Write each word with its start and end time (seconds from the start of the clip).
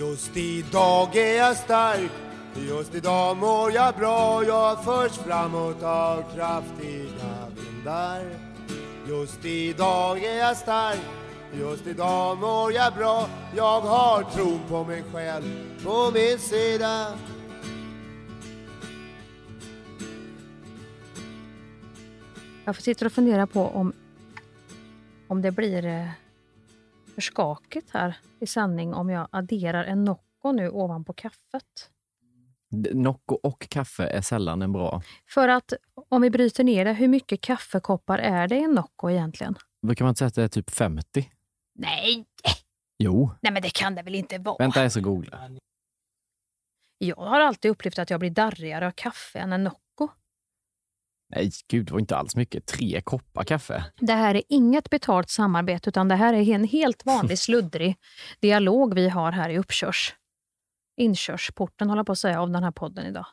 Just 0.00 0.36
idag 0.36 1.16
är 1.16 1.36
jag 1.36 1.56
stark, 1.56 2.10
just 2.54 2.94
idag 2.94 3.36
mår 3.36 3.72
jag 3.72 3.94
bra. 3.94 4.44
Jag 4.44 4.84
förs 4.84 5.12
framåt 5.12 5.82
av 5.82 6.24
kraftiga 6.34 7.48
vindar. 7.56 8.22
Just 9.08 9.44
idag 9.44 10.24
är 10.24 10.38
jag 10.38 10.56
stark, 10.56 11.00
just 11.52 11.86
idag 11.86 12.38
mår 12.38 12.72
jag 12.72 12.94
bra. 12.94 13.28
Jag 13.56 13.80
har 13.80 14.22
tron 14.22 14.60
på 14.68 14.84
mig 14.84 15.04
själv 15.12 15.44
på 15.84 16.10
min 16.14 16.38
sida. 16.38 17.06
Jag 22.64 22.82
sitter 22.82 23.06
och 23.06 23.12
funderar 23.12 23.46
på 23.46 23.66
om, 23.66 23.92
om 25.28 25.42
det 25.42 25.50
blir 25.50 25.86
eh, 25.86 26.08
för 27.20 27.32
skakigt 27.32 27.90
här 27.90 28.16
i 28.40 28.46
sändning 28.46 28.94
om 28.94 29.10
jag 29.10 29.28
adderar 29.32 29.84
en 29.84 30.04
Nocco 30.04 30.52
nu 30.52 30.68
ovanpå 30.70 31.12
kaffet. 31.12 31.90
Nocco 32.92 33.34
och 33.34 33.68
kaffe 33.68 34.06
är 34.06 34.20
sällan 34.20 34.62
en 34.62 34.72
bra. 34.72 35.02
För 35.28 35.48
att 35.48 35.72
om 36.08 36.22
vi 36.22 36.30
bryter 36.30 36.64
ner 36.64 36.84
det, 36.84 36.92
hur 36.92 37.08
mycket 37.08 37.40
kaffekoppar 37.40 38.18
är 38.18 38.48
det 38.48 38.56
i 38.56 38.62
en 38.62 38.70
Nocco 38.72 39.10
egentligen? 39.10 39.54
Brukar 39.86 40.04
man 40.04 40.10
inte 40.10 40.18
säga 40.18 40.26
att 40.28 40.34
det 40.34 40.42
är 40.42 40.48
typ 40.48 40.70
50? 40.70 41.30
Nej, 41.74 42.24
Jo. 42.98 43.30
nej 43.42 43.52
men 43.52 43.62
det 43.62 43.70
kan 43.70 43.94
det 43.94 44.02
väl 44.02 44.14
inte 44.14 44.38
vara? 44.38 44.56
Vänta, 44.58 44.82
jag 44.82 44.92
ska 44.92 45.00
googla. 45.00 45.50
Jag 46.98 47.16
har 47.16 47.40
alltid 47.40 47.70
upplevt 47.70 47.98
att 47.98 48.10
jag 48.10 48.20
blir 48.20 48.30
darrigare 48.30 48.86
av 48.86 48.90
kaffe 48.90 49.38
än 49.38 49.52
en 49.52 49.64
Nocco. 49.64 50.08
Nej, 51.36 51.50
gud, 51.68 51.86
det 51.86 51.92
var 51.92 52.00
inte 52.00 52.16
alls 52.16 52.36
mycket. 52.36 52.66
Tre 52.66 53.00
koppar 53.00 53.44
kaffe. 53.44 53.84
Det 54.00 54.12
här 54.12 54.34
är 54.34 54.42
inget 54.48 54.90
betalt 54.90 55.30
samarbete 55.30 55.88
utan 55.88 56.08
det 56.08 56.14
här 56.14 56.34
är 56.34 56.54
en 56.54 56.64
helt 56.64 57.06
vanlig 57.06 57.38
sluddrig 57.48 57.96
dialog 58.40 58.94
vi 58.94 59.08
har 59.08 59.32
här 59.32 59.50
i 59.50 59.58
uppkörs... 59.58 60.14
inkörsporten, 60.96 61.90
håller 61.90 62.04
på 62.04 62.12
att 62.12 62.18
säga, 62.18 62.40
av 62.40 62.50
den 62.50 62.62
här 62.64 62.70
podden 62.70 63.06
idag. 63.06 63.26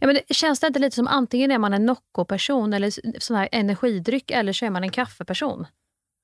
Ja, 0.00 0.06
men 0.06 0.16
det, 0.28 0.34
känns 0.34 0.60
det 0.60 0.66
inte 0.66 0.78
lite 0.78 0.96
som 0.96 1.06
antingen 1.06 1.50
är 1.50 1.58
man 1.58 1.74
en 1.74 1.86
Nocco-person 1.86 2.72
eller 2.72 3.20
sån 3.20 3.36
här 3.36 3.48
energidryck 3.52 4.30
eller 4.30 4.52
så 4.52 4.64
är 4.64 4.70
man 4.70 4.82
en 4.82 4.90
kaffeperson? 4.90 5.66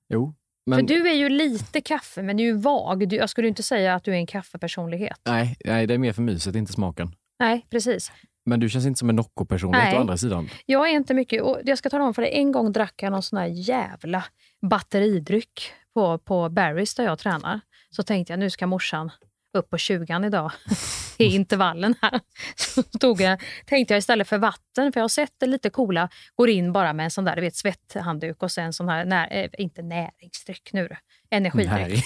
Jo, 0.08 0.34
För 0.70 0.76
men 0.76 0.86
du 0.86 1.08
är 1.08 1.14
ju 1.14 1.28
lite 1.28 1.80
kaffe, 1.80 2.22
men 2.22 2.36
du 2.36 2.42
är 2.42 2.46
ju 2.46 2.56
vag. 2.56 3.08
Du, 3.08 3.16
jag 3.16 3.30
skulle 3.30 3.48
inte 3.48 3.62
säga 3.62 3.94
att 3.94 4.04
du 4.04 4.10
är 4.10 4.16
en 4.16 4.26
kaffepersonlighet. 4.26 5.20
nej, 5.24 5.56
nej, 5.64 5.86
det 5.86 5.94
är 5.94 5.98
mer 5.98 6.12
för 6.12 6.22
myset, 6.22 6.54
inte 6.54 6.72
smaken. 6.72 7.12
Nej, 7.38 7.66
precis. 7.70 8.12
Men 8.46 8.60
du 8.60 8.68
känns 8.68 8.86
inte 8.86 8.98
som 8.98 9.10
en 9.10 9.16
Nocco-personlighet 9.16 9.94
å 9.94 10.00
andra 10.00 10.16
sidan. 10.16 10.48
Jag 10.66 10.88
är 10.88 10.92
inte 10.92 11.14
mycket... 11.14 11.42
Och 11.42 11.60
jag 11.64 11.78
ska 11.78 11.90
tala 11.90 12.04
om 12.04 12.14
för 12.14 12.22
dig, 12.22 12.30
en 12.34 12.52
gång 12.52 12.72
drack 12.72 13.02
jag 13.02 13.10
någon 13.12 13.22
sån 13.22 13.38
här 13.38 13.46
jävla 13.46 14.24
batteridryck 14.70 15.72
på, 15.94 16.18
på 16.18 16.48
Barry's 16.48 16.96
där 16.96 17.04
jag 17.04 17.18
tränar. 17.18 17.60
Så 17.90 18.02
tänkte 18.02 18.32
jag, 18.32 18.40
nu 18.40 18.50
ska 18.50 18.66
morsan 18.66 19.10
upp 19.58 19.70
på 19.70 19.78
20 19.78 20.26
idag 20.26 20.52
i 21.18 21.24
intervallen 21.24 21.94
här. 22.02 22.20
Så 22.56 22.82
tog 22.82 23.20
jag, 23.20 23.40
tänkte 23.66 23.94
jag 23.94 23.98
istället 23.98 24.28
för 24.28 24.38
vatten, 24.38 24.92
för 24.92 25.00
jag 25.00 25.04
har 25.04 25.08
sett 25.08 25.34
det 25.40 25.46
lite 25.46 25.70
coola, 25.70 26.08
går 26.34 26.48
in 26.48 26.72
bara 26.72 26.92
med 26.92 27.04
en 27.04 27.10
sån 27.10 27.24
där 27.24 27.36
du 27.36 27.42
vet, 27.42 27.56
svetthandduk 27.56 28.42
och 28.42 28.50
sen 28.50 28.72
sån 28.72 28.88
här, 28.88 29.04
när, 29.04 29.32
eh, 29.32 29.50
inte 29.58 29.82
näringsdryck 29.82 30.72
nu 30.72 30.88
energidryck. 31.30 32.04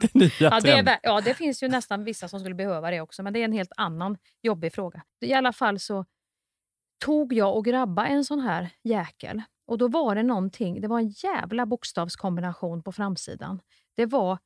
Det 0.00 0.14
nya 0.14 0.30
Ja 0.38 0.60
det, 0.60 0.70
är, 0.72 0.98
ja, 1.02 1.20
det 1.20 1.34
finns 1.34 1.62
ju 1.62 1.68
nästan 1.68 2.04
vissa 2.04 2.28
som 2.28 2.40
skulle 2.40 2.54
behöva 2.54 2.90
det 2.90 3.00
också, 3.00 3.22
men 3.22 3.32
det 3.32 3.38
är 3.38 3.44
en 3.44 3.52
helt 3.52 3.72
annan 3.76 4.16
jobbig 4.42 4.72
fråga. 4.74 5.02
I 5.20 5.32
alla 5.32 5.52
fall 5.52 5.78
så 5.78 6.04
tog 7.04 7.32
jag 7.32 7.56
och 7.56 7.64
grabba 7.64 8.06
en 8.06 8.24
sån 8.24 8.40
här 8.40 8.70
jäkel 8.84 9.42
och 9.66 9.78
då 9.78 9.88
var 9.88 10.14
det 10.14 10.22
någonting, 10.22 10.80
det 10.80 10.88
var 10.88 10.98
en 10.98 11.08
jävla 11.08 11.66
bokstavskombination 11.66 12.82
på 12.82 12.92
framsidan. 12.92 13.60
Det 13.96 14.06
var, 14.06 14.38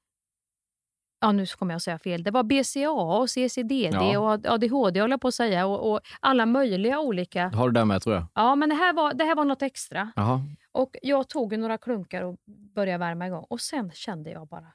ja 1.25 1.33
nu 1.33 1.47
kommer 1.47 1.73
jag 1.73 1.77
att 1.77 1.83
säga 1.83 1.99
fel, 1.99 2.23
det 2.23 2.31
var 2.31 2.43
BCA 2.43 2.91
och 2.91 3.31
CCDD 3.31 3.95
Ja. 3.95 4.19
och 4.19 4.47
ADHD 4.47 5.01
håller 5.01 5.13
jag 5.13 5.21
på 5.21 5.29
att 5.29 5.35
säga 5.35 5.67
och, 5.67 5.93
och 5.93 6.01
alla 6.21 6.47
möjliga 6.47 7.01
olika. 7.01 7.49
Har 7.49 7.69
du 7.71 7.73
det 7.81 7.85
med 7.85 8.03
tror 8.03 8.15
jag. 8.15 8.27
Ja 8.35 8.55
men 8.55 8.69
det 8.69 8.75
här 8.75 8.93
var, 8.93 9.15
det 9.15 9.25
här 9.25 9.35
var 9.35 9.45
något 9.45 9.63
extra. 9.63 10.13
Jaha. 10.17 10.41
Och 10.73 10.97
jag 11.03 11.29
tog 11.29 11.59
några 11.59 11.79
klunkar 11.79 12.23
och 12.23 12.37
började 12.75 12.99
värma 12.99 13.27
igång. 13.27 13.45
Och 13.49 13.61
sen 13.61 13.93
kände 13.93 14.31
jag 14.31 14.49
bara, 14.49 14.73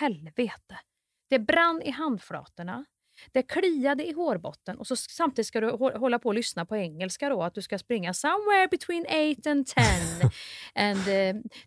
helvete. 0.00 0.78
Det 1.30 1.38
brann 1.38 1.82
i 1.82 1.90
handflatorna. 1.90 2.84
Det 3.32 3.42
kliade 3.42 4.06
i 4.08 4.12
hårbotten 4.12 4.78
och 4.78 4.86
så 4.86 4.96
samtidigt 4.96 5.46
ska 5.46 5.60
du 5.60 5.70
hå- 5.70 5.98
hålla 5.98 6.18
på 6.18 6.28
och 6.28 6.34
lyssna 6.34 6.64
på 6.66 6.76
engelska 6.76 7.28
då, 7.28 7.42
att 7.42 7.54
du 7.54 7.62
ska 7.62 7.78
springa 7.78 8.14
somewhere 8.14 8.68
between 8.70 9.06
8 9.40 9.50
and 9.50 9.66
10 9.66 9.84
and 10.74 11.04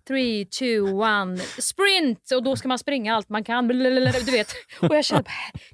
3, 0.07 0.45
2, 0.45 1.05
1, 1.05 1.63
sprint! 1.63 2.31
Och 2.31 2.43
då 2.43 2.55
ska 2.55 2.67
man 2.67 2.79
springa 2.79 3.15
allt 3.15 3.29
man 3.29 3.43
kan. 3.43 3.67
Du 4.25 4.31
vet. 4.31 4.51
Och 4.81 4.95
jag 4.95 5.05
kände, 5.05 5.29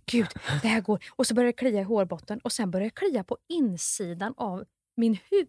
gud, 0.06 0.28
det 0.62 0.68
här 0.68 0.82
går. 0.82 1.00
Och 1.16 1.28
så 1.28 1.34
började 1.34 1.50
det 1.50 1.54
klia 1.54 1.80
i 1.82 1.84
hårbotten 1.84 2.40
och 2.44 2.52
sen 2.52 2.72
började 2.72 2.86
det 2.90 2.96
klia 2.96 3.24
på 3.24 3.38
insidan 3.50 4.34
av 4.38 4.64
min 4.98 5.18
hud 5.32 5.48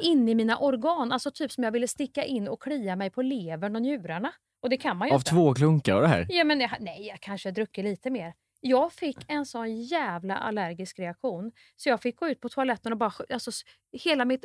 in 0.00 0.28
i 0.28 0.34
mina 0.34 0.58
organ. 0.58 1.12
Alltså 1.12 1.30
typ 1.30 1.52
som 1.52 1.64
jag 1.64 1.72
ville 1.72 1.88
sticka 1.88 2.24
in 2.24 2.48
och 2.48 2.62
klia 2.62 2.96
mig 2.96 3.10
på 3.10 3.22
levern 3.22 3.76
och 3.76 3.82
njurarna. 3.82 4.32
Och 4.62 4.70
det 4.70 4.76
kan 4.76 4.96
man 4.96 5.08
ju 5.08 5.14
Av 5.14 5.20
inte. 5.20 5.30
två 5.30 5.54
klunkar 5.54 5.94
av 5.96 6.02
det 6.02 6.08
här. 6.08 6.26
Ja, 6.28 6.44
men 6.44 6.60
jag, 6.60 6.70
nej, 6.80 7.06
jag 7.06 7.20
kanske 7.20 7.50
druckit 7.50 7.84
lite 7.84 8.10
mer. 8.10 8.34
Jag 8.64 8.92
fick 8.92 9.16
en 9.28 9.46
sån 9.46 9.82
jävla 9.82 10.36
allergisk 10.36 10.98
reaktion 10.98 11.52
så 11.76 11.88
jag 11.88 12.00
fick 12.00 12.16
gå 12.16 12.28
ut 12.28 12.40
på 12.40 12.48
toaletten 12.48 12.92
och 12.92 12.98
bara 12.98 13.12
alltså, 13.32 13.50
hela 13.92 14.24
mitt, 14.24 14.44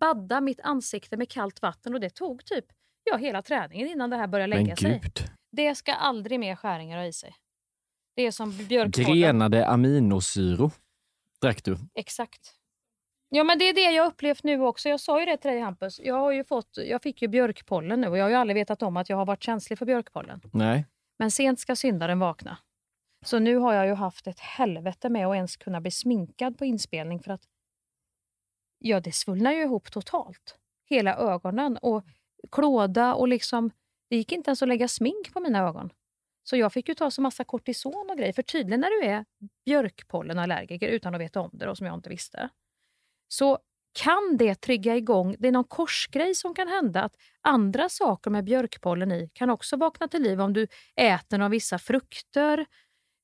badda 0.00 0.40
mitt 0.40 0.60
ansikte 0.60 1.16
med 1.16 1.28
kallt 1.28 1.62
vatten 1.62 1.94
och 1.94 2.00
det 2.00 2.10
tog 2.10 2.44
typ 2.44 2.64
ja, 3.04 3.16
hela 3.16 3.42
träningen 3.42 3.88
innan 3.88 4.10
det 4.10 4.16
här 4.16 4.26
började 4.26 4.56
lägga 4.56 4.76
sig. 4.76 5.02
Det 5.52 5.74
ska 5.74 5.92
aldrig 5.92 6.40
mer 6.40 6.56
skäringar 6.56 6.98
ha 6.98 7.04
i 7.04 7.12
sig. 7.12 7.34
Det 8.16 8.26
är 8.26 8.30
som 8.30 8.66
björkpollen. 8.68 9.20
Grenade 9.20 9.66
aminosyro 9.66 10.70
drack 11.40 11.64
du. 11.64 11.78
Exakt. 11.94 12.54
Ja, 13.28 13.44
men 13.44 13.58
det 13.58 13.64
är 13.64 13.74
det 13.74 13.90
jag 13.90 14.06
upplevt 14.06 14.42
nu 14.42 14.60
också. 14.60 14.88
Jag 14.88 15.00
sa 15.00 15.20
ju 15.20 15.26
det 15.26 15.36
till 15.36 15.50
dig 15.50 15.60
Hampus. 15.60 16.00
Jag, 16.04 16.14
har 16.14 16.32
ju 16.32 16.44
fått, 16.44 16.76
jag 16.76 17.02
fick 17.02 17.22
ju 17.22 17.28
björkpollen 17.28 18.00
nu 18.00 18.08
och 18.08 18.18
jag 18.18 18.24
har 18.24 18.30
ju 18.30 18.36
aldrig 18.36 18.54
vetat 18.54 18.82
om 18.82 18.96
att 18.96 19.08
jag 19.08 19.16
har 19.16 19.26
varit 19.26 19.42
känslig 19.42 19.78
för 19.78 19.86
björkpollen. 19.86 20.40
Nej. 20.52 20.86
Men 21.18 21.30
sent 21.30 21.60
ska 21.60 21.76
syndaren 21.76 22.18
vakna. 22.18 22.58
Så 23.24 23.38
nu 23.38 23.56
har 23.56 23.74
jag 23.74 23.86
ju 23.86 23.94
haft 23.94 24.26
ett 24.26 24.40
helvete 24.40 25.08
med 25.08 25.26
att 25.26 25.34
ens 25.34 25.56
kunna 25.56 25.80
bli 25.80 25.90
sminkad 25.90 26.58
på 26.58 26.64
inspelning 26.64 27.20
för 27.20 27.30
att 27.30 27.42
ja, 28.78 29.00
det 29.00 29.12
svullnar 29.12 29.52
ju 29.52 29.62
ihop 29.62 29.90
totalt. 29.90 30.58
Hela 30.84 31.16
ögonen 31.16 31.76
och 31.76 32.04
klåda 32.52 33.14
och 33.14 33.28
liksom, 33.28 33.70
det 34.10 34.16
gick 34.16 34.32
inte 34.32 34.50
ens 34.50 34.62
att 34.62 34.68
lägga 34.68 34.88
smink 34.88 35.32
på 35.32 35.40
mina 35.40 35.58
ögon. 35.58 35.90
Så 36.42 36.56
jag 36.56 36.72
fick 36.72 36.88
ju 36.88 36.94
ta 36.94 37.10
så 37.10 37.22
massa 37.22 37.44
kortison 37.44 38.10
och 38.10 38.18
grejer. 38.18 38.32
För 38.32 38.42
tydligen 38.42 38.80
när 38.80 39.00
du 39.00 39.08
är 39.08 39.24
björkpollenallergiker 39.64 40.88
utan 40.88 41.14
att 41.14 41.20
veta 41.20 41.40
om 41.40 41.50
det, 41.52 41.66
då, 41.66 41.74
som 41.74 41.86
jag 41.86 41.94
inte 41.94 42.08
visste, 42.08 42.48
så 43.28 43.58
kan 43.94 44.36
det 44.36 44.54
trigga 44.54 44.96
igång, 44.96 45.36
det 45.38 45.48
är 45.48 45.52
någon 45.52 45.64
korsgrej 45.64 46.34
som 46.34 46.54
kan 46.54 46.68
hända, 46.68 47.02
att 47.02 47.16
andra 47.40 47.88
saker 47.88 48.30
med 48.30 48.44
björkpollen 48.44 49.12
i 49.12 49.30
kan 49.32 49.50
också 49.50 49.76
vakna 49.76 50.08
till 50.08 50.22
liv 50.22 50.40
om 50.40 50.52
du 50.52 50.66
äter 50.96 51.38
några 51.38 51.48
vissa 51.48 51.78
frukter, 51.78 52.66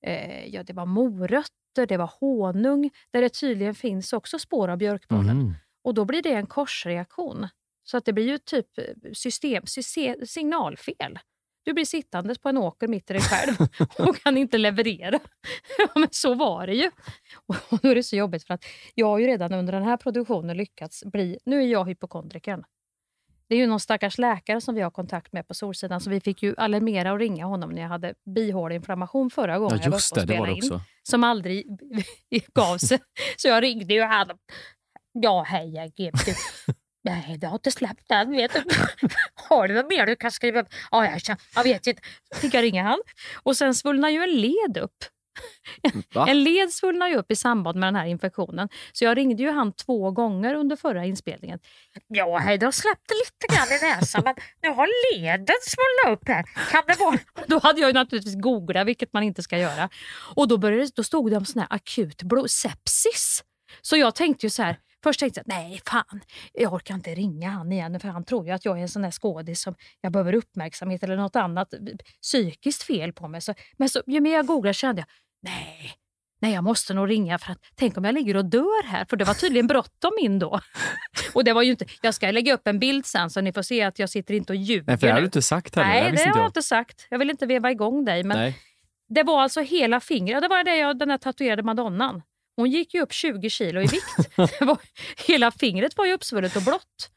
eh, 0.07 0.47
ja 0.47 0.63
det 0.63 0.73
var 0.73 0.87
morötter, 0.87 1.87
det 1.89 1.97
var 1.97 2.11
honung, 2.21 2.91
där 3.13 3.23
det 3.23 3.29
tydligen 3.29 3.75
finns 3.75 4.13
också 4.13 4.39
spår 4.39 4.69
av 4.69 4.79
björkpollen. 4.79 5.39
Mhm. 5.39 5.55
Och 5.85 5.95
då 5.95 6.05
blir 6.05 6.23
det 6.23 6.33
en 6.33 6.47
korsreaktion. 6.47 7.49
Så 7.85 7.97
att 7.97 8.05
det 8.05 8.13
blir 8.13 8.25
ju 8.27 8.39
typ 8.39 8.79
eh, 8.79 8.85
system, 9.13 9.67
sy- 9.67 10.27
signalfel. 10.27 11.19
Du 11.65 11.73
blir 11.73 11.85
sittandes 11.85 12.39
på 12.39 12.49
en 12.49 12.57
åker 12.59 12.89
mitt 12.89 13.11
i 13.11 13.13
dig 13.13 13.23
själv 13.23 13.55
och 13.99 14.17
kan 14.17 14.37
inte 14.37 14.59
leverera. 14.59 15.21
Men 15.95 16.09
så 16.11 16.35
var 16.35 16.67
det 16.67 16.75
ju. 16.75 16.91
Och 17.47 17.79
då 17.83 17.89
är 17.89 17.95
det 17.95 18.03
så 18.03 18.17
jobbigt 18.17 18.47
för 18.47 18.55
att 18.55 18.65
jag 18.95 19.07
har 19.07 19.19
ju 19.19 19.27
redan 19.27 19.53
under 19.55 19.73
den 19.73 19.83
här 19.83 19.97
produktionen 19.97 20.57
lyckats 20.57 21.05
bli... 21.05 21.39
Nu 21.45 21.63
är 21.63 21.67
jag 21.67 21.85
hypokondrikern. 21.89 22.65
Det 23.51 23.55
är 23.57 23.59
ju 23.59 23.67
någon 23.67 23.81
stackars 23.81 24.19
läkare 24.19 24.61
som 24.61 24.75
vi 24.75 24.81
har 24.81 24.91
kontakt 24.91 25.33
med 25.33 25.49
på 25.49 25.55
Solsidan, 25.55 26.01
så 26.01 26.11
vi 26.11 26.21
fick 26.21 26.43
ju 26.43 26.55
alarmera 26.57 27.13
och 27.13 27.19
ringa 27.19 27.45
honom 27.47 27.71
när 27.71 27.83
jag 27.83 27.89
hade 27.89 28.15
bihåleinflammation 28.35 29.31
förra 29.31 29.59
gången 29.59 29.79
Ja, 29.79 29.85
jag 29.85 29.91
var 29.91 29.99
uppe 29.99 30.21
och 30.21 30.27
Det 30.27 30.33
spelade 30.33 30.53
det 30.53 30.67
in 30.67 30.81
som 31.03 31.25
aldrig 31.25 31.67
gav 32.55 32.79
sig. 32.79 32.99
Så 33.37 33.49
jag 33.49 33.63
ringde 33.63 33.95
ju 33.95 34.03
han. 34.03 34.29
Ja, 35.13 35.43
hej, 35.43 35.75
jag 35.75 35.85
är 35.85 36.13
Nej, 37.05 37.39
det 37.39 37.47
har 37.47 37.55
inte 37.55 37.71
släppt 37.71 38.11
än. 38.11 38.31
Vet 38.31 38.53
du. 38.53 38.63
Har 39.49 39.69
du 39.69 39.75
något 39.75 39.89
mer 39.89 40.07
du 40.07 40.17
kan 40.17 40.31
skriva? 40.31 40.65
Ja, 40.91 41.05
jag, 41.05 41.39
jag 41.55 41.65
vet 41.65 41.87
inte. 41.87 42.03
Fick 42.35 42.55
jag 42.55 42.63
ringa 42.63 42.83
han. 42.83 42.99
Och 43.43 43.57
sen 43.57 43.75
svullnar 43.75 44.09
ju 44.09 44.23
en 44.23 44.41
led 44.41 44.77
upp. 44.77 45.05
Va? 46.15 46.27
En 46.29 46.45
led 46.45 46.73
svullnar 46.73 47.09
ju 47.09 47.17
upp 47.17 47.31
i 47.31 47.37
samband 47.37 47.79
med 47.79 47.87
den 47.87 47.95
här 47.95 48.07
infektionen. 48.07 48.69
Så 48.93 49.05
jag 49.05 49.17
ringde 49.17 49.43
ju 49.43 49.51
han 49.51 49.73
två 49.73 50.11
gånger 50.11 50.55
under 50.55 50.77
förra 50.77 51.05
inspelningen. 51.05 51.59
Ja, 52.09 52.39
hej, 52.39 52.59
det 52.59 52.67
har 52.67 52.73
släppt 52.73 53.11
lite 53.11 53.57
grann 53.57 53.69
i 53.69 53.95
näsan, 53.95 54.23
men 54.25 54.35
nu 54.63 54.69
har 54.69 54.89
leden 55.15 55.57
svullnat 55.63 56.19
upp 56.19 56.29
här. 56.29 56.43
Kan 56.71 56.83
det 56.87 56.95
vara... 56.99 57.19
Då 57.47 57.59
hade 57.59 57.81
jag 57.81 57.89
ju 57.89 57.95
naturligtvis 57.95 58.41
googlat, 58.41 58.87
vilket 58.87 59.13
man 59.13 59.23
inte 59.23 59.43
ska 59.43 59.59
göra. 59.59 59.89
Och 60.35 60.49
då, 60.49 60.59
började, 60.59 60.91
då 60.95 61.05
stod 61.05 61.31
det 61.31 61.37
om 61.37 61.45
sån 61.45 61.61
här 61.61 61.69
akut 61.71 62.23
blod, 62.23 62.51
sepsis. 62.51 63.45
Så 63.83 63.97
jag 63.97 64.15
tänkte 64.15 64.47
ju 64.47 64.51
så 64.51 64.63
här, 64.63 64.77
Först 65.03 65.21
tänkte 65.21 65.41
jag, 65.41 65.57
nej 65.57 65.81
fan, 65.87 66.21
jag 66.53 66.73
orkar 66.73 66.95
inte 66.95 67.15
ringa 67.15 67.51
han 67.51 67.73
igen 67.73 68.01
för 68.01 68.09
han 68.09 68.25
tror 68.25 68.47
ju 68.47 68.53
att 68.53 68.65
jag 68.65 68.79
är 68.79 68.83
en 68.83 68.89
sån 68.89 69.03
där 69.03 69.11
skådis 69.11 69.63
som 69.63 69.75
jag 70.01 70.13
behöver 70.13 70.33
uppmärksamhet 70.33 71.03
eller 71.03 71.17
något 71.17 71.37
annat 71.37 71.75
psykiskt 72.23 72.83
fel 72.83 73.13
på 73.13 73.29
mig. 73.29 73.41
Så, 73.41 73.55
men 73.77 73.89
så, 73.89 74.03
ju 74.07 74.21
mer 74.21 74.35
jag 74.35 74.47
googlade 74.47 74.75
kände 74.75 75.01
jag, 75.01 75.07
nej, 75.43 75.93
nej 76.41 76.53
jag 76.53 76.65
måste 76.65 76.95
nog 76.95 77.11
ringa 77.11 77.39
för 77.39 77.53
att 77.53 77.59
tänk 77.75 77.97
om 77.97 78.05
jag 78.05 78.15
ligger 78.15 78.37
och 78.37 78.45
dör 78.45 78.87
här. 78.87 79.05
För 79.11 79.17
det 79.17 79.25
var 79.25 79.35
tydligen 79.35 79.67
bråttom 79.67 80.13
in 80.21 80.39
då. 80.39 80.61
och 81.35 81.45
det 81.45 81.53
var 81.53 81.63
ju 81.63 81.71
inte, 81.71 81.85
jag 82.03 82.15
ska 82.15 82.31
lägga 82.31 82.55
upp 82.55 82.67
en 82.67 82.79
bild 82.79 83.07
sen 83.07 83.31
så 83.31 83.41
ni 83.41 83.53
får 83.53 83.63
se 83.63 83.83
att 83.83 83.99
jag 83.99 84.11
sitter 84.11 84.35
inte 84.35 84.53
och 84.53 84.57
ljuger. 84.57 84.85
Nej, 84.87 84.99
för 84.99 85.07
det 85.07 85.13
har 85.13 85.21
du 85.21 85.27
inte 85.27 85.43
sagt 85.43 85.77
heller. 85.77 85.89
Nej, 85.89 86.13
det, 86.13 86.25
det 86.25 86.31
har 86.31 86.41
jag 86.41 86.49
inte 86.49 86.63
sagt. 86.63 87.07
Jag 87.11 87.19
vill 87.19 87.31
inte 87.31 87.47
veva 87.47 87.71
igång 87.71 88.05
dig. 88.05 88.25
Men 88.25 88.39
Nej. 88.39 88.59
det 89.09 89.23
var 89.23 89.43
alltså 89.43 89.61
hela 89.61 90.01
fingret. 90.01 90.43
Det 90.43 90.49
var 90.49 90.65
det 90.65 90.77
jag, 90.77 90.99
den 90.99 91.09
där 91.09 91.19
tatuerade 91.19 91.63
madonnan. 91.63 92.23
Hon 92.61 92.71
gick 92.71 92.95
ju 92.95 93.01
upp 93.01 93.13
20 93.13 93.51
kilo 93.51 93.81
i 93.81 93.87
vikt. 93.87 94.31
hela 95.27 95.51
fingret 95.51 95.97
var 95.97 96.07
ju 96.07 96.13
uppsvullet 96.13 96.57
och 96.57 96.63
blått. 96.63 97.11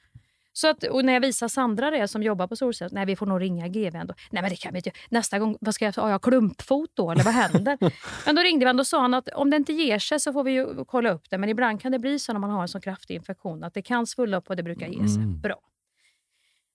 Så 0.54 0.68
att, 0.68 0.84
och 0.84 1.06
när 1.06 1.14
jag 1.14 1.22
visar 1.22 1.48
Sandra 1.48 1.92
det 1.92 2.08
som 2.08 2.24
jobbar 2.24 2.48
på 2.48 2.56
Solcell, 2.56 2.90
nej 2.92 3.06
vi 3.06 3.16
får 3.16 3.26
nog 3.26 3.42
ringa 3.42 3.68
GV 3.68 3.96
ändå. 3.96 4.14
Nej 4.32 4.42
men 4.42 4.50
det 4.52 4.56
kan 4.56 4.74
vi 4.74 4.80
inte 4.80 4.92
Nästa 5.10 5.40
gång, 5.40 5.58
vad 5.62 5.76
ska 5.76 5.86
jag, 5.86 5.94
har 5.94 6.10
jag 6.10 6.22
klumpfot 6.22 6.90
då 6.94 7.12
eller 7.12 7.24
vad 7.24 7.34
händer? 7.34 7.78
men 8.26 8.36
då 8.36 8.42
ringde 8.42 8.74
vi 8.74 8.82
och 8.82 8.88
sa 8.88 9.02
han 9.02 9.14
att 9.14 9.30
om 9.30 9.50
det 9.50 9.58
inte 9.58 9.74
ger 9.74 10.00
sig 10.00 10.20
så 10.20 10.34
får 10.34 10.44
vi 10.44 10.52
ju 10.52 10.86
kolla 10.86 11.12
upp 11.12 11.30
det. 11.30 11.38
Men 11.38 11.50
ibland 11.50 11.82
kan 11.82 11.92
det 11.92 12.00
bli 12.00 12.20
så 12.20 12.34
när 12.34 12.40
man 12.40 12.50
har 12.50 12.62
en 12.62 12.68
så 12.68 12.82
kraftig 12.82 13.16
infektion 13.16 13.64
att 13.64 13.74
det 13.74 13.82
kan 13.82 14.08
svulla 14.08 14.38
upp 14.38 14.50
och 14.50 14.56
det 14.56 14.64
brukar 14.64 14.88
ge 14.88 15.08
sig. 15.08 15.24
Mm. 15.24 15.42
Bra. 15.42 15.60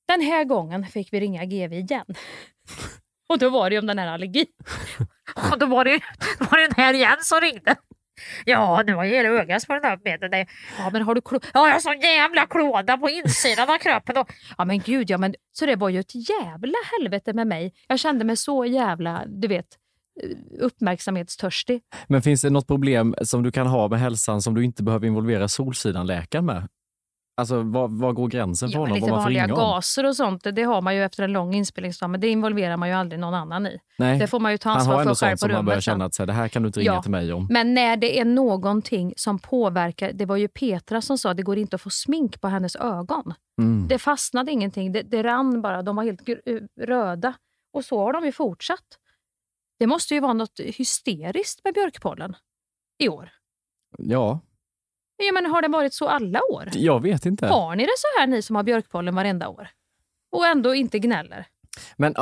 Den 0.09 0.20
här 0.20 0.44
gången 0.44 0.87
fick 0.87 1.12
vi 1.12 1.20
ringa 1.20 1.44
GV 1.44 1.73
igen. 1.73 2.06
och 3.29 3.38
då 3.38 3.50
var 3.50 3.70
det 3.70 3.75
ju 3.75 3.81
om 3.81 3.87
den 3.87 3.99
här 3.99 4.09
allergin. 4.09 4.47
och 5.53 5.59
då 5.59 5.67
var 5.67 5.85
det, 5.85 6.00
då 6.38 6.44
var 6.44 6.59
det 6.59 6.67
den 6.67 6.76
här 6.76 6.94
igen 6.94 7.19
som 7.20 7.41
ringde. 7.41 7.76
Ja, 8.44 8.82
nu 8.87 8.94
har 8.94 9.05
jag 9.05 9.12
hela 9.17 9.29
ögat 9.29 9.67
på 9.67 9.75
upp 9.94 10.05
med 10.05 10.20
med 10.31 10.47
Ja, 10.79 10.91
men 10.93 11.03
har 11.03 11.15
du 11.15 11.20
klå- 11.20 11.44
Ja, 11.55 11.67
jag 11.67 11.73
har 11.75 11.81
sån 11.81 12.00
jävla 12.00 12.47
klåda 12.47 12.97
på 12.99 13.11
insidan 13.11 13.70
av 13.70 13.79
kroppen. 13.79 14.17
Och... 14.17 14.32
Ja, 14.59 14.65
men 14.65 14.79
gud, 14.79 15.11
ja, 15.11 15.19
men... 15.19 15.35
Så 15.53 15.67
det 15.67 15.76
var 15.76 15.88
ju 15.88 16.00
ett 16.00 16.15
jävla 16.31 16.79
helvete 16.99 17.32
med 17.32 17.47
mig. 17.47 17.75
Jag 17.88 17.99
kände 17.99 18.25
mig 18.25 18.37
så 18.37 18.65
jävla, 18.65 19.23
du 19.26 19.49
vet, 19.49 19.67
uppmärksamhetstörstig. 20.61 21.81
Men 22.06 22.23
finns 22.23 22.43
det 22.43 22.50
något 22.50 22.67
problem 22.67 23.15
som 23.23 23.43
du 23.43 23.53
kan 23.53 23.67
ha 23.67 23.88
med 23.88 24.00
hälsan 24.00 24.43
som 24.43 24.55
du 24.55 24.65
inte 24.65 24.82
behöver 24.82 25.06
involvera 25.06 25.49
Solsidan-läkaren 25.49 26.47
med? 26.47 26.69
Alltså, 27.38 27.62
var, 27.62 27.88
var 27.88 28.12
går 28.12 28.29
gränsen 28.29 28.69
för 28.69 28.75
Ja, 28.76 28.81
honom? 28.81 28.94
lite 28.94 29.11
Vad 29.11 29.23
vanliga 29.23 29.46
gaser 29.46 30.06
och 30.06 30.17
sånt, 30.17 30.44
det 30.52 30.62
har 30.62 30.81
man 30.82 30.94
ju 30.96 31.05
efter 31.05 31.23
en 31.23 31.32
lång 31.32 31.55
inspelningsdag, 31.55 32.11
men 32.11 32.20
det 32.20 32.29
involverar 32.29 32.76
man 32.76 32.88
ju 32.88 32.94
aldrig 32.94 33.20
någon 33.20 33.35
annan 33.35 33.67
i. 33.67 33.79
Nej, 33.99 34.19
Det 34.19 34.26
får 34.26 34.40
man 34.40 34.52
ju 34.52 34.58
ta 34.58 34.69
han 34.69 34.79
ansvar 34.79 34.94
har 34.94 35.00
ändå 35.02 35.14
för 35.14 35.26
själv 35.26 35.37
sånt 35.37 35.40
på 35.50 35.55
som 35.55 35.56
man 35.56 35.64
börjar 35.64 35.75
rummet 35.76 35.85
sen. 35.85 35.93
känna 35.93 36.05
att 36.05 36.14
så 36.14 36.23
här, 36.23 36.26
det 36.26 36.32
här 36.32 36.49
kan 36.49 36.62
du 36.62 36.67
inte 36.67 36.81
ringa 36.81 36.93
Ja. 36.93 37.02
till 37.02 37.11
mig 37.11 37.32
om. 37.32 37.46
Men 37.50 37.75
när 37.75 37.96
det 37.96 38.19
är 38.20 38.25
någonting 38.25 39.12
som 39.17 39.38
påverkar, 39.38 40.12
det 40.12 40.25
var 40.26 40.37
ju 40.37 40.49
Petra 40.49 41.00
som 41.00 41.19
sa 41.19 41.31
att 41.31 41.37
det 41.37 41.43
går 41.43 41.58
inte 41.58 41.76
att 41.76 41.82
få 41.82 41.90
smink 41.90 42.40
på 42.40 42.49
hennes 42.49 42.76
ögon. 42.76 43.35
Mm. 43.61 43.88
Det 43.88 43.99
fastnade 43.99 44.52
ingenting, 44.52 44.93
det, 44.93 45.02
det 45.02 45.23
rann 45.23 45.62
bara, 45.62 45.82
de 45.82 45.96
var 45.96 46.05
helt 46.05 46.20
gr- 46.23 46.69
röda. 46.81 47.32
Och 47.73 47.84
så 47.84 47.99
har 47.99 48.12
de 48.12 48.25
ju 48.25 48.32
fortsatt. 48.32 48.87
Det 49.79 49.87
måste 49.87 50.14
ju 50.14 50.20
vara 50.20 50.32
något 50.32 50.61
hysteriskt 50.61 51.64
med 51.64 51.75
björkpollen 51.75 52.37
i 52.99 53.08
år. 53.08 53.31
Ja, 53.99 54.41
Jag 55.26 55.35
menar, 55.35 55.50
har 55.50 55.62
det 55.62 55.69
varit 55.69 55.94
så 55.94 56.09
alla 56.09 56.41
år? 56.50 56.69
jag 56.73 57.03
vet 57.03 57.26
inte. 57.26 57.47
Har 57.47 57.76
ni 57.76 57.82
det 57.85 57.93
så 57.97 58.20
här 58.20 58.26
ni 58.26 58.43
som 58.43 58.56
har 58.56 58.62
björkpollen 58.62 59.15
varenda 59.15 59.49
år? 59.49 59.69
Och 60.32 60.47
ändå 60.47 60.75
inte 60.75 60.99
gnäller? 60.99 61.47
Men 61.97 62.15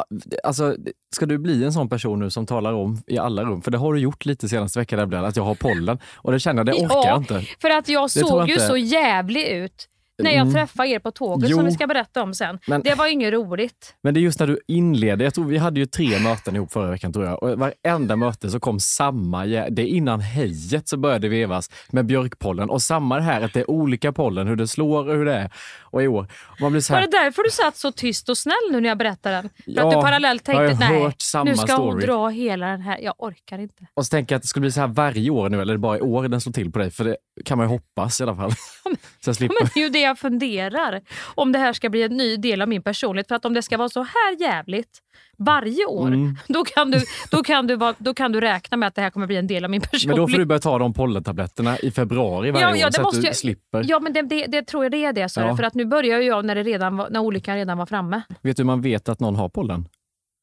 alltså, 0.45 0.77
ska 1.15 1.27
du 1.27 1.39
bli 1.39 1.65
en 1.65 1.73
sån 1.73 1.89
person 1.89 2.21
nu 2.21 2.31
som 2.31 2.47
talar 2.47 2.73
om 2.73 3.03
i 3.07 3.19
alla 3.19 3.45
rum? 3.45 3.63
För 3.63 3.71
det 3.71 3.79
har 3.79 3.95
du 3.95 4.01
gjort 4.01 4.25
lite 4.25 4.49
senaste 4.49 4.79
veckan 4.79 5.15
att 5.15 5.37
jag 5.37 5.45
har 5.45 5.55
pollen. 5.55 5.99
Och 6.17 6.33
det 6.33 6.41
känner 6.41 6.59
jag, 6.59 6.67
det 6.67 6.73
orkar 6.85 6.95
Ja. 6.97 7.09
jag 7.09 7.19
inte. 7.19 7.41
För 7.61 7.71
att 7.71 7.89
jag 7.89 8.11
tror 8.11 8.29
såg 8.29 8.41
jag 8.41 8.49
ju 8.49 8.55
inte. 8.55 8.67
så 8.67 8.77
jävlig 8.77 9.47
ut 9.49 9.89
när 10.23 10.31
jag 10.31 10.41
Mm. 10.41 10.55
träffade 10.55 10.89
er 10.89 10.99
på 10.99 11.11
tåget 11.11 11.51
Jo. 11.51 11.57
som 11.57 11.65
vi 11.67 11.73
ska 11.73 11.87
berätta 11.87 12.23
om 12.23 12.35
sen. 12.35 12.59
Men- 12.67 12.83
Det 12.83 12.95
var 12.95 13.07
ju 13.07 13.13
inget 13.13 13.33
roligt. 13.33 13.95
Men 14.03 14.15
det 14.15 14.21
är 14.21 14.23
just 14.23 14.41
när 14.41 14.47
du 14.47 14.61
inleder, 14.69 15.25
jag 15.25 15.35
tror 15.35 15.45
vi 15.45 15.59
hade 15.59 15.81
ju 15.81 15.87
tre 15.87 16.19
möten 16.19 16.57
ihop 16.57 16.73
förra 16.73 16.91
veckan 16.91 17.13
tror 17.13 17.25
jag. 17.25 17.43
Och 17.43 17.59
varenda 17.59 18.17
möte 18.17 18.51
så 18.51 18.61
kom 18.61 18.81
samma, 18.81 19.45
det 19.47 19.83
är 19.83 19.87
innan 19.87 20.21
hejet 20.21 20.89
så 20.89 20.97
började 20.97 21.29
vevas 21.29 21.71
med 21.91 22.07
björkpollen. 22.07 22.71
Och 22.71 22.83
samma 22.83 23.21
här 23.21 23.41
att 23.41 23.53
det 23.53 23.61
är 23.61 23.71
olika 23.71 24.13
pollen, 24.13 24.47
hur 24.47 24.57
det 24.57 24.69
slår 24.69 25.09
och 25.09 25.15
hur 25.15 25.25
det 25.25 25.35
är. 25.35 25.51
Och 25.81 26.03
i 26.03 26.07
år, 26.09 26.27
man 26.61 26.73
blir 26.73 26.81
så 26.83 26.93
Var 26.93 27.01
här, 27.01 27.07
det 27.07 27.19
därför 27.19 27.43
du 27.43 27.51
satt 27.51 27.77
så 27.77 27.93
tyst 27.93 28.29
och 28.29 28.39
snäll 28.39 28.55
nu 28.71 28.81
när 28.81 28.89
jag 28.89 28.99
berättade 28.99 29.35
den? 29.37 29.43
För 29.49 29.63
Ja, 29.67 29.85
att 29.89 29.91
du 29.95 30.01
parallellt 30.03 30.45
tänkte, 30.45 30.77
nej, 30.91 31.03
nu 31.45 31.57
ska 31.57 31.77
hon 31.77 31.91
story." 31.93 32.07
dra 32.07 32.29
hela 32.29 32.67
den 32.67 32.81
här. 32.81 32.99
Jag 32.99 33.15
orkar 33.19 33.59
inte. 33.59 33.87
och 33.95 34.07
så 34.07 34.11
tänker 34.11 34.35
jag 34.35 34.37
att 34.39 34.43
det 34.43 34.49
skulle 34.49 34.61
bli 34.61 34.73
så 34.73 34.81
här 34.81 34.89
varje 34.89 35.31
år 35.31 35.49
nu, 35.49 35.61
eller 35.61 35.77
bara 35.77 35.99
i 35.99 36.01
år 36.01 36.29
den 36.29 36.41
slår 36.41 36.53
till 36.53 36.73
på 36.73 36.79
dig? 36.79 36.91
För 36.91 37.05
det 37.05 37.17
kan 37.45 37.59
man 37.59 37.67
ju 37.67 37.69
hoppas 37.69 38.21
i 38.21 38.23
alla 38.23 38.37
fall. 38.37 38.51
så 39.25 39.29
jag 39.29 39.37
slipper. 39.37 39.57
Men 39.61 39.83
ju 39.83 39.89
det 39.89 40.06
jag 40.07 40.19
funderar. 40.19 41.01
Om 41.35 41.53
det 41.53 41.59
här 41.59 41.73
ska 41.73 41.89
bli 41.91 42.03
en 42.03 42.17
ny 42.17 42.37
del 42.37 42.63
av 42.63 42.69
min 42.69 42.83
personlighet. 42.83 43.29
För 43.29 43.35
att 43.35 43.45
om 43.45 43.55
det 43.55 43.63
ska 43.63 43.77
vara 43.77 43.89
så 43.89 44.03
här 44.03 44.41
jävligt 44.41 44.99
varje 45.39 45.87
år, 45.87 46.07
Mm. 46.07 46.37
då, 46.49 46.65
kan 46.65 46.91
du, 46.91 47.01
då, 47.31 47.43
kan 47.43 47.67
du 47.67 47.77
vara, 47.77 47.95
då 47.99 48.15
kan 48.15 48.33
du 48.33 48.41
räkna 48.41 48.77
med 48.77 48.87
att 48.87 48.95
det 48.95 49.03
här 49.03 49.11
kommer 49.11 49.27
bli 49.27 49.37
en 49.37 49.47
del 49.47 49.65
av 49.65 49.71
min 49.71 49.81
Men 49.81 49.89
personlighet. 49.91 50.27
då 50.27 50.29
får 50.33 50.39
du 50.39 50.45
börja 50.45 50.59
ta 50.61 50.79
de 50.79 50.95
pollentabletterna 50.95 51.79
i 51.79 51.91
februari 51.91 52.51
varje 52.51 52.65
Ja, 52.67 52.71
år 52.73 52.77
ja, 52.77 52.87
det 52.87 52.93
så 52.93 53.09
att 53.09 53.15
du 53.15 53.21
jag- 53.21 53.37
slipper. 53.37 53.85
Ja, 53.89 54.01
men 54.01 54.13
det, 54.13 54.23
det, 54.23 54.47
det 54.47 54.63
tror 54.63 54.85
jag 54.85 54.93
det 54.93 55.05
är 55.05 55.13
det. 55.13 55.29
Så 55.29 55.41
Ja. 55.41 55.57
För 55.57 55.63
att 55.63 55.75
nu 55.75 55.85
börjar 55.85 56.19
jag 56.21 56.45
när, 56.45 56.55
det 56.55 56.63
redan 56.63 56.97
var, 56.97 57.11
när 57.11 57.21
olyckan 57.21 57.57
redan 57.57 57.79
var 57.79 57.87
framme. 57.87 58.23
Vet 58.43 58.57
du 58.57 58.63
hur 58.63 58.67
man 58.67 58.81
vet 58.81 59.09
att 59.09 59.21
någon 59.21 59.37
har 59.37 59.49
pollen? 59.49 59.89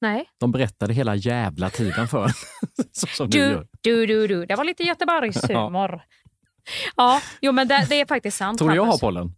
Nej. 0.02 0.26
De 0.40 0.52
berättade 0.52 0.94
hela 0.94 1.16
jävla 1.16 1.70
tiden 1.70 2.08
för. 2.08 2.28
Så 2.92 3.08
som 3.08 3.30
du 3.30 3.38
Du, 3.40 3.46
gör. 3.46 3.68
du, 3.82 4.06
du, 4.06 4.28
du. 4.28 4.46
Det 4.46 4.56
var 4.56 4.64
lite 4.64 4.84
Göteborgshumor. 4.84 6.02
ja, 6.96 7.22
jo 7.42 7.52
men 7.52 7.68
det, 7.68 7.86
det 7.90 8.02
är 8.02 8.06
faktiskt 8.06 8.38
sant. 8.38 8.58
Tror 8.60 8.70
du 8.70 8.76
jag 8.76 8.86
har 8.86 8.98
pollen? 8.98 9.36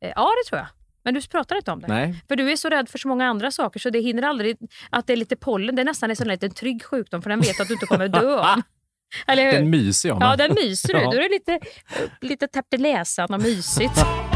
Eh, 0.00 0.12
Ja, 0.16 0.30
det 0.44 0.48
tror 0.48 0.58
jag. 0.58 0.66
Men 1.04 1.14
du 1.14 1.22
pratar 1.22 1.56
inte 1.56 1.70
om 1.70 1.80
det. 1.80 1.86
Nej. 1.88 2.24
För 2.28 2.36
du 2.36 2.52
är 2.52 2.56
så 2.56 2.68
rädd 2.68 2.88
för 2.88 2.98
så 2.98 3.08
många 3.08 3.26
andra 3.26 3.50
saker 3.50 3.80
så 3.80 3.90
det 3.90 4.00
hinner 4.00 4.22
aldrig... 4.22 4.56
Att 4.90 5.06
det 5.06 5.12
är 5.12 5.16
lite 5.16 5.36
pollen, 5.36 5.76
det 5.76 5.82
är 5.82 5.86
nästan 5.86 6.10
en 6.10 6.16
sån 6.16 6.28
liten 6.28 6.50
trygg 6.50 6.84
sjukdom 6.84 7.22
för 7.22 7.30
den 7.30 7.40
vet 7.40 7.60
att 7.60 7.68
du 7.68 7.74
inte 7.74 7.86
kommer 7.86 8.08
dö 8.08 8.38
av. 8.38 8.62
Eller 9.26 9.44
hur? 9.44 9.52
Den 9.52 9.70
myser 9.70 10.08
jag 10.08 10.18
med. 10.18 10.28
ja, 10.28 10.36
den 10.36 10.54
myser 10.54 10.92
du. 10.92 10.98
Ja. 11.02 11.10
Då 11.10 11.18
är 11.18 11.28
lite, 11.30 11.60
lite 12.20 12.46
täppt 12.48 12.74
i 12.74 12.76
läsan 12.78 13.34
och 13.34 13.40
mysigt. 13.42 13.94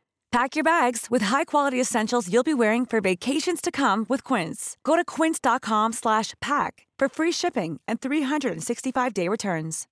Pack 0.31 0.55
your 0.55 0.63
bags 0.63 1.07
with 1.11 1.25
high-quality 1.25 1.81
essentials 1.81 2.29
you'll 2.29 2.43
be 2.43 2.53
wearing 2.53 2.85
for 2.85 3.01
vacations 3.01 3.61
to 3.61 3.71
come 3.71 4.05
with 4.09 4.23
Quince. 4.23 4.77
Go 4.83 4.95
to 4.95 5.03
quince.com 5.03 5.93
slash 5.93 6.33
pack 6.39 6.87
for 6.99 7.09
free 7.09 7.31
shipping 7.31 7.79
and 7.87 7.99
365-day 7.99 9.27
returns. 9.29 9.87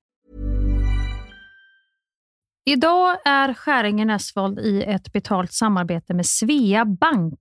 Idag 2.65 3.17
är 3.25 3.53
Skäringen 3.53 4.09
Esvold 4.09 4.59
i 4.59 4.83
ett 4.83 5.13
betalt 5.13 5.53
samarbete 5.53 6.13
med 6.13 6.25
Svea 6.25 6.85
Bank. 6.85 7.39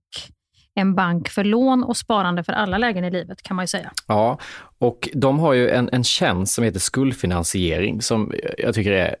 En 0.75 0.95
bank 0.95 1.29
för 1.29 1.43
lån 1.43 1.83
och 1.83 1.97
sparande 1.97 2.43
för 2.43 2.53
alla 2.53 2.77
lägen 2.77 3.03
i 3.03 3.11
livet 3.11 3.43
kan 3.43 3.55
man 3.55 3.63
ju 3.63 3.67
säga. 3.67 3.91
Ja, 4.07 4.39
och 4.77 5.09
de 5.13 5.39
har 5.39 5.53
ju 5.53 5.69
en, 5.69 5.89
en 5.91 6.03
tjänst 6.03 6.53
som 6.53 6.63
heter 6.63 6.79
skuldfinansiering 6.79 8.01
som 8.01 8.33
jag 8.57 8.75
tycker 8.75 8.91
är 8.91 9.15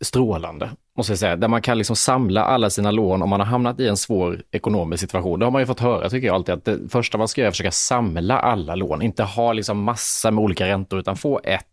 strålande, 0.00 0.70
måste 0.96 1.12
jag 1.12 1.18
säga. 1.18 1.36
Där 1.36 1.48
man 1.48 1.62
kan 1.62 1.78
liksom 1.78 1.96
samla 1.96 2.44
alla 2.44 2.70
sina 2.70 2.90
lån 2.90 3.22
om 3.22 3.30
man 3.30 3.40
har 3.40 3.46
hamnat 3.46 3.80
i 3.80 3.88
en 3.88 3.96
svår 3.96 4.42
ekonomisk 4.50 5.00
situation. 5.00 5.38
Det 5.38 5.46
har 5.46 5.50
man 5.50 5.62
ju 5.62 5.66
fått 5.66 5.80
höra, 5.80 6.10
tycker 6.10 6.26
jag 6.26 6.34
alltid, 6.34 6.54
att 6.54 6.64
det 6.64 6.88
första 6.88 7.18
man 7.18 7.28
ska 7.28 7.40
göra 7.40 7.46
är 7.46 7.48
att 7.48 7.54
försöka 7.54 7.70
samla 7.70 8.38
alla 8.38 8.74
lån. 8.74 9.02
Inte 9.02 9.22
ha 9.22 9.52
liksom 9.52 9.82
massa 9.82 10.30
med 10.30 10.44
olika 10.44 10.66
räntor, 10.66 10.98
utan 10.98 11.16
få 11.16 11.40
ett 11.44 11.64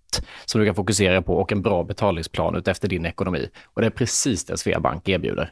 som 0.45 0.61
du 0.61 0.65
kan 0.65 0.75
fokusera 0.75 1.21
på 1.21 1.35
och 1.35 1.51
en 1.51 1.61
bra 1.61 1.83
betalningsplan 1.83 2.55
utefter 2.55 2.87
din 2.87 3.05
ekonomi. 3.05 3.49
Och 3.63 3.81
det 3.81 3.87
är 3.87 3.91
precis 3.91 4.45
det 4.45 4.57
Sveabank 4.57 5.09
erbjuder. 5.09 5.51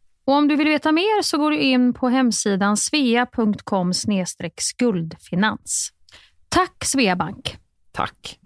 Och 0.25 0.33
om 0.33 0.47
du 0.47 0.55
vill 0.55 0.67
veta 0.67 0.91
mer 0.91 1.21
så 1.21 1.37
går 1.37 1.51
du 1.51 1.57
in 1.57 1.93
på 1.93 2.09
hemsidan 2.09 2.77
svea.com 2.77 3.93
skuldfinans. 4.57 5.89
Tack 6.49 6.85
Sveabank! 6.85 7.57
Tack! 7.91 8.37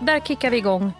Där 0.00 0.20
kickar 0.20 0.50
vi 0.50 0.56
igång 0.56 0.92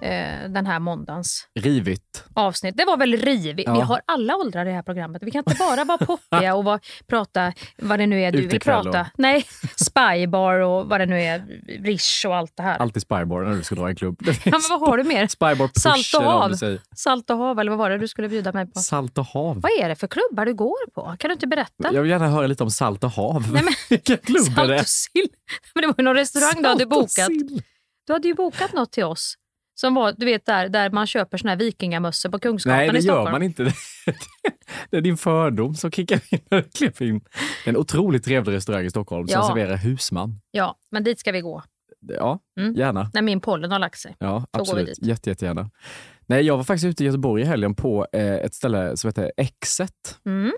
eh, 0.00 0.48
den 0.50 0.66
här 0.66 0.78
måndagens 0.78 1.48
Rivigt. 1.60 2.24
avsnitt. 2.34 2.76
Det 2.76 2.84
var 2.84 2.96
väl 2.96 3.16
rivigt. 3.16 3.68
Ja. 3.68 3.74
Vi 3.74 3.80
har 3.80 4.00
alla 4.06 4.36
åldrar 4.36 4.66
i 4.66 4.68
det 4.68 4.74
här 4.74 4.82
programmet. 4.82 5.22
Vi 5.22 5.30
kan 5.30 5.38
inte 5.38 5.56
bara 5.58 5.84
vara 5.84 5.98
poppiga 5.98 6.54
och 6.54 6.64
vara, 6.64 6.80
prata 7.06 7.52
vad 7.78 7.98
det 7.98 8.06
nu 8.06 8.22
är 8.22 8.32
du 8.32 8.38
vill 8.38 8.46
Utekväll 8.46 8.82
prata. 8.84 9.00
och- 9.00 9.06
Nej, 9.18 9.46
spybar 9.76 10.54
och 10.60 10.86
vad 10.88 11.00
det 11.00 11.06
nu 11.06 11.20
är, 11.22 11.44
Rish 11.84 12.26
och 12.26 12.36
allt 12.36 12.56
det 12.56 12.62
här. 12.62 12.78
Alltid 12.78 13.02
Spybar 13.02 13.42
när 13.42 13.56
du 13.56 13.62
ska 13.62 13.74
dra 13.74 13.88
en 13.88 13.96
klubb. 13.96 14.16
Ja, 14.26 14.32
men 14.44 14.60
vad 14.70 14.80
har 14.80 14.96
du 14.98 15.04
mer? 15.04 15.26
Spybar 15.28 15.70
Salt 15.78 16.14
och 16.24 16.32
hav. 16.32 16.52
Salt 16.96 17.30
och 17.30 17.36
hav, 17.36 17.58
eller 17.60 17.70
vad 17.70 17.78
var 17.78 17.90
det 17.90 17.98
du 17.98 18.08
skulle 18.08 18.28
bjuda 18.28 18.52
mig 18.52 18.66
på? 18.70 18.80
Salt 18.80 19.18
och 19.18 19.24
hav. 19.26 19.60
Vad 19.60 19.72
är 19.80 19.88
det 19.88 19.96
för 19.96 20.06
klubbar 20.06 20.46
du 20.46 20.54
går 20.54 20.90
på? 20.94 21.16
Kan 21.18 21.28
du 21.28 21.32
inte 21.32 21.46
berätta? 21.46 21.88
Jag 21.92 22.02
vill 22.02 22.10
gärna 22.10 22.28
höra 22.28 22.46
lite 22.46 22.62
om 22.62 22.70
salt 22.70 23.04
och 23.04 23.10
hav. 23.10 23.42
Nej, 23.52 23.62
men- 23.64 23.74
Vilken 23.90 24.16
klubb 24.18 24.36
är 24.46 24.54
Salt 24.54 24.68
det? 24.68 24.80
och 24.80 24.86
sill. 24.88 25.28
Men 25.74 25.80
det 25.82 25.86
var 25.86 25.94
ju 25.98 26.04
någon 26.04 26.14
restaurang 26.14 26.62
du 26.62 26.68
hade 26.68 26.80
Salt 26.80 26.82
och 26.82 26.88
bokat. 27.00 27.26
sill. 27.26 27.62
Du 28.06 28.12
hade 28.12 28.28
ju 28.28 28.34
bokat 28.34 28.72
något 28.72 28.92
till 28.92 29.04
oss. 29.04 29.34
Som 29.80 29.94
var, 29.94 30.14
du 30.16 30.26
vet 30.26 30.46
där, 30.46 30.68
där 30.68 30.90
man 30.90 31.06
köper 31.06 31.38
såna 31.38 31.50
här 31.50 31.56
vikingamössor 31.58 32.30
på 32.30 32.38
Kungsgatan 32.38 32.76
Nej, 32.78 32.90
det 32.90 32.98
i 32.98 33.02
Stockholm. 33.02 33.24
gör 33.26 33.32
man 33.32 33.42
inte. 33.42 33.64
Det 34.90 34.96
är 34.96 35.00
din 35.00 35.16
fördom 35.16 35.74
som 35.74 35.90
kickar 35.90 36.20
in 36.30 36.62
klev 36.74 37.02
in. 37.02 37.18
Det 37.64 37.70
är 37.70 37.72
en 37.74 37.76
otroligt 37.76 38.24
trevlig 38.24 38.52
restaurang 38.52 38.84
i 38.84 38.90
Stockholm 38.90 39.28
som 39.28 39.40
Ja. 39.40 39.46
serverar 39.48 39.76
husman. 39.76 40.40
Ja, 40.50 40.78
men 40.90 41.04
dit 41.04 41.18
ska 41.20 41.32
vi 41.32 41.40
gå. 41.40 41.62
Ja, 42.00 42.38
Mm. 42.60 42.74
gärna. 42.74 43.10
När 43.14 43.22
min 43.22 43.40
pollen 43.40 43.72
har 43.72 43.78
lagt 43.78 43.98
sig. 43.98 44.16
Ja, 44.18 44.38
vi 44.52 44.60
absolut. 44.60 44.98
Jätte, 45.02 45.30
jättegärna. 45.30 45.70
Nej, 46.26 46.42
jag 46.42 46.56
var 46.56 46.64
faktiskt 46.64 46.84
ute 46.84 47.02
i 47.02 47.06
Göteborg 47.06 47.42
i 47.42 47.46
helgen 47.46 47.74
på 47.74 48.06
eh, 48.12 48.34
ett 48.34 48.54
ställe 48.54 48.96
som 48.96 49.08
heter 49.08 49.32
Exet. 49.36 50.18
Mm. 50.26 50.52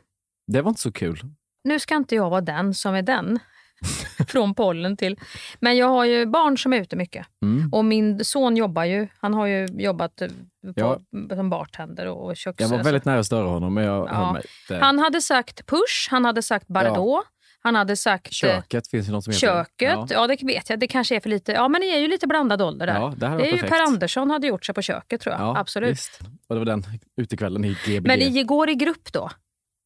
Det 0.46 0.62
var 0.62 0.68
inte 0.68 0.80
så 0.80 0.92
kul. 0.92 1.20
Nu 1.64 1.78
ska 1.78 1.96
inte 1.96 2.14
jag 2.14 2.30
vara 2.30 2.40
den 2.40 2.74
som 2.74 2.94
är 2.94 3.02
den. 3.02 3.38
Från 4.28 4.54
pollen 4.54 4.96
till... 4.96 5.16
Men 5.60 5.76
jag 5.76 5.86
har 5.88 6.04
ju 6.04 6.26
barn 6.26 6.58
som 6.58 6.72
är 6.72 6.80
ute 6.80 6.96
mycket. 6.96 7.26
Mm. 7.42 7.72
Och 7.72 7.84
min 7.84 8.24
son 8.24 8.56
jobbar 8.56 8.84
ju. 8.84 9.08
Han 9.20 9.34
har 9.34 9.46
ju 9.46 9.66
jobbat 9.66 10.20
eh, 10.22 10.28
på, 10.28 10.72
Ja. 10.76 11.00
som 11.36 11.50
bartender 11.50 12.06
och 12.06 12.36
köks... 12.36 12.60
Jag 12.60 12.68
var 12.68 12.82
väldigt 12.82 13.04
nära 13.04 13.18
att 13.20 13.26
störa 13.26 13.46
honom, 13.48 13.74
men 13.74 13.84
jag 13.84 14.08
Ja. 14.08 14.40
Det, 14.68 14.78
Han 14.78 14.98
hade 14.98 15.20
sagt 15.20 15.66
push, 15.66 16.08
han 16.10 16.24
hade 16.24 16.42
sagt 16.42 16.66
Bardot, 16.66 17.24
han 17.62 17.74
hade 17.74 17.96
sagt 17.96 18.26
eh, 18.26 18.30
köket 18.30 18.88
finns 18.88 19.08
ju 19.08 19.12
något 19.12 19.24
som 19.24 19.30
heter. 19.30 19.46
köket. 19.46 19.92
Ja. 19.92 20.06
Ja. 20.10 20.26
det 20.26 20.42
vet 20.42 20.70
jag. 20.70 20.78
Det 20.80 20.86
kanske 20.86 21.16
är 21.16 21.20
för 21.20 21.30
lite. 21.30 21.52
Ja, 21.52 21.68
men 21.68 21.80
det 21.80 21.86
är 21.86 21.98
ju 21.98 22.08
lite 22.08 22.26
blandad 22.26 22.62
ålder 22.62 22.86
där. 22.86 22.94
Ja, 22.94 23.14
det 23.16 23.26
här 23.26 23.38
det 23.38 23.52
är 23.52 23.56
ju. 23.56 23.62
Per 23.62 23.80
Andersson 23.82 24.30
hade 24.30 24.46
gjort 24.46 24.64
sig 24.64 24.74
på 24.74 24.82
köket 24.82 25.20
tror 25.20 25.34
jag. 25.34 25.42
Ja, 25.42 25.58
Absolut. 25.58 25.90
Visst. 25.90 26.20
Och 26.48 26.54
det 26.54 26.58
var 26.58 26.66
den 26.66 26.84
utekvällen 27.16 27.64
i 27.64 27.76
GBG. 27.86 28.06
Men 28.06 28.18
ni 28.18 28.42
går 28.42 28.70
i 28.70 28.74
grupp 28.74 29.12
då? 29.12 29.30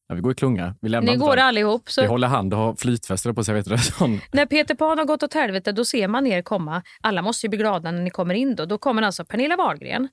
Ja, 0.07 0.15
vi 0.15 0.21
går 0.21 0.31
i 0.31 0.35
klunga. 0.35 0.75
Vi 0.81 0.89
lämnar 0.89 1.11
Ni 1.11 1.17
går 1.17 1.37
allihop. 1.37 1.83
Vi 1.87 1.91
Så 1.91 2.05
håller 2.07 2.27
hand 2.27 2.53
och 2.53 2.59
har 2.59 2.75
flytvästar 2.75 3.33
på 3.33 3.43
sig. 3.43 3.53
Vet 3.55 3.65
du, 3.69 3.77
sån. 3.77 4.19
när 4.31 4.45
Peter 4.45 4.75
Pan 4.75 4.97
har 4.97 5.05
gått 5.05 5.23
åt 5.23 5.33
helvete 5.33 5.71
då 5.71 5.85
ser 5.85 6.07
man 6.07 6.27
er 6.27 6.41
komma. 6.41 6.81
Alla 7.01 7.21
måste 7.21 7.45
ju 7.45 7.49
bli 7.49 7.57
glada 7.59 7.91
när 7.91 8.01
ni 8.01 8.09
kommer 8.09 8.33
in 8.33 8.55
då. 8.55 8.65
Då 8.65 8.77
kommer 8.77 9.01
alltså 9.01 9.25
Pernilla 9.25 9.55
Wahlgren. 9.55 10.07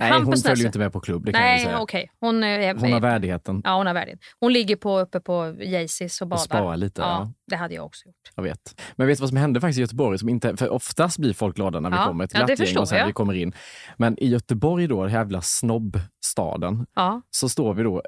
Nej, 0.00 0.10
Hampus 0.10 0.26
hon 0.44 0.50
följer 0.50 0.66
inte 0.66 0.78
med 0.78 0.92
på 0.92 1.00
klubb. 1.00 1.24
Det 1.26 1.32
kan 1.32 1.40
jag 1.42 1.48
Nej, 1.50 1.64
säga. 1.64 1.80
okej. 1.80 2.10
Hon, 2.20 2.44
är, 2.44 2.74
Hon 2.74 2.92
har 2.92 3.00
värdigheten. 3.00 3.60
Ja, 3.64 3.76
hon 3.76 3.86
har 3.86 3.94
värdighet. 3.94 4.20
Hon 4.40 4.52
ligger 4.52 4.76
på, 4.76 4.98
uppe 5.00 5.20
på 5.20 5.54
Jaycees 5.60 6.20
och 6.20 6.28
badar. 6.28 6.42
sparar 6.42 6.76
lite, 6.76 7.00
Ja, 7.00 7.06
ja. 7.08 7.32
det 7.50 7.56
hade 7.56 7.74
jag 7.74 7.84
också 7.86 8.06
gjort. 8.06 8.14
Jag 8.34 8.42
vet. 8.42 8.80
Men 8.96 9.06
vet 9.06 9.18
du 9.18 9.20
vad 9.20 9.28
som 9.28 9.36
hände 9.38 9.60
faktiskt 9.60 9.78
i 9.78 9.80
Göteborg? 9.80 10.18
Som 10.18 10.28
inte, 10.28 10.56
för 10.56 10.68
oftast 10.68 11.18
blir 11.18 11.32
folk 11.32 11.56
glada 11.56 11.80
när 11.80 11.90
vi 11.90 11.96
Ja, 11.96 12.04
kommer. 12.06 12.24
Ett 12.24 12.34
ja, 12.34 12.46
det 12.46 12.56
förstår 12.56 12.80
och 12.80 12.88
sen 12.88 12.98
jag. 12.98 13.06
vi 13.06 13.12
kommer 13.12 13.34
in. 13.34 13.52
Men 13.96 14.18
i 14.22 14.26
Göteborg 14.28 14.86
då, 14.86 15.02
den 15.04 15.12
jävla 15.12 15.40
snobbstaden, 15.42 16.86
Ja. 16.96 17.22
så 17.30 17.48
står 17.48 17.74
vi 17.74 17.82
då 17.82 18.02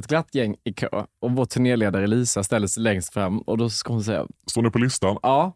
ett 0.00 0.06
glatt 0.06 0.34
gäng 0.34 0.56
i 0.64 0.72
kö 0.72 0.88
och 1.20 1.30
vår 1.32 1.44
turnéledare 1.44 2.06
Lisa 2.06 2.42
ställer 2.44 2.66
sig 2.66 2.82
längst 2.82 3.12
fram 3.12 3.38
och 3.38 3.58
då 3.58 3.70
ska 3.70 3.92
hon 3.92 4.04
säga 4.04 4.26
Står 4.50 4.62
ni 4.62 4.70
på 4.70 4.78
listan? 4.78 5.18
ja, 5.22 5.52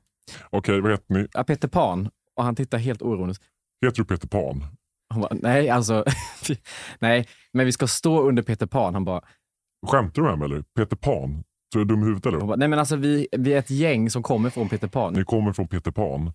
Okej, 0.50 0.80
vad 0.80 0.90
heter 0.90 1.14
ni? 1.14 1.26
ja, 1.32 1.44
Peter 1.44 1.68
Pan. 1.68 2.10
Och 2.36 2.44
han 2.44 2.54
tittar 2.56 2.78
helt 2.78 3.02
oroligt. 3.02 3.40
Heter 3.84 3.96
du 3.96 4.04
Peter 4.04 4.28
Pan? 4.28 4.64
Hon 5.12 5.20
bara, 5.22 5.34
nej 5.42 5.70
alltså, 5.70 6.04
nej, 6.98 7.28
men 7.52 7.66
vi 7.66 7.72
ska 7.72 7.86
stå 7.86 8.22
under 8.22 8.42
Peter 8.42 8.66
Pan. 8.66 8.94
Han 8.94 9.04
bara, 9.04 9.20
Skämtar 9.86 10.22
du 10.22 10.28
med 10.28 10.38
mig 10.38 10.46
eller? 10.46 10.62
Peter 10.62 10.96
Pan? 10.96 11.44
Tror 11.72 11.84
du 11.84 11.94
är 11.94 11.96
dum 11.96 12.02
i 12.02 12.06
huvudet 12.06 12.26
eller? 12.26 12.40
bara 12.40 12.56
nej 12.56 12.68
men 12.68 12.78
alltså 12.78 12.96
vi, 12.96 13.28
vi 13.32 13.52
är 13.52 13.58
ett 13.58 13.70
gäng 13.70 14.10
som 14.10 14.22
kommer 14.22 14.50
från 14.50 14.68
Peter 14.68 14.88
Pan. 14.88 15.12
Ni 15.14 15.24
kommer 15.24 15.52
från 15.52 15.68
Peter 15.68 15.90
Pan. 15.90 16.32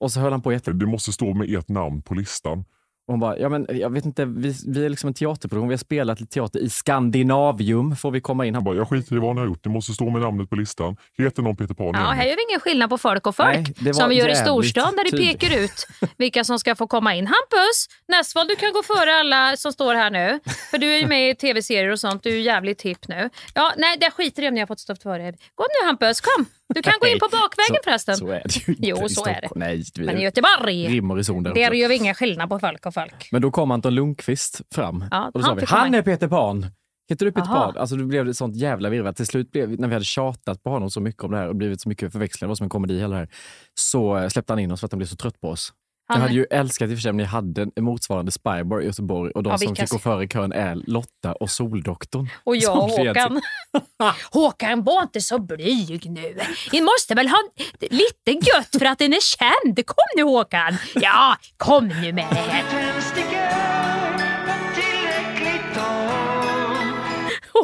Och 0.00 0.12
så 0.12 0.20
höll 0.20 0.32
han 0.32 0.42
på 0.42 0.52
jätte... 0.52 0.72
Det 0.72 0.86
måste 0.86 1.12
stå 1.12 1.34
med 1.34 1.50
ert 1.54 1.68
namn 1.68 2.02
på 2.02 2.14
listan. 2.14 2.64
Och 3.10 3.14
hon 3.14 3.20
bara, 3.20 3.38
ja 3.38 3.48
men 3.48 3.66
jag 3.68 3.90
vet 3.90 4.04
inte, 4.04 4.24
vi, 4.24 4.54
vi 4.66 4.84
är 4.84 4.88
liksom 4.88 5.08
en 5.08 5.14
teaterproduktion, 5.14 5.68
vi 5.68 5.72
har 5.72 5.78
spelat 5.78 6.20
lite 6.20 6.32
teater 6.32 6.60
i 6.60 6.70
Skandinavium, 6.70 7.96
får 7.96 8.10
vi 8.10 8.20
komma 8.20 8.46
in? 8.46 8.54
Han 8.54 8.60
Jag 8.60 8.64
bara, 8.64 8.76
jag 8.76 8.88
skiter 8.88 9.16
i 9.16 9.18
vad 9.18 9.34
ni 9.34 9.40
har 9.40 9.48
gjort. 9.48 9.64
Ni 9.64 9.72
måste 9.72 9.92
stå 9.92 10.10
med 10.10 10.22
namnet 10.22 10.50
på 10.50 10.56
listan. 10.56 10.96
Heter 11.18 11.42
någon 11.42 11.56
Peter 11.56 11.74
Pan? 11.74 11.86
Ja, 11.94 12.00
här 12.00 12.24
gör 12.24 12.36
vi 12.36 12.42
ingen 12.50 12.60
skillnad 12.60 12.90
på 12.90 12.98
folk 12.98 13.26
och 13.26 13.36
folk. 13.36 13.80
Nej, 13.80 13.94
som 13.94 14.08
vi 14.08 14.14
gör 14.14 14.28
i 14.28 14.36
storstan 14.36 14.96
där 14.96 15.10
det 15.10 15.16
pekar 15.16 15.58
ut 15.64 15.86
vilka 16.16 16.44
som 16.44 16.58
ska 16.58 16.74
få 16.74 16.86
komma 16.86 17.14
in. 17.14 17.26
Hampus 17.26 17.86
Näsvold, 18.08 18.48
du 18.48 18.56
kan 18.56 18.72
gå 18.72 18.82
före 18.82 19.14
alla 19.14 19.56
som 19.56 19.72
står 19.72 19.94
här 19.94 20.10
nu. 20.10 20.40
För 20.70 20.78
du 20.78 20.94
är 20.94 20.98
ju 20.98 21.06
med 21.06 21.30
i 21.30 21.34
tv-serier 21.34 21.92
och 21.92 22.00
sånt. 22.00 22.22
Du 22.22 22.30
är 22.30 22.40
jävligt 22.40 22.82
hipp 22.82 23.08
nu. 23.08 23.30
Ja, 23.54 23.72
nej, 23.76 23.96
det 24.00 24.10
skiter 24.10 24.42
i 24.42 24.48
om 24.48 24.54
ni 24.54 24.60
har 24.60 24.66
fått 24.66 24.80
stå 24.80 24.96
före. 24.96 25.32
Gå 25.54 25.64
nu 25.64 25.86
Hampus, 25.86 26.20
kom. 26.20 26.46
Du 26.74 26.82
kan 26.82 26.92
gå 27.00 27.06
in 27.06 27.18
på 27.18 27.28
bakvägen 27.32 27.76
så, 27.76 27.90
förresten. 27.90 28.16
Så 28.16 28.28
är 28.28 28.42
det 28.44 28.68
ju 28.68 28.72
inte 28.72 28.86
Jo, 28.88 29.06
i 29.06 29.08
så 29.08 29.26
är 29.26 29.40
det. 29.40 29.48
Nej, 29.54 29.82
vi 29.98 30.06
Men 30.06 30.18
i 30.18 30.22
Göteborg, 30.22 30.88
rim 30.88 31.10
och 31.10 31.16
reson 31.16 31.42
där 31.42 31.72
gör 31.72 31.88
vi 31.88 31.96
ingen 31.96 32.14
skillnad 32.14 32.48
på 32.48 32.58
folk 32.58 32.86
och 32.86 32.94
folk. 32.94 33.28
Men 33.32 33.42
då 33.42 33.50
kom 33.50 33.70
Anton 33.70 33.94
Lundqvist 33.94 34.60
fram 34.74 35.04
Ja, 35.10 35.26
och 35.26 35.32
då 35.32 35.40
han 35.40 35.48
sa 35.48 35.54
vi, 35.54 35.60
fick 35.60 35.68
komma 35.68 35.80
han 35.80 35.88
in. 35.88 35.94
är 35.94 36.02
Peter 36.02 36.28
Pan. 36.28 36.66
Heter 37.10 37.26
du 37.26 37.32
Peter 37.32 37.48
Aha. 37.48 37.66
Pan? 37.66 37.76
Alltså 37.76 37.96
då 37.96 38.04
blev 38.04 38.24
det 38.24 38.34
sånt 38.34 38.56
jävla 38.56 38.88
virrvarr. 38.88 39.12
Till 39.12 39.26
slut 39.26 39.52
blev, 39.52 39.80
när 39.80 39.88
vi 39.88 39.94
hade 39.94 40.04
tjatat 40.04 40.62
på 40.62 40.70
honom 40.70 40.90
så 40.90 41.00
mycket 41.00 41.24
om 41.24 41.30
det 41.30 41.36
här 41.36 41.48
och 41.48 41.56
blivit 41.56 41.80
så 41.80 41.88
mycket 41.88 42.12
förväxlingar, 42.12 42.48
det 42.48 42.50
var 42.50 42.54
som 42.56 42.64
en 42.64 42.70
komedi 42.70 42.98
hela 42.98 43.14
det 43.14 43.20
här, 43.20 43.28
så 43.74 44.16
eh, 44.18 44.28
släppte 44.28 44.52
han 44.52 44.60
in 44.60 44.70
oss 44.72 44.80
för 44.80 44.86
att 44.86 44.92
han 44.92 44.98
blev 44.98 45.06
så 45.06 45.16
trött 45.16 45.40
på 45.40 45.48
oss. 45.48 45.72
Jag 46.10 46.14
Han, 46.14 46.22
hade 46.22 46.34
ju 46.34 46.46
älskat 46.50 46.90
i 46.90 46.92
och 46.94 46.96
för 46.98 47.02
sig 47.02 47.10
om 47.10 47.16
ni 47.16 47.24
hade 47.24 47.62
en 47.76 47.84
motsvarande 47.84 48.32
Spybar 48.32 48.82
i 48.82 48.84
Göteborg 48.86 49.30
och 49.32 49.42
de 49.42 49.50
Ja, 49.50 49.58
som 49.58 49.76
fick 49.76 49.88
gå 49.88 49.98
före 49.98 50.26
kön 50.28 50.52
är 50.52 50.74
Lotta 50.86 51.32
och 51.32 51.50
Soldoktorn. 51.50 52.28
och 52.44 52.56
jag 52.56 52.76
och 52.76 52.90
Håkan. 52.90 53.40
Håkan, 54.32 54.82
var 54.84 55.02
inte 55.02 55.20
så 55.20 55.38
blyg 55.38 56.10
nu. 56.10 56.36
Ni 56.72 56.80
måste 56.80 57.14
väl 57.14 57.28
ha 57.28 57.38
lite 57.80 58.30
gött 58.48 58.76
för 58.78 58.84
att 58.86 58.98
den 58.98 59.12
är 59.12 59.20
känd. 59.38 59.86
Kom 59.86 59.96
nu 60.16 60.22
Håkan. 60.22 60.76
Ja, 60.94 61.36
kom 61.56 61.88
nu 61.88 62.12
med 62.12 62.26
det 62.30 62.36
här. 62.50 62.64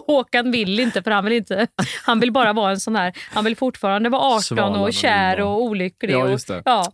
Håkan 0.06 0.50
vill 0.50 0.80
inte 0.80 1.02
för 1.02 1.10
han 1.10 1.24
vill 1.24 1.32
inte. 1.32 1.66
Han 2.04 2.20
vill 2.20 2.32
bara 2.32 2.52
vara 2.52 2.70
en 2.70 2.80
sån 2.80 2.96
här. 2.96 3.12
Han 3.32 3.44
vill 3.44 3.56
fortfarande 3.56 4.08
vara 4.08 4.22
18 4.22 4.42
Svalan 4.42 4.76
och 4.76 4.92
kär 4.92 5.40
och 5.40 5.62
olycklig. 5.62 6.14
Ja, 6.14 6.28
just 6.28 6.48
det. 6.48 6.62
Ja. 6.64 6.92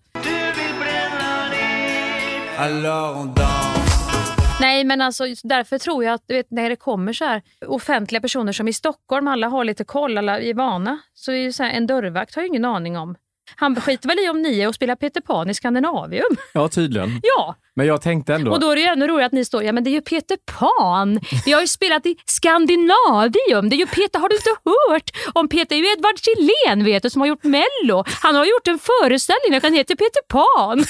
Nej, 4.61 4.85
men 4.85 5.01
alltså 5.01 5.25
därför 5.43 5.79
tror 5.79 6.05
jag 6.05 6.15
att 6.15 6.23
du 6.27 6.35
vet, 6.35 6.51
när 6.51 6.71
det 6.71 6.77
kommer 6.77 7.13
så 7.13 7.25
här 7.25 7.43
offentliga 7.67 8.21
personer 8.21 8.53
som 8.53 8.69
i 8.69 8.73
Stockholm, 8.73 9.29
alla 9.29 9.49
har 9.49 9.65
lite 9.65 9.85
koll, 9.85 10.19
alla 10.19 10.41
är 10.41 10.55
vana, 10.55 10.99
så 11.15 11.33
är 11.33 11.37
ju 11.37 11.53
så 11.53 11.63
här, 11.63 11.71
en 11.71 11.87
dörrvakt 11.87 12.35
har 12.35 12.43
ju 12.43 12.49
ingen 12.49 12.65
aning 12.65 12.99
om. 12.99 13.15
Han 13.57 13.81
skiter 13.81 14.09
väl 14.09 14.19
i 14.19 14.29
om 14.29 14.43
ni 14.43 14.61
är 14.61 14.69
och 14.69 14.75
spelar 14.75 14.97
Peter 14.97 15.21
Pan 15.21 15.51
i 15.51 15.55
Skandinavium. 15.55 16.37
Ja, 16.55 16.69
tydligen. 16.69 17.11
Ja, 17.23 17.55
Men 17.75 17.87
jag 17.87 18.03
tänkte 18.03 18.35
ändå... 18.35 18.51
och 18.53 18.61
då 18.61 18.71
är 18.71 18.77
det 18.77 18.83
ju 18.83 18.89
ännu 18.89 19.07
roligare 19.07 19.27
att 19.27 19.33
ni 19.33 19.45
står, 19.45 19.63
ja 19.63 19.73
men 19.73 19.85
det 19.85 19.91
är 19.91 19.93
ju 19.93 20.01
Peter 20.01 20.39
Pan. 20.59 21.21
Vi 21.45 21.53
har 21.53 21.61
ju 21.61 21.67
spelat 21.67 22.07
i 22.07 22.17
Skandinavium. 22.27 23.69
Det 23.69 23.77
är 23.77 23.79
ju 23.79 23.87
Peter, 23.87 24.19
har 24.19 24.29
du 24.29 24.37
inte 24.37 24.51
hört 24.65 25.11
om 25.35 25.49
Peter? 25.49 25.69
Det 25.69 25.75
är 25.75 25.79
ju 25.79 25.93
Edvard 25.93 26.19
Kjellén 26.19 26.85
vet 26.85 27.03
du, 27.03 27.11
som 27.11 27.21
har 27.21 27.29
gjort 27.29 27.45
Mello. 27.45 28.05
Han 28.23 28.35
har 28.35 28.45
gjort 28.45 28.69
en 28.69 28.79
föreställning, 28.79 29.61
den 29.63 29.75
heter 29.75 29.95
Peter 29.95 30.23
Pan. 30.29 30.85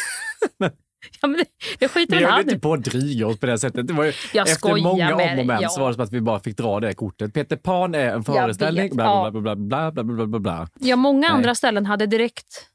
ja, 1.20 1.28
men 1.28 1.44
det 1.78 1.88
skiter 1.88 2.20
väl 2.20 2.24
han 2.30 2.40
inte 2.40 2.58
på 2.58 2.72
att 2.72 2.84
dryga 2.84 3.26
oss 3.26 3.38
på 3.40 3.46
det 3.46 3.58
sättet. 3.58 3.86
Det 3.86 3.92
var 3.94 4.04
ju, 4.04 4.12
Jag 4.32 4.48
efter 4.48 4.82
många 4.82 5.14
om 5.14 5.38
och 5.38 5.46
men 5.46 5.62
ja. 5.62 5.68
så 5.68 5.80
var 5.80 5.88
det 5.88 5.94
som 5.94 6.04
att 6.04 6.12
vi 6.12 6.20
bara 6.20 6.40
fick 6.40 6.56
dra 6.56 6.80
det 6.80 6.94
kortet. 6.94 7.34
Peter 7.34 7.56
Pan 7.56 7.94
är 7.94 7.98
en 7.98 8.06
Jag 8.06 8.26
föreställning. 8.26 8.82
vet, 8.84 8.92
bla, 8.92 9.30
bla, 9.30 9.40
bla, 9.40 9.56
bla, 9.56 9.92
bla, 9.92 10.04
bla, 10.04 10.26
bla, 10.26 10.38
bla. 10.38 10.68
Ja, 10.80 10.96
många 10.96 11.20
Nej. 11.20 11.30
andra 11.30 11.54
ställen 11.54 11.86
hade 11.86 12.06
direkt 12.06 12.68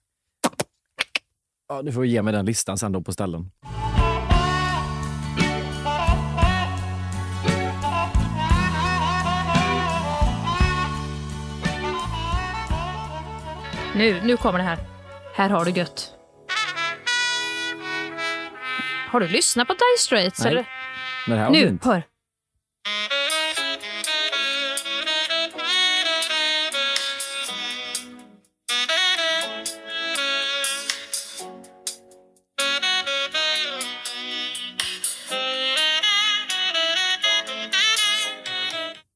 Ja, 1.69 1.81
du 1.81 1.91
får 1.91 2.05
ge 2.05 2.21
mig 2.21 2.33
den 2.33 2.45
listan 2.45 2.77
sen 2.77 2.91
då 2.91 3.01
på 3.01 3.11
ställen. 3.11 3.51
Nu, 13.95 14.21
nu 14.23 14.37
kommer 14.37 14.59
det 14.59 14.65
här. 14.65 14.79
Här 15.35 15.49
har 15.49 15.65
du 15.65 15.71
gött. 15.71 16.16
Har 19.07 19.19
du 19.19 19.27
lyssnat 19.27 19.67
på 19.67 19.73
Dire 19.73 19.97
Straits? 19.99 20.39
Nej. 20.39 20.49
Eller? 20.51 20.65
Men 21.27 21.37
det 21.37 21.43
här 21.43 21.49
var 21.49 21.55
Nu, 21.57 21.67
fint. 21.67 21.85
hör. 21.85 22.03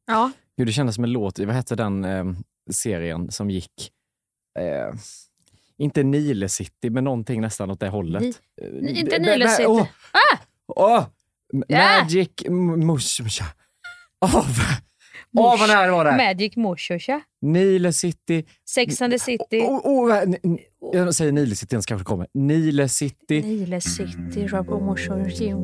Ja, 0.07 0.31
Hur 0.57 0.65
det 0.65 0.71
kändes 0.71 0.95
som 0.95 1.03
en 1.03 1.11
låt 1.11 1.39
i, 1.39 1.45
vad 1.45 1.55
hette 1.55 1.75
den 1.75 2.03
eh, 2.05 2.25
serien 2.71 3.31
som 3.31 3.49
gick? 3.49 3.91
Eh, 4.59 4.93
inte 5.81 6.03
Nile 6.03 6.49
City, 6.49 6.89
men 6.89 7.03
någonting 7.03 7.41
nästan 7.41 7.71
åt 7.71 7.79
det 7.79 7.87
hållet. 7.89 8.21
Ni- 8.21 8.33
Eh, 8.61 8.99
inte 8.99 9.19
Nile 9.19 9.49
City. 9.49 9.65
Åh! 9.67 9.87
Ja. 10.75 11.11
Magic 11.99 12.29
M- 12.45 12.87
Musha. 12.87 13.45
Åh, 14.25 14.33
vad- 15.33 15.69
nära 15.69 15.85
det 15.85 15.91
var 15.91 16.05
det! 16.05 16.17
Magic 16.17 16.55
Moshosha. 16.55 17.21
Nile 17.41 17.93
City. 17.93 18.45
Sex 18.69 19.01
and 19.01 19.13
the 19.13 19.19
City. 19.19 19.61
Oh, 19.61 19.81
oh, 19.87 20.23
jag 20.93 21.15
säger 21.15 21.31
Nile 21.31 21.55
City, 21.55 21.75
den 21.75 21.81
kanske 21.83 22.05
kommer. 22.05 22.27
Nile 22.33 22.89
City. 22.89 23.41
Nile 23.41 23.81
City, 23.81 24.47
Moshosha. 24.67 25.55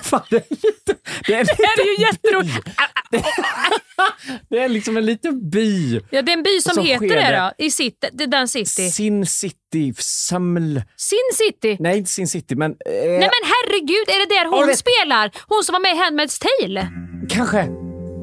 Fan, 0.02 0.22
det, 0.30 0.36
är 0.36 0.44
lite, 0.50 0.94
det, 1.26 1.34
är 1.34 1.44
Det 1.56 1.66
här 1.66 1.80
är 1.80 1.98
ju 1.98 2.04
jätteroligt. 2.04 2.68
det 4.48 4.58
är 4.58 4.68
liksom 4.68 4.96
en 4.96 5.06
liten 5.06 5.50
by. 5.50 6.00
Ja, 6.10 6.22
det 6.22 6.32
är 6.32 6.36
en 6.36 6.42
by 6.42 6.60
som 6.60 6.84
heter 6.84 7.08
det 7.08 7.14
det. 7.14 7.52
då. 7.58 7.64
I 7.64 7.70
city, 7.70 8.08
det 8.12 8.24
är 8.24 8.28
den 8.28 8.48
city. 8.48 8.90
Sin 8.90 9.26
City, 9.26 9.94
Saml... 9.98 10.82
Sin 10.96 11.18
City. 11.34 11.76
Nej, 11.80 11.98
inte 11.98 12.10
Sin 12.10 12.28
City, 12.28 12.54
men... 12.54 12.70
Eh, 12.70 12.76
Nej 12.92 13.18
men 13.18 13.30
herregud, 13.52 14.08
är 14.08 14.18
det 14.28 14.34
där 14.34 14.44
hon 14.58 14.66
det- 14.66 14.76
spelar? 14.76 15.30
Hon 15.48 15.64
som 15.64 15.72
var 15.72 15.80
med 15.80 15.96
i 15.96 15.98
Handmaid's 15.98 16.42
Tale? 16.60 16.88
Kanske. 17.28 17.66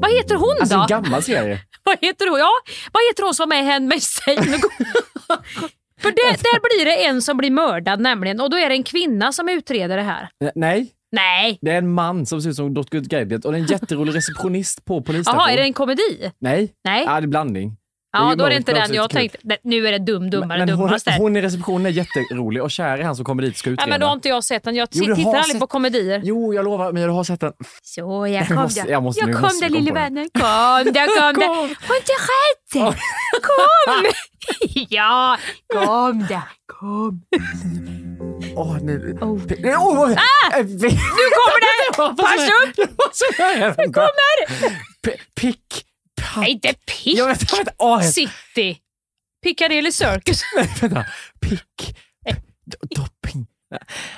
Vad 0.02 0.12
heter 0.12 0.34
hon 0.34 0.56
Alltså 0.60 0.76
då? 0.76 0.82
en 0.82 0.88
gammal 0.88 1.22
serie. 1.22 1.60
Vad 1.82 1.98
heter 2.00 2.30
hon? 2.30 2.38
Ja, 2.38 2.50
vad 2.92 3.02
heter 3.10 3.22
hon 3.22 3.34
som 3.34 3.52
är 3.52 3.56
i 3.62 3.64
Handmaid's 3.66 4.24
Tale? 4.24 4.58
För 6.04 6.10
det, 6.10 6.42
där 6.42 6.60
blir 6.60 6.84
det 6.84 7.04
en 7.04 7.22
som 7.22 7.36
blir 7.36 7.50
mördad 7.50 8.00
nämligen 8.00 8.40
och 8.40 8.50
då 8.50 8.56
är 8.56 8.68
det 8.68 8.74
en 8.74 8.82
kvinna 8.82 9.32
som 9.32 9.48
utreder 9.48 9.96
det 9.96 10.02
här. 10.02 10.28
Nej, 10.54 10.90
Nej. 11.12 11.58
det 11.60 11.70
är 11.70 11.78
en 11.78 11.92
man 11.92 12.26
som 12.26 12.42
ser 12.42 12.50
ut 12.50 12.56
som 12.56 12.74
Dr. 12.74 12.98
Gadget 12.98 13.44
och 13.44 13.52
det 13.52 13.58
är 13.58 13.60
en 13.60 13.66
jätterolig 13.66 14.14
receptionist 14.14 14.84
på 14.84 15.02
polisstationen. 15.02 15.42
Jaha, 15.46 15.52
är 15.52 15.56
det 15.56 15.62
en 15.62 15.72
komedi? 15.72 16.32
Nej, 16.38 16.72
Nej. 16.84 17.04
ja, 17.04 17.20
det 17.20 17.24
är 17.24 17.28
blandning. 17.28 17.76
Ja, 18.14 18.30
ju 18.30 18.36
då 18.36 18.44
är 18.44 18.50
det 18.50 18.56
inte 18.56 18.72
men 18.72 18.82
den 18.88 18.94
jag 18.96 19.10
tänkte. 19.10 19.38
Nej, 19.42 19.58
Nu 19.62 19.86
är 19.88 19.92
det 19.92 19.98
dum, 19.98 20.30
dummare, 20.30 20.58
Men 20.58 20.68
hon, 20.68 20.78
dummast 20.86 21.04
där. 21.04 21.18
hon 21.18 21.36
i 21.36 21.42
receptionen 21.42 21.86
är 21.86 21.90
jätterolig 21.90 22.62
och 22.62 22.70
kär 22.70 22.98
i 22.98 23.02
han 23.02 23.16
som 23.16 23.24
kommer 23.24 23.42
dit 23.42 23.52
och 23.52 23.58
ska 23.58 23.70
Ja, 23.70 23.74
utreda. 23.74 23.90
men 23.90 24.00
då 24.00 24.06
har 24.06 24.12
inte 24.14 24.28
jag 24.28 24.44
sett 24.44 24.62
den. 24.64 24.74
Jag 24.74 24.88
Jo, 24.92 25.14
tittar 25.14 25.28
aldrig 25.30 25.44
sett- 25.44 25.60
på 25.60 25.66
komedier. 25.66 26.20
Jo, 26.24 26.54
jag 26.54 26.64
lovar, 26.64 26.92
men 26.92 27.02
jag 27.02 27.10
har 27.10 27.24
sett 27.24 27.40
den. 27.40 27.52
Så, 27.82 28.00
jag 28.00 28.30
Jag 28.30 28.46
kom 28.46 28.56
måste- 28.56 28.82
där. 28.82 28.90
jag 28.90 29.02
måste- 29.02 29.26
nu 29.26 29.32
kom 29.32 29.50
där 29.60 29.68
lille 29.68 29.92
vännen. 29.92 30.28
Kom 30.34 30.42
där, 30.92 31.06
kom 31.06 31.40
där. 31.40 31.46
Kom. 31.46 31.74
Var 31.88 31.96
inte 31.96 32.12
rädd. 32.12 32.94
Kom. 33.42 34.04
ja, 34.88 35.36
kom 35.74 36.26
där. 36.28 36.42
Kom. 36.66 37.22
Åh, 38.56 38.76
nu... 38.82 39.18
Oh. 39.20 39.40
P- 39.46 39.54
oh, 39.76 40.00
oh. 40.00 40.10
Ah! 40.12 40.58
Nu 40.58 40.88
kommer 41.38 41.60
den! 41.64 42.16
Pass 42.16 42.48
upp! 42.62 43.76
Den 43.76 43.92
kommer! 43.92 44.46
Pick... 45.40 45.60
pa- 46.22 46.40
Nej, 46.40 46.50
inte 46.50 46.74
Pick 46.86 47.18
Jag 47.18 47.26
vet, 47.26 47.52
jag 47.52 47.58
vet, 47.58 47.74
jag- 47.78 48.04
City. 48.04 48.78
Piccadilly 49.42 49.92
Circus. 49.92 50.40
Nej, 50.56 50.70
vänta. 50.80 51.06
Pick... 51.40 51.96
Dopping. 52.96 53.46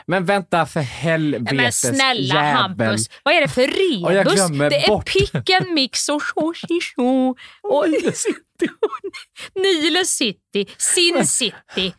Men 0.06 0.24
vänta 0.24 0.66
för 0.66 0.80
helvetes 0.80 1.52
men 1.52 1.72
snälla 1.72 2.34
jävel. 2.34 2.56
Hampus, 2.56 3.10
vad 3.22 3.34
är 3.34 3.40
det 3.40 3.48
för 3.48 3.62
rebus? 3.62 4.70
Det 4.70 4.84
är 4.84 4.88
bort. 4.88 5.12
picken, 5.12 5.74
mix 5.74 6.08
och 6.08 6.22
shisho. 6.22 7.34
Och 7.62 7.84
Nile 9.54 10.04
City, 10.04 10.66
Sin 10.78 11.26
City. 11.26 11.94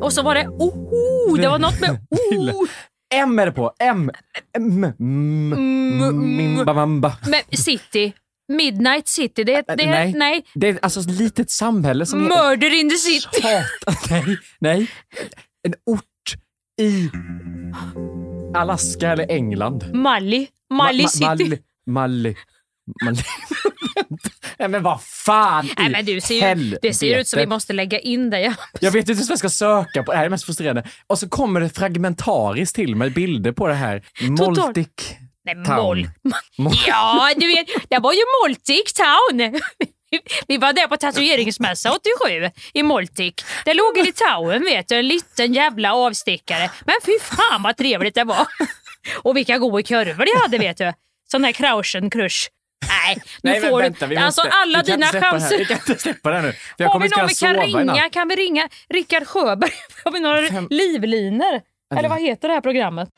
Och 0.00 0.12
så 0.12 0.22
var 0.22 0.34
det 0.34 0.48
oh, 0.48 1.36
det 1.38 1.48
var 1.48 1.58
något 1.58 1.80
med 1.80 1.90
oh. 2.10 2.68
M 3.14 3.38
är 3.38 3.46
det 3.46 3.52
på. 3.52 3.72
M. 3.78 4.10
M. 4.56 4.84
M. 4.84 6.36
Mimbabamba. 6.36 7.16
Men 7.26 7.58
City, 7.58 8.12
Midnight 8.48 9.08
City, 9.08 9.44
det, 9.44 9.62
det, 9.68 9.86
Nej. 9.86 10.12
nej. 10.16 10.44
Det 10.54 10.68
är 10.68 10.78
alltså 10.82 11.00
ett 11.00 11.10
litet 11.10 11.50
samhälle 11.50 12.06
som... 12.06 12.18
Murder 12.22 12.80
in 12.80 12.90
the 12.90 12.96
City. 12.96 13.40
Satan, 13.42 13.64
nej, 14.26 14.38
nej. 14.60 14.90
En 15.66 15.74
ort 15.86 16.34
i 16.80 17.10
Alaska 18.56 19.10
eller 19.12 19.30
England. 19.30 19.90
Mali, 19.94 20.48
Mali 20.74 21.04
Ma- 21.04 21.08
City. 21.08 21.24
ma- 21.24 21.36
Mali. 21.36 21.58
Mali. 21.86 22.36
Mali. 23.04 23.18
nej 24.58 24.68
men 24.68 24.82
vad 24.82 25.02
fan 25.02 25.68
Nej, 25.78 25.90
men 25.90 26.04
du 26.04 26.20
ser 26.20 26.56
ju, 26.56 26.78
det 26.82 26.94
ser 26.94 27.18
ut 27.20 27.28
som 27.28 27.36
vi 27.36 27.40
helvete. 27.40 27.46
måste 27.54 27.72
lägga 27.72 27.98
in. 27.98 28.32
Ja. 28.32 28.54
Jag 28.80 28.90
vet 28.90 29.08
inte 29.08 29.22
vad 29.22 29.30
jag 29.30 29.38
ska 29.38 29.48
söka 29.48 30.02
på. 30.02 30.12
Det 30.12 30.18
här 30.18 30.24
är 30.24 30.28
mest 30.30 30.44
frustrerande. 30.44 30.84
Och 31.06 31.18
så 31.18 31.28
kommer 31.28 31.60
det 31.60 31.68
fragmentariskt 31.68 32.74
till 32.76 32.96
mig 32.96 33.10
bilder 33.10 33.52
på 33.52 33.66
det 33.68 33.74
här. 33.74 34.02
Moltic 34.22 34.88
Nej. 35.44 35.54
Mol. 35.56 36.08
Ja, 36.86 37.30
du 37.36 37.46
vet, 37.46 37.66
det 37.88 37.98
var 37.98 38.12
ju 38.12 38.20
Moltic 38.42 38.92
Town. 38.92 39.60
Vi 40.48 40.58
var 40.58 40.72
där 40.72 40.86
på 40.86 40.96
tatueringsmässa 40.96 41.92
87 41.92 42.50
i 42.72 42.82
Moltic. 42.82 43.34
Det 43.64 43.74
låg 43.74 43.98
i 43.98 44.02
Litauen 44.02 44.64
vet 44.64 44.88
du, 44.88 44.94
en 44.94 45.08
liten 45.08 45.52
jävla 45.52 45.94
avstickare. 45.94 46.70
Men 46.84 46.94
fy 47.06 47.12
fan 47.20 47.62
vad 47.62 47.76
trevligt 47.76 48.14
det 48.14 48.24
var. 48.24 48.46
Och 49.22 49.36
vilka 49.36 49.58
goda 49.58 49.82
kurvor 49.82 50.24
de 50.24 50.40
hade 50.42 50.58
vet 50.58 50.76
du. 50.76 50.92
Sån 51.30 51.44
här 51.44 51.52
Krauschen 51.52 52.10
Krusch. 52.10 52.50
Nej, 52.88 53.16
nu 53.42 53.50
Nej 53.50 53.60
får 53.60 53.82
vänta, 53.82 54.06
vi 54.06 54.14
du... 54.14 54.20
Alltså 54.20 54.42
måste, 54.42 54.56
alla 54.56 54.82
vi 54.82 54.92
dina 54.92 55.06
chanser. 55.06 55.58
Vi 55.58 55.64
kan 55.64 55.76
inte 55.76 55.98
släppa 55.98 56.30
det 56.30 56.36
här 56.36 56.42
nu. 56.42 56.52
För 56.52 56.84
jag 56.84 56.90
Har 56.90 57.00
vi 57.00 57.08
någon 57.08 57.28
vi 57.28 57.34
kan 57.34 57.54
ringa? 57.54 58.10
Kan 58.10 58.28
vi 58.28 58.36
ringa 58.36 58.68
Rickard 58.88 59.26
Sjöberg? 59.26 59.72
Har 60.04 60.12
vi 60.12 60.20
några 60.20 60.66
livlinor? 60.70 61.60
Eller 61.96 62.08
vad 62.08 62.20
heter 62.20 62.48
det 62.48 62.54
här 62.54 62.60
programmet? 62.60 63.08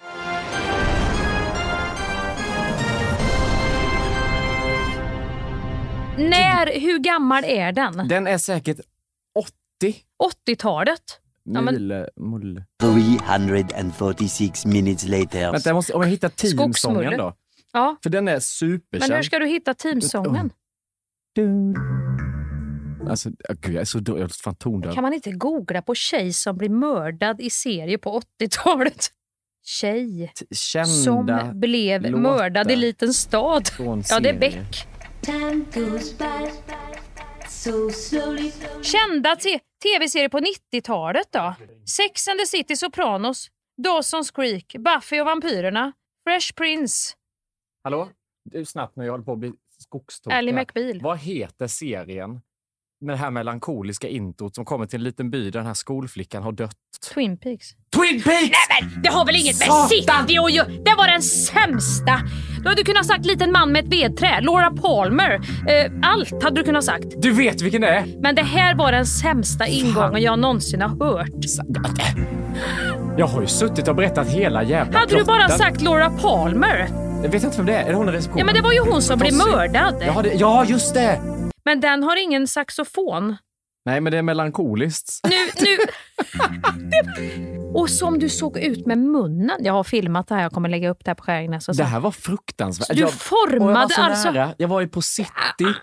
När, 6.19 6.81
hur 6.81 6.99
gammal 6.99 7.45
är 7.45 7.73
den? 7.73 8.09
Den 8.09 8.27
är 8.27 8.39
säkert 8.39 8.81
80. 9.39 9.97
80-talet? 10.47 11.21
Ja, 11.45 11.61
men- 11.61 11.75
Mule, 11.75 12.09
mulle. 12.17 12.65
346 12.81 14.67
minutes 14.67 15.09
later. 15.09 15.53
Vänta, 15.53 15.69
jag 15.71 15.75
måste, 15.75 15.93
om 15.93 16.03
jag 16.03 16.09
hittar 16.09 16.29
teamsången 16.29 17.19
då. 17.19 17.35
Ja, 17.73 17.97
För 18.03 18.11
den 18.11 18.29
är 18.29 18.33
men 18.33 18.41
superkänd. 18.41 19.13
hur 19.15 19.23
ska 19.23 19.39
du 19.39 19.47
hitta 19.47 19.75
teamsången? 19.75 20.51
Alltså, 23.11 23.31
gud, 23.61 23.75
jag 23.75 23.81
är 23.81 23.85
så 23.85 23.99
dålig. 23.99 24.23
Jag 24.23 24.31
är 24.31 24.35
fan 24.35 24.55
tondöv. 24.55 24.95
Kan 24.95 25.03
man 25.03 25.13
inte 25.13 25.31
googla 25.31 25.83
på 25.83 25.95
tjej 25.95 26.33
som 26.33 26.57
blir 26.57 26.69
mördad 26.69 27.41
i 27.41 27.51
serie 27.51 27.99
på 27.99 28.21
80-talet? 28.41 29.07
Tjej 29.65 30.33
Kända 30.51 30.87
som 30.87 31.51
blev 31.61 32.03
låtar 32.03 32.19
mördad 32.19 32.71
i 32.71 32.77
liten 32.77 33.15
stad. 33.15 33.69
Ja, 33.79 34.21
det 34.21 34.29
är. 34.29 34.39
Beck. 34.39 34.87
Kända 38.83 39.37
tv-serier 39.83 40.29
på 40.29 40.39
90-talet 40.39 41.33
då? 41.33 41.55
Sex 41.87 42.29
and 42.29 42.41
the 42.41 42.47
City, 42.47 42.77
Sopranos, 42.77 43.49
Dawson's 43.83 44.35
Creek, 44.35 44.77
Buffy 44.79 45.21
och 45.21 45.27
vampyrerna, 45.27 45.93
Fresh 46.25 46.55
Prince, 46.55 47.15
Hallå? 47.87 48.09
Du, 48.45 48.65
snabbt 48.65 48.97
nu, 48.97 49.05
jag 49.05 49.13
håller 49.13 49.25
på 49.25 49.33
att 49.33 49.39
bli 49.39 49.53
skogstokig. 49.79 50.37
Ally. 50.37 50.53
McBeal. 50.53 51.01
Vad 51.03 51.19
heter 51.19 51.67
serien 51.67 52.41
med 53.07 53.15
det 53.15 53.19
här 53.19 53.31
melankoliska 53.31 54.09
introt 54.09 54.55
som 54.55 54.65
kommer 54.65 54.87
till 54.87 54.99
en 54.99 55.05
liten 55.05 55.31
by 55.31 55.51
där 55.51 55.59
den 55.61 55.67
här 55.67 55.75
skolflickan 55.75 56.43
har 56.43 56.53
dött? 56.53 56.73
Twin 57.15 57.39
Peaks. 57.39 57.67
Twin 57.97 58.23
Peaks! 58.23 58.51
Det 59.03 59.09
har 59.09 59.25
väl 59.27 59.37
inget 59.37 59.59
med 59.59 59.89
City 59.89 60.09
att 60.09 60.53
göra? 60.53 60.67
Det 60.69 60.95
var 60.99 61.07
den 61.07 61.23
sämsta! 61.23 62.21
Du 62.63 62.69
hade 62.69 62.83
kunnat 62.83 63.07
sagt 63.07 63.27
liten 63.27 63.53
man 63.53 63.73
med 63.73 63.85
ett 63.85 63.93
vedträ, 63.93 64.41
Laura 64.41 64.71
Palmer. 64.71 65.35
Eh, 65.69 65.93
allt 66.03 66.43
hade 66.43 66.61
du 66.61 66.65
kunnat 66.65 66.85
sagt. 66.85 67.05
Du 67.17 67.33
vet 67.33 67.61
vilken 67.63 67.81
det 67.81 67.89
är! 67.89 68.07
Men 68.21 68.35
det 68.35 68.43
här 68.43 68.75
var 68.75 68.93
den 68.93 69.07
sämsta 69.07 69.67
ingången 69.67 70.23
jag 70.23 70.39
någonsin 70.39 70.81
har 70.83 70.89
hört. 70.89 71.29
Jag 73.19 73.27
har 73.27 73.41
ju 73.41 73.47
suttit 73.47 73.89
och 73.89 73.95
berättat 73.97 74.29
hela 74.29 74.63
jävla 74.63 74.99
Hade 74.99 75.17
du 75.17 75.25
bara 75.25 75.39
plotten. 75.39 75.59
sagt 75.59 75.81
Laura 75.83 76.11
Palmer? 76.11 76.89
Jag 77.23 77.31
vet 77.31 77.45
inte 77.45 77.57
vem 77.57 77.67
det 77.67 77.75
är. 77.77 77.85
Är 77.85 77.91
det 77.91 77.95
hon 77.97 78.09
i 78.09 78.13
receptionen? 78.13 78.39
Ja 78.39 78.45
men 78.45 78.55
det 78.55 78.61
var 78.61 78.73
ju 78.73 78.81
hon 78.81 79.03
som 79.03 79.19
blev 79.19 79.35
mördad. 79.35 79.95
Ja, 80.07 80.23
det, 80.23 80.33
ja, 80.35 80.65
just 80.65 80.95
det! 80.95 81.21
Men 81.67 81.81
den 81.81 82.03
har 82.03 82.23
ingen 82.23 82.47
saxofon. 82.47 83.37
Nej, 83.85 84.01
men 84.01 84.11
det 84.11 84.19
är 84.19 84.23
melankoliskt. 84.23 85.21
Nu, 85.25 85.37
nu... 85.61 85.77
Och 87.75 87.91
som 87.91 88.19
du 88.19 88.29
såg 88.29 88.59
ut 88.59 88.87
med 88.87 88.99
munnen. 88.99 89.57
Jag 89.61 89.73
har 89.73 89.85
filmat 89.85 90.29
det 90.29 90.35
här, 90.35 90.43
jag 90.43 90.53
kommer 90.53 90.69
lägga 90.69 90.91
upp 90.91 91.05
det 91.05 91.11
här 91.11 91.15
på 91.15 91.23
Skäringnäs. 91.23 91.67
Det 91.67 91.85
här 91.85 92.01
var 92.01 92.11
fruktansvärt. 92.11 92.87
Så 92.87 92.93
du 92.93 93.01
jag, 93.01 93.13
formade 93.13 93.73
jag 93.73 93.75
var 93.75 93.89
så 93.89 94.03
alltså- 94.03 94.31
Nära. 94.31 94.55
Jag 94.59 94.69
var 94.69 94.81
ju 94.81 94.89
på 94.89 95.03
City, 95.03 95.75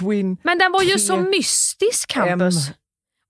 Twin... 0.00 0.36
Men 0.42 0.58
den 0.58 0.72
var 0.72 0.82
ju 0.82 0.98
så 0.98 1.16
mystisk, 1.16 2.08
Campus. 2.08 2.68
M. 2.68 2.74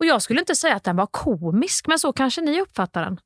Och 0.01 0.07
jag 0.07 0.23
skulle 0.23 0.41
inte 0.41 0.55
säga 0.55 0.77
att 0.77 0.85
den 0.85 0.97
var 0.97 1.07
komisk, 1.07 1.87
men 1.87 1.99
så 1.99 2.13
kanske 2.13 2.41
ni 2.41 2.61
uppfattar 2.61 3.03
den. 3.03 3.21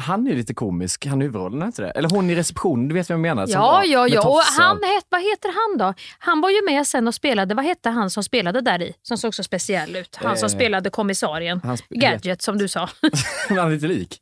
Han 0.00 0.26
är 0.26 0.34
lite 0.34 0.54
komisk, 0.54 1.06
han 1.06 1.20
huvudrollen, 1.20 1.62
är 1.62 1.66
inte 1.66 1.82
det? 1.82 1.90
Eller 1.90 2.10
hon 2.10 2.30
i 2.30 2.34
receptionen, 2.34 2.88
du 2.88 2.94
vet 2.94 3.10
vem 3.10 3.24
jag 3.24 3.36
menar? 3.36 3.46
som 3.46 3.60
Ja, 3.60 3.84
ja, 3.84 4.08
ja. 4.08 4.28
Och 4.28 4.40
han, 4.58 4.76
het, 4.76 5.06
vad 5.08 5.20
heter 5.20 5.48
han 5.48 5.78
då? 5.78 5.94
Han 6.18 6.40
var 6.40 6.50
ju 6.50 6.64
med 6.64 6.86
sen 6.86 7.08
och 7.08 7.14
spelade. 7.14 7.54
Vad 7.54 7.64
hette 7.64 7.90
han 7.90 8.10
som 8.10 8.22
spelade 8.24 8.60
där 8.60 8.82
i? 8.82 8.94
Som 9.02 9.18
såg 9.18 9.34
så 9.34 9.42
speciell 9.42 9.96
ut. 9.96 10.16
Han 10.16 10.36
som 10.36 10.46
Eh, 10.46 10.50
spelade 10.50 10.90
kommissarien. 10.90 11.60
Gadget 11.88 12.42
som 12.42 12.58
du 12.58 12.68
sa. 12.68 12.88
Han 13.48 13.58
är 13.58 13.70
lite 13.70 13.86
lik. 13.86 14.18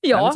Ja, 0.00 0.34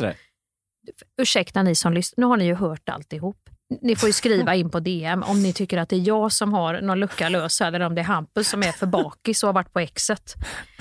ursäkta 1.21 1.63
ni 1.63 1.75
som 1.75 1.93
lyssnar. 1.93 2.21
Nu 2.21 2.27
har 2.27 2.37
ni 2.37 2.45
ju 2.45 2.53
hört 2.55 2.89
alltihop. 2.89 3.37
Ni 3.81 3.95
får 3.95 4.09
ju 4.09 4.13
skriva 4.13 4.55
in 4.55 4.69
på 4.69 4.79
DM 4.79 5.23
om 5.23 5.43
ni 5.43 5.53
tycker 5.53 5.77
att 5.77 5.89
det 5.89 5.95
är 5.95 6.07
jag 6.07 6.31
som 6.31 6.53
har 6.53 6.81
någon 6.81 6.99
lucka 6.99 7.29
lös 7.29 7.61
eller 7.61 7.79
om 7.79 7.95
det 7.95 8.01
är 8.01 8.05
Hampus 8.05 8.49
som 8.49 8.63
är 8.63 8.71
för 8.71 8.85
bakis 8.85 9.43
och 9.43 9.47
har 9.47 9.53
varit 9.53 9.73
på 9.73 9.79
exet. 9.79 10.33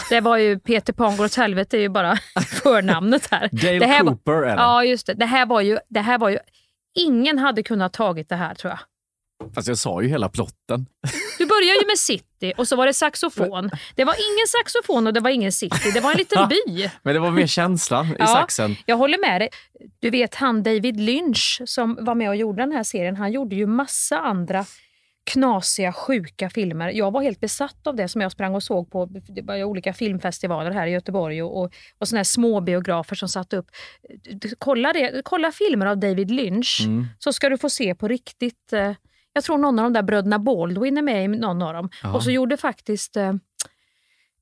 Det 0.09 0.21
var 0.21 0.37
ju 0.37 0.59
Peter 0.59 0.93
Pan 0.93 1.17
går 1.17 1.25
åt 1.25 1.35
helvete 1.35 1.77
är 1.77 1.81
ju 1.81 1.89
bara 1.89 2.17
förnamnet 2.63 3.29
här. 3.31 3.49
Dale 3.53 3.79
det 3.79 3.87
här 3.87 4.05
var- 4.05 4.11
Cooper 4.13 4.33
är 4.33 4.57
det. 4.57 4.63
Ja, 4.63 4.85
just 4.85 5.07
det. 5.07 5.15
Det 5.15 5.27
här 5.27 5.47
var 5.47 5.61
ju... 5.61 5.79
Det 5.89 6.01
här 6.01 6.19
var 6.19 6.29
ju 6.29 6.39
ingen 6.99 7.39
hade 7.39 7.63
kunnat 7.63 7.93
tagit 7.93 8.29
det 8.29 8.37
här 8.37 8.55
tror 8.55 8.71
jag. 8.71 8.79
Fast 9.55 9.69
jag 9.69 9.79
sa 9.79 10.03
ju 10.03 10.09
hela 10.09 10.29
plotten. 10.29 10.87
Du 11.39 11.47
börjar 11.47 11.75
ju 11.83 11.87
med 11.87 11.99
city 11.99 12.53
och 12.57 12.69
så 12.69 12.77
var 12.77 12.87
det 12.87 12.95
saxofon. 12.95 13.71
Det 13.95 14.05
var 14.05 14.15
ingen 14.15 14.47
saxofon 14.49 15.07
och 15.07 15.13
det 15.13 15.21
var 15.21 15.31
ingen 15.31 15.53
city. 15.53 15.91
Det 15.95 16.01
var 16.01 16.11
en 16.11 16.17
liten 16.19 16.49
by. 16.49 16.91
Men 17.03 17.15
det 17.15 17.21
var 17.21 17.31
mer 17.31 17.47
känslan 17.47 18.07
i 18.07 18.15
Ja. 18.19 18.27
saxen. 18.27 18.77
Jag 18.87 18.97
håller 18.97 19.19
med 19.19 19.41
dig. 19.41 19.49
Du 19.99 20.11
vet 20.11 20.35
han 20.35 20.63
David 20.63 21.01
Lynch 21.01 21.63
som 21.67 21.99
var 22.01 22.15
med 22.15 22.29
och 22.29 22.37
gjorde 22.37 22.63
den 22.63 22.73
här 22.73 22.83
serien. 22.83 23.17
Han 23.17 23.33
gjorde 23.33 23.57
ju 23.57 23.67
massa 23.67 24.21
andra 24.21 24.65
knasiga, 25.33 25.93
sjuka 25.93 26.51
filmer. 26.51 26.89
Jag 26.91 27.11
var 27.11 27.23
helt 27.23 27.41
besatt 27.41 27.87
av 27.87 27.97
det 27.97 28.09
som 28.09 28.21
jag 28.21 28.33
sprang 28.33 28.55
och 28.55 28.63
såg 28.63 28.91
på 28.91 29.09
olika 29.65 29.93
filmfestivaler 29.95 30.71
här 30.71 30.87
i 30.87 30.91
Göteborg 30.91 31.43
och, 31.43 31.61
och, 31.63 31.73
och 31.99 32.09
såna 32.09 32.19
här 32.19 32.25
små 32.25 32.61
biografer 32.61 33.17
som 33.17 33.29
satt 33.29 33.53
upp. 33.53 33.67
Kolla, 34.59 34.93
det, 34.93 35.21
kolla 35.25 35.53
filmer 35.53 35.87
av 35.87 35.99
David 35.99 36.31
Lynch 36.31 36.81
Mm. 36.85 37.07
så 37.19 37.33
ska 37.33 37.49
du 37.49 37.59
få 37.59 37.71
se 37.71 37.95
på 37.95 38.09
riktigt. 38.09 38.73
Eh, 38.73 38.93
jag 39.35 39.45
tror 39.45 39.59
någon 39.59 39.79
av 39.79 39.83
de 39.85 39.93
där 39.93 40.03
bröderna 40.03 40.39
Baldwin 40.39 40.99
är 40.99 41.03
med 41.03 41.25
i 41.25 41.29
någon 41.29 41.63
av 41.63 41.73
dem. 41.75 41.91
Ja. 42.03 42.15
Och 42.15 42.23
så 42.23 42.31
gjorde 42.31 42.57
faktiskt 42.57 43.17
eh, 43.17 43.33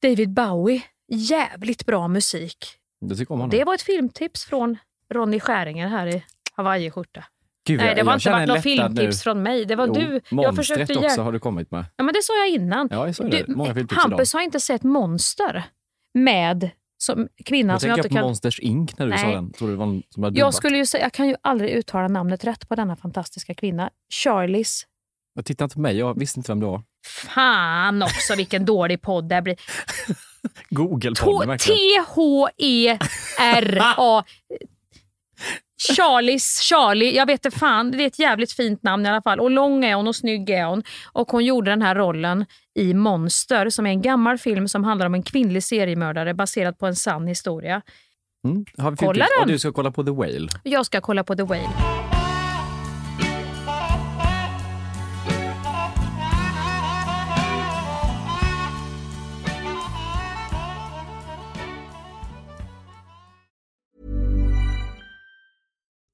David 0.02 0.31
Bowie 0.31 0.83
jävligt 1.09 1.87
bra 1.87 2.09
musik. 2.09 2.66
Du 3.00 3.14
honom? 3.28 3.50
Det 3.50 3.64
var 3.64 3.74
ett 3.74 3.83
filmtips 3.83 4.44
från 4.44 4.76
Ronny 5.14 5.40
Skäringer 5.40 5.88
här 5.88 6.07
i 6.07 6.24
hawaiiskjorta. 6.57 7.24
Gud, 7.66 7.78
Nej, 7.78 7.87
jag- 7.87 7.96
det 7.96 8.02
var 8.02 8.12
jag 8.12 8.16
inte 8.16 8.22
känner 8.24 8.38
varit 8.38 8.48
något 8.48 8.62
filmtips 8.62 9.16
nu. 9.18 9.22
från 9.22 9.42
mig. 9.42 9.64
Det 9.64 9.76
var 9.76 9.87
Jo, 9.87 9.92
du. 9.94 10.20
Jag 10.31 10.57
försökte 10.57 10.98
också 10.98 11.22
har 11.22 11.33
du 11.33 11.38
kommit 11.38 11.70
med. 11.70 11.85
Ja, 11.96 12.05
men 12.05 12.14
det 12.14 12.22
sa 12.22 12.33
jag 12.37 12.48
innan. 12.48 12.88
Ja, 12.90 13.07
jag 13.07 13.16
sa 13.16 13.24
det. 13.24 13.48
Många 13.48 13.74
filmtips 13.74 14.02
Hampus 14.02 14.31
idag. 14.35 14.38
har 14.40 14.44
inte 14.44 14.61
sett 14.61 14.83
Monster 14.83 15.64
med 16.14 16.70
som 17.03 17.29
kvinna 17.45 17.73
Jag 17.73 17.81
som 17.81 17.91
jag 17.91 17.99
inte 17.99 18.09
på 18.09 18.15
kan... 18.15 18.25
Monsters 18.25 18.61
Inc. 18.61 18.99
när 18.99 19.07
du 19.07 19.19
sa 19.19 19.25
Nej. 19.25 19.35
den. 19.35 19.53
Tror 19.53 19.69
du 19.69 19.75
det 19.75 19.79
var 19.79 19.87
någon 19.87 20.03
som 20.11 20.31
Jag 20.35 20.55
skulle 20.55 20.77
ju 20.77 20.87
säga, 20.87 21.03
jag 21.05 21.12
kan 21.12 21.29
ju 21.29 21.37
aldrig 21.43 21.71
uttala 21.71 22.09
namnet 22.09 22.45
rätt 22.45 22.69
på 22.69 22.75
denna 22.75 22.97
fantastiska 22.97 23.55
kvinna. 23.55 23.91
Charlies. 24.12 24.87
Jag 25.35 25.45
tittade 25.45 25.65
inte 25.65 25.75
på 25.75 25.81
mig, 25.81 25.97
jag 25.97 26.19
visste 26.19 26.41
inte 26.41 26.53
vem 26.53 26.61
det 26.61 26.67
var. 26.67 26.83
Fan 27.07 28.03
också 28.03 28.35
vilken 28.37 28.65
dålig 28.65 29.03
podd 29.03 29.29
det 29.29 29.35
här 29.35 29.43
blir. 29.43 29.57
Google-podden 30.71 31.47
verkligen. 31.47 31.79
T-H-E-R-A. 32.05 33.05
Charlies, 35.97 36.61
Charlie, 36.61 37.16
jag 37.16 37.27
vet 37.27 37.45
inte 37.45 37.59
fan, 37.59 37.90
det 37.90 38.03
är 38.03 38.07
ett 38.07 38.18
jävligt 38.18 38.53
fint 38.53 38.83
namn 38.83 39.07
i 39.07 39.09
alla 39.09 39.23
fall. 39.23 39.40
Och 39.40 39.51
lång 39.51 39.85
är 39.85 39.95
hon 39.95 40.09
och 40.09 40.16
snygg 40.16 40.51
är 40.51 40.64
hon. 40.64 40.83
Och 41.12 41.31
hon 41.31 41.45
gjorde 41.45 41.71
den 41.71 41.83
här 41.83 41.95
rollen 41.95 42.47
i 42.75 42.95
Monster 42.95 43.71
som 43.71 43.87
är 43.87 43.90
en 43.90 44.03
gammal 44.03 44.38
film 44.38 44.68
som 44.68 44.85
handlar 44.85 45.07
om 45.07 45.14
en 45.14 45.23
kvinnlig 45.23 45.64
seriemördare 45.64 46.35
baserad 46.35 46.79
på 46.79 46.87
en 46.87 46.97
sann 46.97 47.27
historia. 47.27 47.83
Mm. 48.45 48.64
Har 48.79 48.90
vi 48.90 48.97
Kolla 48.97 49.27
den. 49.37 49.42
Och 49.42 49.47
du 49.47 49.59
ska 49.59 49.73
kolla 49.73 49.90
på 49.90 50.05
The 50.05 50.11
Whale. 50.11 50.49
Jag 50.62 50.87
ska 50.87 51.01
kolla 51.01 51.25
på 51.25 51.37
The 51.37 51.42
Whale. 51.42 52.12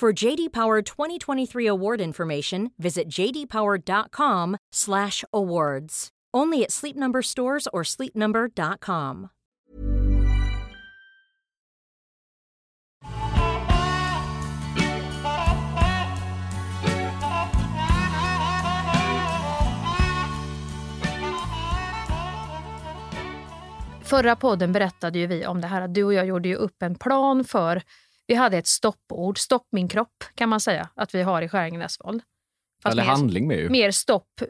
For 0.00 0.26
JD 0.26 0.52
Power 0.52 0.80
2023 0.80 1.66
award 1.66 2.00
information, 2.00 2.70
visit 2.78 3.08
jdpower.com/awards. 3.08 6.08
Only 6.36 6.64
at 6.64 6.70
Sleep 6.70 6.96
Number 6.96 7.22
stores 7.22 7.68
or 7.72 7.84
sleepnumber.com. 7.84 9.28
Förra 24.02 24.36
podden 24.36 24.72
berättade 24.72 25.18
ju 25.18 25.26
vi 25.26 25.46
om 25.46 25.60
det 25.60 25.66
här 25.66 25.82
att 25.82 25.94
du 25.94 26.04
och 26.04 26.14
jag 26.14 26.26
gjorde 26.26 26.48
ju 26.48 26.54
upp 26.54 26.82
en 26.82 26.94
plan 26.94 27.44
för, 27.44 27.82
vi 28.30 28.36
hade 28.36 28.58
ett 28.58 28.66
stoppord, 28.66 29.38
stopp 29.38 29.66
min 29.72 29.88
kropp 29.88 30.24
kan 30.34 30.48
man 30.48 30.60
säga 30.60 30.88
att 30.94 31.14
vi 31.14 31.22
har 31.22 31.42
i 31.42 31.48
Skäringen-Näsvold. 31.48 32.22
Fast 32.82 32.92
Eller 32.92 33.02
mer, 33.02 33.10
handling 33.10 33.48
med 33.48 33.58
ju. 33.58 33.68
mer 33.68 33.90
stopp, 33.90 34.42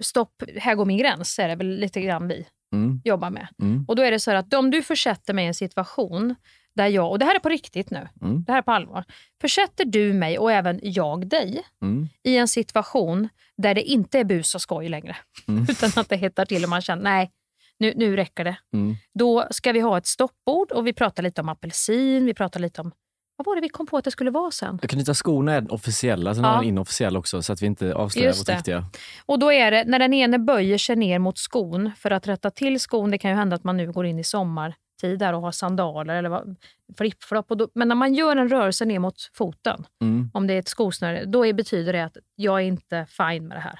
stopp, 0.00 0.42
här 0.56 0.74
går 0.74 0.84
min 0.84 0.98
gräns 0.98 1.38
är 1.38 1.48
det 1.48 1.54
väl 1.56 1.68
lite 1.76 2.00
grann 2.00 2.28
vi 2.28 2.46
Mm. 2.74 3.00
jobbar 3.04 3.30
med. 3.30 3.48
Mm. 3.62 3.84
Och 3.88 3.96
då 3.96 4.02
är 4.02 4.10
det 4.10 4.20
så 4.20 4.30
att 4.30 4.54
om 4.54 4.70
du 4.70 4.82
försätter 4.82 5.34
mig 5.34 5.44
i 5.44 5.48
en 5.48 5.54
situation 5.54 6.34
där 6.74 6.86
jag, 6.86 7.10
och 7.10 7.18
det 7.18 7.24
här 7.24 7.34
är 7.34 7.38
på 7.38 7.48
riktigt 7.48 7.90
nu, 7.90 8.08
Mm. 8.22 8.44
det 8.44 8.52
här 8.52 8.58
är 8.58 8.62
på 8.62 8.72
allvar. 8.72 9.04
Försätter 9.40 9.84
du 9.84 10.12
mig 10.12 10.38
och 10.38 10.52
även 10.52 10.80
jag 10.82 11.26
dig 11.28 11.62
Mm. 11.82 12.08
i 12.22 12.36
en 12.36 12.48
situation 12.48 13.28
där 13.56 13.74
det 13.74 13.82
inte 13.82 14.18
är 14.18 14.24
bus 14.24 14.54
och 14.54 14.60
skoj 14.62 14.88
längre, 14.88 15.16
Mm. 15.48 15.62
utan 15.70 15.90
att 15.96 16.08
det 16.08 16.16
hettar 16.16 16.44
till 16.44 16.64
och 16.64 16.70
man 16.70 16.82
känner 16.82 17.02
nej, 17.02 17.30
nu, 17.78 17.92
nu 17.96 18.16
räcker 18.16 18.44
det. 18.44 18.56
Mm. 18.72 18.94
Då 19.18 19.46
ska 19.50 19.72
vi 19.72 19.80
ha 19.80 19.98
ett 19.98 20.06
stoppbord 20.06 20.72
och 20.72 20.86
vi 20.86 20.92
pratar 20.92 21.22
lite 21.22 21.40
om 21.40 21.48
apelsin, 21.48 22.26
vi 22.26 22.34
pratar 22.34 22.60
lite 22.60 22.80
om, 22.80 22.92
vad 23.36 23.46
var 23.46 23.54
det 23.54 23.60
vi 23.60 23.68
kom 23.68 23.86
på 23.86 23.96
att 23.96 24.04
det 24.04 24.10
skulle 24.10 24.30
vara 24.30 24.50
sen? 24.50 24.78
Inte 24.92 25.14
skorna 25.14 25.52
är 25.52 25.72
officiella, 25.72 26.34
sen 26.34 26.44
Ja. 26.44 26.50
har 26.50 26.56
man 26.56 26.64
inofficiella 26.64 27.18
också 27.18 27.42
så 27.42 27.52
att 27.52 27.62
vi 27.62 27.66
inte 27.66 27.94
avslöjar 27.94 28.28
Just 28.28 28.40
vårt 28.48 28.54
riktiga. 28.56 28.84
Och 29.26 29.38
då 29.38 29.52
är 29.52 29.70
det 29.70 29.84
när 29.86 29.98
den 29.98 30.14
ene 30.14 30.38
böjer 30.38 30.78
sig 30.78 30.96
ner 30.96 31.18
mot 31.18 31.38
skon 31.38 31.90
för 31.98 32.10
att 32.10 32.26
rätta 32.28 32.50
till 32.50 32.80
skon. 32.80 33.10
Det 33.10 33.18
kan 33.18 33.30
ju 33.30 33.36
hända 33.36 33.56
att 33.56 33.64
man 33.64 33.76
nu 33.76 33.92
går 33.92 34.06
in 34.06 34.18
i 34.18 34.24
sommartid 34.24 35.18
där 35.18 35.32
och 35.32 35.40
har 35.42 35.52
sandaler 35.52 36.14
eller 36.14 36.28
vad- 36.28 36.56
flip-flop. 36.98 37.50
och 37.50 37.56
då- 37.56 37.68
Men 37.74 37.88
när 37.88 37.94
man 37.94 38.14
gör 38.14 38.36
en 38.36 38.48
rörelse 38.48 38.84
ner 38.84 38.98
mot 38.98 39.30
foten, 39.32 39.86
Mm. 40.02 40.30
om 40.34 40.46
det 40.46 40.54
är 40.54 40.58
ett 40.58 40.68
skosnöre, 40.68 41.24
då 41.24 41.46
är, 41.46 41.52
betyder 41.52 41.92
det 41.92 42.04
att 42.04 42.16
jag 42.36 42.60
är 42.60 42.64
inte 42.64 43.06
fine 43.08 43.48
med 43.48 43.56
det 43.56 43.60
här. 43.60 43.78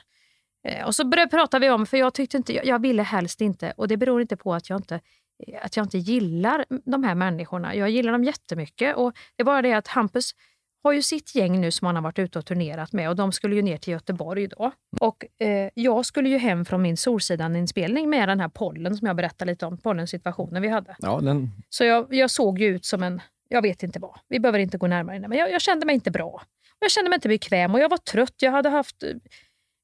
Eh, 0.68 0.86
Och 0.86 0.94
så 0.94 1.04
började 1.06 1.30
prata 1.30 1.58
vi 1.58 1.70
om, 1.70 1.86
för 1.86 1.96
jag 1.96 2.14
tyckte 2.14 2.36
inte, 2.36 2.52
jag, 2.54 2.66
jag 2.66 2.82
ville 2.82 3.02
helst 3.02 3.40
inte, 3.40 3.72
och 3.76 3.88
det 3.88 3.96
beror 3.96 4.20
inte 4.20 4.36
på 4.36 4.54
att 4.54 4.70
jag 4.70 4.78
inte 4.78 5.00
att 5.62 5.76
jag 5.76 5.86
inte 5.86 5.98
gillar 5.98 6.64
de 6.84 7.04
här 7.04 7.14
människorna. 7.14 7.74
Jag 7.74 7.90
gillar 7.90 8.12
dem 8.12 8.24
jättemycket 8.24 8.96
och 8.96 9.12
det 9.36 9.42
är 9.42 9.44
bara 9.44 9.62
det 9.62 9.72
att 9.72 9.88
Hampus 9.88 10.34
har 10.84 10.92
ju 10.92 11.02
sitt 11.02 11.34
gäng 11.34 11.60
nu 11.60 11.70
som 11.70 11.86
han 11.86 11.94
har 11.94 12.02
varit 12.02 12.18
ute 12.18 12.38
och 12.38 12.46
turnerat 12.46 12.92
med 12.92 13.08
och 13.08 13.16
de 13.16 13.32
skulle 13.32 13.54
ju 13.54 13.62
ner 13.62 13.76
till 13.76 13.92
Göteborg 13.92 14.48
då. 14.48 14.72
Och 15.00 15.24
eh, 15.42 15.70
jag 15.74 16.06
skulle 16.06 16.28
ju 16.28 16.38
hem 16.38 16.64
från 16.64 16.82
min 16.82 16.96
Solsidan-inspelning 16.96 18.10
med 18.10 18.28
den 18.28 18.40
här 18.40 18.48
pollen 18.48 18.96
som 18.96 19.06
jag 19.06 19.16
berättade 19.16 19.50
lite 19.50 19.66
om, 19.66 19.78
pollensituationen 19.78 20.62
vi 20.62 20.68
hade. 20.68 20.96
Ja, 20.98 21.20
den, 21.20 21.50
Så 21.68 21.84
jag, 21.84 22.14
jag 22.14 22.30
såg 22.30 22.58
ju 22.58 22.66
ut 22.66 22.84
som 22.84 23.02
en, 23.02 23.22
jag 23.48 23.62
vet 23.62 23.82
inte 23.82 23.98
vad, 23.98 24.18
vi 24.28 24.40
behöver 24.40 24.58
inte 24.58 24.78
gå 24.78 24.86
närmare 24.86 25.16
in 25.16 25.22
men 25.22 25.38
jag, 25.38 25.50
jag 25.50 25.60
kände 25.60 25.86
mig 25.86 25.94
inte 25.94 26.10
bra. 26.10 26.42
Jag 26.78 26.90
kände 26.90 27.10
mig 27.10 27.16
inte 27.16 27.28
bekväm 27.28 27.74
och 27.74 27.80
jag 27.80 27.88
var 27.88 27.98
trött. 27.98 28.34
Jag 28.36 28.52
hade 28.52 28.68
haft 28.68 29.02
eh, 29.02 29.10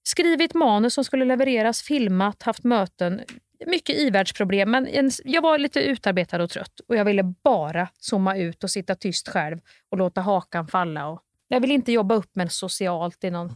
skrivit 0.02 0.54
manus 0.54 0.94
som 0.94 1.04
skulle 1.04 1.24
levereras, 1.24 1.82
filmat, 1.82 2.42
haft 2.42 2.64
möten. 2.64 3.20
Mycket 3.66 3.96
ivärldsproblem, 3.96 4.70
men 4.70 4.86
en, 4.86 5.10
jag 5.24 5.42
var 5.42 5.58
lite 5.58 5.80
utarbetad 5.80 6.42
och 6.42 6.50
trött 6.50 6.80
och 6.88 6.96
jag 6.96 7.04
ville 7.04 7.22
bara 7.22 7.88
zooma 7.98 8.36
ut 8.36 8.64
och 8.64 8.70
sitta 8.70 8.94
tyst 8.94 9.28
själv 9.28 9.60
och 9.90 9.98
låta 9.98 10.20
hakan 10.20 10.68
falla. 10.68 11.08
Och 11.08 11.22
jag 11.48 11.60
ville 11.60 11.74
inte 11.74 11.92
jobba 11.92 12.14
upp 12.14 12.36
mig 12.36 12.48
socialt 12.50 13.24
i 13.24 13.30
någon 13.30 13.54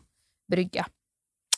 brygga. 0.49 0.87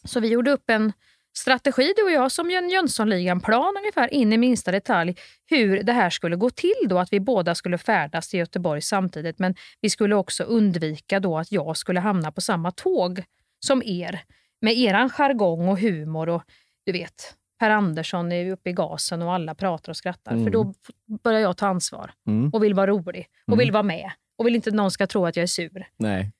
Så 0.04 0.20
vi 0.20 0.28
gjorde 0.28 0.50
upp 0.50 0.70
en 0.70 0.92
strategi, 1.36 1.92
du 1.96 2.02
och 2.02 2.10
jag, 2.10 2.32
som 2.32 2.50
en 2.50 2.70
Jönssonligan-plan 2.70 3.74
ungefär 3.78 4.14
in 4.14 4.32
i 4.32 4.38
minsta 4.38 4.72
detalj 4.72 5.16
hur 5.46 5.82
det 5.82 5.92
här 5.92 6.10
skulle 6.10 6.36
gå 6.36 6.50
till 6.50 6.86
då, 6.88 6.98
att 6.98 7.12
vi 7.12 7.20
båda 7.20 7.54
skulle 7.54 7.78
färdas 7.78 8.28
till 8.28 8.40
Göteborg 8.40 8.82
samtidigt. 8.82 9.38
Men 9.38 9.54
vi 9.80 9.90
skulle 9.90 10.14
också 10.14 10.44
undvika 10.44 11.20
då 11.20 11.38
att 11.38 11.52
jag 11.52 11.76
skulle 11.76 12.00
hamna 12.00 12.32
på 12.32 12.40
samma 12.40 12.70
tåg 12.70 13.24
som 13.66 13.82
er 13.82 14.20
med 14.60 14.78
eran 14.78 15.10
jargong 15.10 15.68
och 15.68 15.78
humor 15.78 16.28
och 16.28 16.42
du 16.86 16.92
vet, 16.92 17.36
Per 17.58 17.70
Andersson 17.70 18.32
är 18.32 18.50
uppe 18.52 18.70
i 18.70 18.72
gasen 18.72 19.22
och 19.22 19.32
alla 19.34 19.54
pratar 19.54 19.90
och 19.92 19.96
skrattar. 19.96 20.32
Mm. 20.32 20.44
För 20.44 20.50
då 20.50 20.74
f- 20.88 20.94
börjar 21.22 21.40
jag 21.40 21.56
ta 21.56 21.66
ansvar 21.66 22.10
mm. 22.26 22.50
och 22.52 22.64
vill 22.64 22.74
vara 22.74 22.86
rolig 22.86 23.26
och 23.46 23.48
Mm. 23.52 23.58
vill 23.58 23.72
vara 23.72 23.82
med 23.82 24.10
och 24.38 24.46
vill 24.46 24.54
inte 24.54 24.68
att 24.70 24.74
någon 24.76 24.90
ska 24.90 25.06
tro 25.06 25.26
att 25.26 25.36
jag 25.36 25.42
är 25.42 25.46
sur. 25.46 25.86
Nej. 25.96 26.32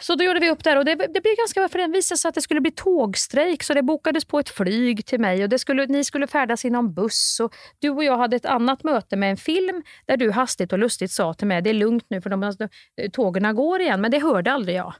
Så 0.00 0.14
då 0.14 0.24
gjorde 0.24 0.40
vi 0.40 0.50
upp 0.50 0.64
där 0.64 0.76
och 0.76 0.84
det, 0.84 0.94
det 0.94 1.20
blev 1.20 1.36
ganska 1.38 1.68
för 1.68 1.78
det 1.78 1.86
visade 1.86 2.18
sig 2.18 2.28
att 2.28 2.34
det 2.34 2.40
skulle 2.42 2.60
bli 2.60 2.70
tågstrejk 2.70 3.62
så 3.62 3.74
det 3.74 3.82
bokades 3.82 4.24
på 4.24 4.38
ett 4.38 4.48
flyg 4.48 5.06
till 5.06 5.20
mig 5.20 5.42
och 5.42 5.48
det 5.48 5.58
skulle, 5.58 5.86
ni 5.86 6.04
skulle 6.04 6.26
färdas 6.26 6.64
i 6.64 6.70
någon 6.70 6.94
buss. 6.94 7.40
Och 7.40 7.54
du 7.78 7.90
och 7.90 8.04
jag 8.04 8.18
hade 8.18 8.36
ett 8.36 8.44
annat 8.46 8.84
möte 8.84 9.16
med 9.16 9.30
en 9.30 9.36
film 9.36 9.82
där 10.06 10.16
du 10.16 10.30
hastigt 10.30 10.72
och 10.72 10.78
lustigt 10.78 11.10
sa 11.10 11.34
till 11.34 11.46
mig 11.46 11.62
det 11.62 11.70
är 11.70 11.74
lugnt 11.74 12.04
nu 12.08 12.20
för 12.20 12.30
de, 12.30 12.42
alltså, 12.42 12.68
tågen 13.12 13.54
går 13.56 13.80
igen, 13.80 14.00
men 14.00 14.10
det 14.10 14.18
hörde 14.22 14.52
aldrig 14.52 14.76
jag. 14.76 14.94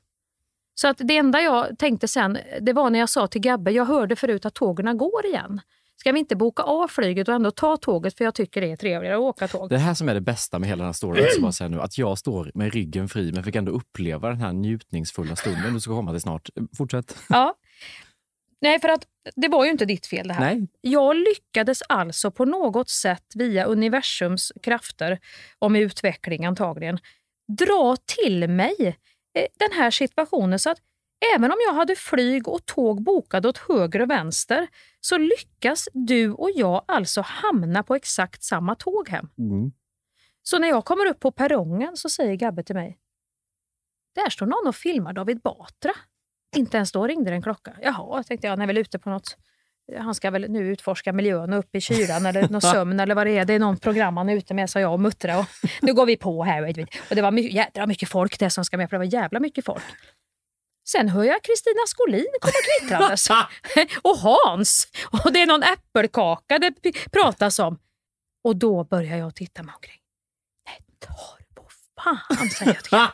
Så 0.80 0.88
att 0.88 0.96
det 1.04 1.16
enda 1.16 1.40
jag 1.40 1.78
tänkte 1.78 2.08
sen 2.08 2.38
det 2.60 2.72
var 2.72 2.90
när 2.90 2.98
jag 2.98 3.08
sa 3.08 3.26
till 3.26 3.40
Gabbe, 3.40 3.70
jag 3.70 3.84
hörde 3.84 4.16
förut 4.16 4.46
att 4.46 4.54
tågen 4.54 4.98
går 4.98 5.26
igen. 5.26 5.60
Ska 5.96 6.12
vi 6.12 6.18
inte 6.18 6.36
boka 6.36 6.62
av 6.62 6.88
flyget 6.88 7.28
och 7.28 7.34
ändå 7.34 7.50
ta 7.50 7.76
tåget 7.76 8.16
för 8.16 8.24
jag 8.24 8.34
tycker 8.34 8.60
det 8.60 8.72
är 8.72 8.76
trevligare 8.76 9.14
att 9.16 9.20
åka 9.20 9.48
tåg. 9.48 9.68
Det 9.68 9.78
här 9.78 9.94
som 9.94 10.08
är 10.08 10.14
det 10.14 10.20
bästa 10.20 10.58
med 10.58 10.68
hela 10.68 10.78
den 10.78 10.86
här 10.86 10.92
storyn, 10.92 11.52
säga 11.52 11.68
nu, 11.68 11.80
att 11.80 11.98
jag 11.98 12.18
står 12.18 12.50
med 12.54 12.72
ryggen 12.72 13.08
fri 13.08 13.32
men 13.32 13.44
fick 13.44 13.56
ändå 13.56 13.72
uppleva 13.72 14.28
den 14.28 14.40
här 14.40 14.52
njutningsfulla 14.52 15.36
stunden 15.36 15.74
du 15.74 15.80
ska 15.80 15.90
komma 15.90 16.10
till 16.12 16.20
snart. 16.20 16.48
Fortsätt. 16.76 17.16
Ja. 17.28 17.54
Nej, 18.60 18.80
för 18.80 18.88
att 18.88 19.06
det 19.36 19.48
var 19.48 19.64
ju 19.64 19.70
inte 19.70 19.84
ditt 19.84 20.06
fel 20.06 20.28
det 20.28 20.34
här. 20.34 20.54
Nej. 20.54 20.68
Jag 20.80 21.16
lyckades 21.16 21.82
alltså 21.88 22.30
på 22.30 22.44
något 22.44 22.88
sätt 22.88 23.26
via 23.34 23.64
universums 23.64 24.52
krafter, 24.62 25.18
om 25.58 25.76
utveckling 25.76 26.44
antagligen, 26.44 26.98
dra 27.48 27.96
till 27.96 28.48
mig 28.48 28.96
den 29.32 29.72
här 29.72 29.90
situationen 29.90 30.58
så 30.58 30.70
att 30.70 30.78
även 31.34 31.50
om 31.50 31.56
jag 31.66 31.74
hade 31.74 31.96
flyg 31.96 32.48
och 32.48 32.66
tåg 32.66 33.02
bokade 33.02 33.48
åt 33.48 33.58
höger 33.58 34.02
och 34.02 34.10
vänster 34.10 34.68
så 35.00 35.18
lyckas 35.18 35.88
du 35.92 36.32
och 36.32 36.50
jag 36.54 36.84
alltså 36.88 37.20
hamna 37.20 37.82
på 37.82 37.94
exakt 37.94 38.42
samma 38.42 38.74
tåg 38.74 39.08
hem. 39.08 39.28
Mm. 39.38 39.72
Så 40.42 40.58
när 40.58 40.68
jag 40.68 40.84
kommer 40.84 41.06
upp 41.06 41.20
på 41.20 41.30
perrongen 41.30 41.96
så 41.96 42.08
säger 42.08 42.34
Gabbe 42.34 42.62
till 42.62 42.74
mig, 42.74 42.98
där 44.14 44.30
står 44.30 44.46
någon 44.46 44.68
och 44.68 44.76
filmar 44.76 45.12
David 45.12 45.40
Batra. 45.40 45.92
Inte 46.56 46.76
ens 46.76 46.92
då 46.92 47.06
ringde 47.06 47.30
det 47.30 47.36
en 47.36 47.42
klocka. 47.42 47.76
Jaha, 47.82 48.22
tänkte 48.22 48.46
jag, 48.46 48.52
han 48.52 48.60
är 48.60 48.66
väl 48.66 48.78
ute 48.78 48.98
på 48.98 49.10
något 49.10 49.36
han 49.98 50.14
ska 50.14 50.30
väl 50.30 50.50
nu 50.50 50.72
utforska 50.72 51.12
miljön 51.12 51.52
upp 51.52 51.74
i 51.74 51.80
kylan 51.80 52.26
eller 52.26 52.48
någon 52.50 52.60
sömn 52.60 53.00
eller 53.00 53.14
vad 53.14 53.26
det 53.26 53.38
är. 53.38 53.44
Det 53.44 53.54
är 53.54 53.58
någon 53.58 53.76
program 53.76 54.16
han 54.16 54.28
är 54.28 54.36
ute 54.36 54.54
med, 54.54 54.70
sa 54.70 54.80
jag 54.80 54.92
och 54.92 55.00
muttra. 55.00 55.38
Och 55.38 55.46
nu 55.82 55.94
går 55.94 56.06
vi 56.06 56.16
på 56.16 56.44
här. 56.44 56.86
Och 57.10 57.16
det 57.16 57.22
var 57.22 57.30
mycket, 57.30 57.52
jädra 57.52 57.86
mycket 57.86 58.08
folk 58.08 58.38
det 58.38 58.50
som 58.50 58.64
ska 58.64 58.76
med, 58.76 58.90
för 58.90 58.96
det 58.96 59.06
var 59.06 59.12
jävla 59.12 59.40
mycket 59.40 59.64
folk. 59.64 59.82
Sen 60.88 61.08
hör 61.08 61.24
jag 61.24 61.42
Kristina 61.42 61.80
Skolin 61.86 62.26
komma 62.40 62.52
kvittrandes. 62.80 63.28
och 64.02 64.16
Hans. 64.18 64.88
Och 65.24 65.32
det 65.32 65.42
är 65.42 65.46
någon 65.46 65.62
äppelkaka 65.62 66.58
det 66.58 66.72
pratas 67.12 67.58
om. 67.58 67.78
Och 68.44 68.56
då 68.56 68.84
börjar 68.84 69.16
jag 69.16 69.34
titta 69.34 69.62
mig 69.62 69.74
omkring. 69.74 70.00
Nej, 70.66 70.78
tar 70.98 71.54
på 71.54 71.68
fan, 72.02 72.50
säger 72.50 72.74
jag 72.74 72.84
till 72.84 72.90
Gabbe. 72.98 73.12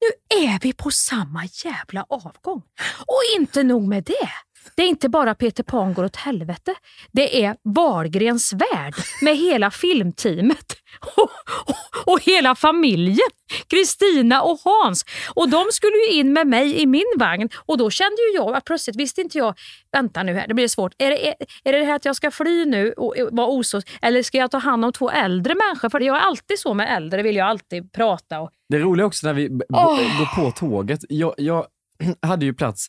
Nu 0.00 0.38
är 0.38 0.58
vi 0.60 0.72
på 0.72 0.90
samma 0.90 1.44
jävla 1.64 2.06
avgång. 2.08 2.62
Och 2.98 3.22
inte 3.38 3.62
nog 3.62 3.88
med 3.88 4.04
det. 4.04 4.28
Det 4.74 4.82
är 4.82 4.86
inte 4.86 5.08
bara 5.08 5.34
Peter 5.34 5.62
Pan 5.62 5.94
går 5.94 6.04
åt 6.04 6.16
helvete. 6.16 6.74
Det 7.12 7.44
är 7.44 7.56
Wahlgrens 7.64 8.52
värld 8.52 8.94
med 9.22 9.36
hela 9.36 9.70
filmteamet 9.70 10.72
och, 11.16 11.30
och, 11.66 12.12
och 12.12 12.20
hela 12.22 12.54
familjen. 12.54 13.28
Kristina 13.66 14.42
och 14.42 14.58
Hans. 14.64 15.04
Och 15.34 15.48
de 15.48 15.64
skulle 15.72 15.96
ju 15.96 16.18
in 16.18 16.32
med 16.32 16.46
mig 16.46 16.82
i 16.82 16.86
min 16.86 17.14
vagn 17.18 17.48
och 17.56 17.78
då 17.78 17.90
kände 17.90 18.16
ju 18.16 18.34
jag 18.34 18.56
att 18.56 18.64
plötsligt 18.64 18.96
visste 18.96 19.20
inte 19.20 19.38
jag, 19.38 19.54
vänta 19.92 20.22
nu 20.22 20.34
här, 20.34 20.48
det 20.48 20.54
blir 20.54 20.68
svårt. 20.68 20.92
Är 20.98 21.10
det, 21.10 21.28
är, 21.28 21.34
är 21.64 21.72
det 21.72 21.78
det 21.78 21.84
här 21.84 21.96
att 21.96 22.04
jag 22.04 22.16
ska 22.16 22.30
fly 22.30 22.64
nu 22.64 22.92
och 22.92 23.14
vara 23.30 23.46
osås 23.46 23.84
eller 24.02 24.22
ska 24.22 24.38
jag 24.38 24.50
ta 24.50 24.58
hand 24.58 24.84
om 24.84 24.92
två 24.92 25.10
äldre 25.10 25.54
människor? 25.54 25.88
För 25.88 26.00
jag 26.00 26.16
är 26.16 26.20
alltid 26.20 26.58
så 26.58 26.74
med 26.74 26.96
äldre, 26.96 27.22
vill 27.22 27.36
jag 27.36 27.46
alltid 27.48 27.92
prata 27.92 28.40
och 28.40 28.50
Det 28.68 28.78
roliga 28.78 29.06
också 29.06 29.26
när 29.26 29.34
vi 29.34 29.48
Åh. 29.68 30.18
går 30.18 30.44
på 30.44 30.50
tåget. 30.50 31.00
Jag, 31.08 31.34
jag 31.36 31.66
hade 32.22 32.44
ju 32.44 32.54
plats 32.54 32.88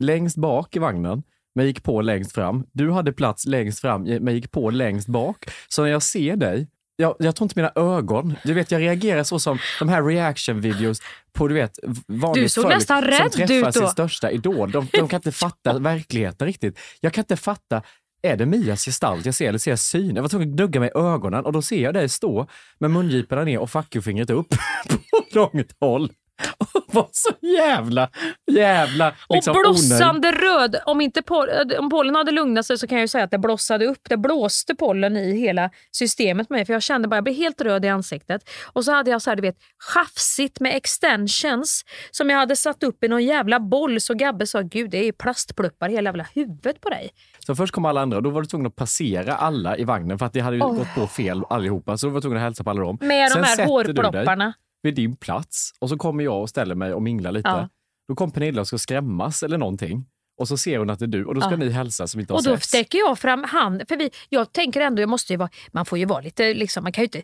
längst 0.00 0.36
bak 0.36 0.76
i 0.76 0.78
vagnen, 0.78 1.22
men 1.54 1.66
gick 1.66 1.82
på 1.82 2.00
längst 2.00 2.32
fram. 2.32 2.64
Du 2.72 2.90
hade 2.90 3.12
plats 3.12 3.46
längst 3.46 3.80
fram, 3.80 4.02
men 4.02 4.34
gick 4.34 4.50
på 4.50 4.70
längst 4.70 5.08
bak. 5.08 5.44
Så 5.68 5.82
när 5.82 5.90
jag 5.90 6.02
ser 6.02 6.36
dig, 6.36 6.68
jag, 6.96 7.16
jag 7.18 7.36
tror 7.36 7.44
inte 7.44 7.58
mina 7.58 7.72
ögon, 7.74 8.36
du 8.44 8.54
vet 8.54 8.70
jag 8.70 8.80
reagerar 8.80 9.22
så 9.22 9.38
som 9.38 9.58
de 9.78 9.88
här 9.88 10.02
reaction 10.02 10.60
videos 10.60 11.00
på 11.32 11.48
du 11.48 11.54
vet 11.54 11.78
vanligt 12.06 12.44
Du 12.44 12.48
såg 12.48 12.62
folk 12.62 12.74
nästan 12.74 13.02
som 13.02 13.10
rädd 13.10 13.32
träffar 13.32 13.68
ut 13.68 13.74
sin 13.74 13.88
största 13.88 14.30
idol. 14.30 14.70
De, 14.70 14.88
de 14.92 15.08
kan 15.08 15.18
inte 15.18 15.32
fatta 15.46 15.78
verkligheten 15.78 16.46
riktigt. 16.46 16.78
Jag 17.00 17.12
kan 17.12 17.22
inte 17.22 17.36
fatta 17.36 17.82
är 18.22 18.36
det 18.36 18.46
Mias 18.46 18.84
gestalt 18.84 19.26
jag 19.26 19.34
ser 19.34 19.48
eller 19.48 19.58
ser 19.58 19.70
jag 19.70 19.78
syn? 19.78 20.16
Jag 20.16 20.22
var 20.22 20.28
tvungen 20.28 20.48
att 20.48 20.56
gnugga 20.56 20.80
mig 20.80 20.90
i 20.94 20.98
ögonen 20.98 21.44
och 21.44 21.52
då 21.52 21.62
ser 21.62 21.82
jag 21.82 21.94
dig 21.94 22.08
stå 22.08 22.46
med 22.78 22.90
mungiporna 22.90 23.44
ner 23.44 23.58
och 23.58 23.70
fuck-you-fingret 23.70 24.30
upp 24.30 24.48
på 24.88 25.24
långt 25.32 25.74
håll. 25.80 26.12
Och 26.58 26.82
var 26.94 27.08
så 27.12 27.46
jävla, 27.46 28.08
jävla 28.50 29.14
liksom, 29.28 29.56
och 29.56 29.62
blossande 29.62 30.32
röd. 30.32 30.76
Om, 30.86 31.00
inte 31.00 31.22
pol- 31.22 31.76
om 31.78 31.90
pollen 31.90 32.14
hade 32.14 32.30
lugnat 32.30 32.66
sig 32.66 32.78
så 32.78 32.86
kan 32.86 32.98
jag 32.98 33.02
ju 33.04 33.08
säga 33.08 33.24
att 33.24 33.30
det 33.30 33.38
blossade 33.38 33.86
upp. 33.86 34.00
Det 34.08 34.16
blåste 34.16 34.74
pollen 34.74 35.16
i 35.16 35.40
hela 35.40 35.70
systemet 35.92 36.48
på 36.48 36.54
mig. 36.54 36.64
För 36.64 36.72
jag 36.72 36.82
kände 36.82 37.08
bara, 37.08 37.16
jag 37.16 37.24
blev 37.24 37.36
helt 37.36 37.60
röd 37.60 37.84
i 37.84 37.88
ansiktet. 37.88 38.50
Och 38.72 38.84
så 38.84 38.92
hade 38.92 39.10
jag 39.10 39.22
så 39.22 39.30
här, 39.30 39.36
du 39.36 39.42
vet, 39.42 39.56
chafsigt 39.94 40.60
med 40.60 40.76
extensions 40.76 41.84
som 42.10 42.30
jag 42.30 42.38
hade 42.38 42.56
satt 42.56 42.82
upp 42.82 43.04
i 43.04 43.08
någon 43.08 43.24
jävla 43.24 43.60
boll. 43.60 44.00
Så 44.00 44.14
Gabbe 44.14 44.46
sa, 44.46 44.60
gud 44.60 44.90
det 44.90 44.98
är 44.98 45.04
ju 45.04 45.12
plastpluppar 45.12 45.88
i 45.88 45.92
hela 45.92 46.08
jävla 46.08 46.26
huvudet 46.34 46.80
på 46.80 46.88
dig. 46.88 47.10
Så 47.46 47.54
först 47.54 47.74
kom 47.74 47.84
alla 47.84 48.00
andra 48.00 48.16
och 48.16 48.22
då 48.22 48.30
var 48.30 48.40
du 48.40 48.46
tvungen 48.46 48.66
att 48.66 48.76
passera 48.76 49.34
alla 49.34 49.76
i 49.76 49.84
vagnen 49.84 50.18
för 50.18 50.26
att 50.26 50.32
det 50.32 50.40
hade 50.40 50.56
ju 50.56 50.62
Åh. 50.62 50.76
gått 50.76 50.94
på 50.94 51.06
fel 51.06 51.42
allihopa. 51.50 51.96
Så 51.96 52.06
du 52.06 52.12
var 52.12 52.20
tvungen 52.20 52.38
att 52.38 52.44
hälsa 52.44 52.64
på 52.64 52.70
alla 52.70 52.80
dem. 52.80 52.98
Med 53.00 53.32
Sen 53.32 53.42
de 53.42 53.48
här 53.48 53.66
hårplopparna. 53.66 54.54
Vid 54.82 54.94
din 54.94 55.16
plats 55.16 55.72
och 55.78 55.88
så 55.88 55.96
kommer 55.96 56.24
jag 56.24 56.40
och 56.40 56.48
ställer 56.48 56.74
mig 56.74 56.94
och 56.94 57.02
minglar 57.02 57.32
lite. 57.32 57.48
Ja. 57.48 57.68
Då 58.08 58.14
kom 58.14 58.30
Pernilla 58.30 58.60
och 58.60 58.66
ska 58.66 58.78
skrämmas 58.78 59.42
eller 59.42 59.58
någonting. 59.58 60.06
Och 60.40 60.48
så 60.48 60.56
ser 60.56 60.78
hon 60.78 60.90
att 60.90 60.98
det 60.98 61.04
är 61.04 61.06
du 61.06 61.24
och 61.24 61.34
då 61.34 61.40
ska 61.40 61.50
Ja. 61.50 61.56
ni 61.56 61.70
hälsa 61.70 62.06
som 62.06 62.20
inte 62.20 62.32
har 62.32 62.38
Och 62.38 62.44
då 62.44 62.56
sträcker 62.56 62.98
jag 62.98 63.18
fram 63.18 63.44
handen. 63.44 63.86
För 63.86 63.96
vi, 63.96 64.10
jag 64.28 64.52
tänker 64.52 64.80
ändå, 64.80 65.02
jag 65.02 65.08
måste 65.08 65.32
ju 65.32 65.36
vara, 65.36 65.50
man 65.72 65.86
får 65.86 65.98
ju 65.98 66.04
vara 66.04 66.20
lite, 66.20 66.54
liksom, 66.54 66.82
man 66.82 66.92
kan 66.92 67.02
ju 67.02 67.06
inte 67.06 67.22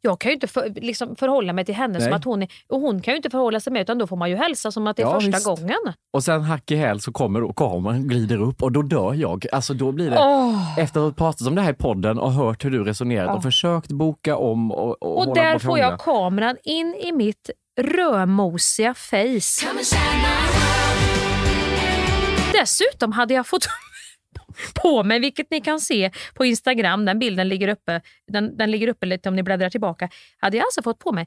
jag 0.00 0.20
kan 0.20 0.28
ju 0.30 0.34
inte 0.34 0.46
för, 0.46 0.68
liksom 0.80 1.16
förhålla 1.16 1.52
mig 1.52 1.64
till 1.64 1.74
henne 1.74 1.92
Nej. 1.98 2.02
som 2.02 2.12
att 2.12 2.24
hon 2.24 2.42
är, 2.42 2.48
och 2.68 2.80
hon 2.80 3.00
kan 3.02 3.12
ju 3.12 3.16
inte 3.16 3.30
förhålla 3.30 3.60
sig 3.60 3.72
med 3.72 3.82
utan 3.82 3.98
då 3.98 4.06
får 4.06 4.16
man 4.16 4.30
ju 4.30 4.36
hälsa 4.36 4.70
som 4.70 4.86
att 4.86 4.96
det 4.96 5.02
är 5.02 5.06
Ja, 5.06 5.14
första 5.20 5.30
visst. 5.30 5.46
gången. 5.46 5.78
Och 6.12 6.24
sen 6.24 6.42
hack 6.42 6.70
i 6.70 6.76
häl 6.76 7.00
så 7.00 7.12
kommer 7.12 7.52
kameran, 7.52 8.08
glider 8.08 8.42
upp 8.42 8.62
och 8.62 8.72
då 8.72 8.82
dör 8.82 9.14
jag. 9.14 9.46
Alltså 9.52 9.74
då 9.74 9.92
blir 9.92 10.10
det, 10.10 10.18
Åh. 10.20 10.78
efter 10.78 11.00
att 11.00 11.06
ha 11.06 11.12
pratat 11.12 11.46
om 11.48 11.54
det 11.54 11.62
här 11.62 11.70
i 11.70 11.74
podden 11.74 12.18
och 12.18 12.32
hört 12.32 12.64
hur 12.64 12.70
du 12.70 12.84
resonerat 12.84 13.26
Ja. 13.26 13.34
och 13.34 13.42
försökt 13.42 13.88
boka 13.92 14.36
om 14.36 14.72
och, 14.72 15.02
och, 15.02 15.16
Och 15.16 15.24
hålla 15.24 15.34
där 15.42 15.52
på 15.52 15.58
får 15.58 15.78
jag 15.78 16.00
kameran 16.00 16.56
in 16.64 16.94
i 16.94 17.12
mitt 17.12 17.50
rödmosiga 17.80 18.94
face. 18.94 19.66
Dessutom 22.60 23.12
hade 23.12 23.34
jag 23.34 23.46
fått 23.46 23.66
på 24.74 25.02
mig, 25.02 25.20
vilket 25.20 25.50
ni 25.50 25.60
kan 25.60 25.80
se 25.80 26.10
på 26.34 26.44
Instagram, 26.44 27.04
den 27.04 27.18
bilden 27.18 27.48
ligger 27.48 27.68
uppe, 27.68 28.00
den, 28.26 28.56
den 28.56 28.70
ligger 28.70 28.88
uppe 28.88 29.06
lite 29.06 29.28
om 29.28 29.36
ni 29.36 29.42
bläddrar 29.42 29.70
tillbaka, 29.70 30.08
hade 30.38 30.56
jag 30.56 30.64
alltså 30.64 30.82
fått 30.82 30.98
på 30.98 31.12
mig 31.12 31.26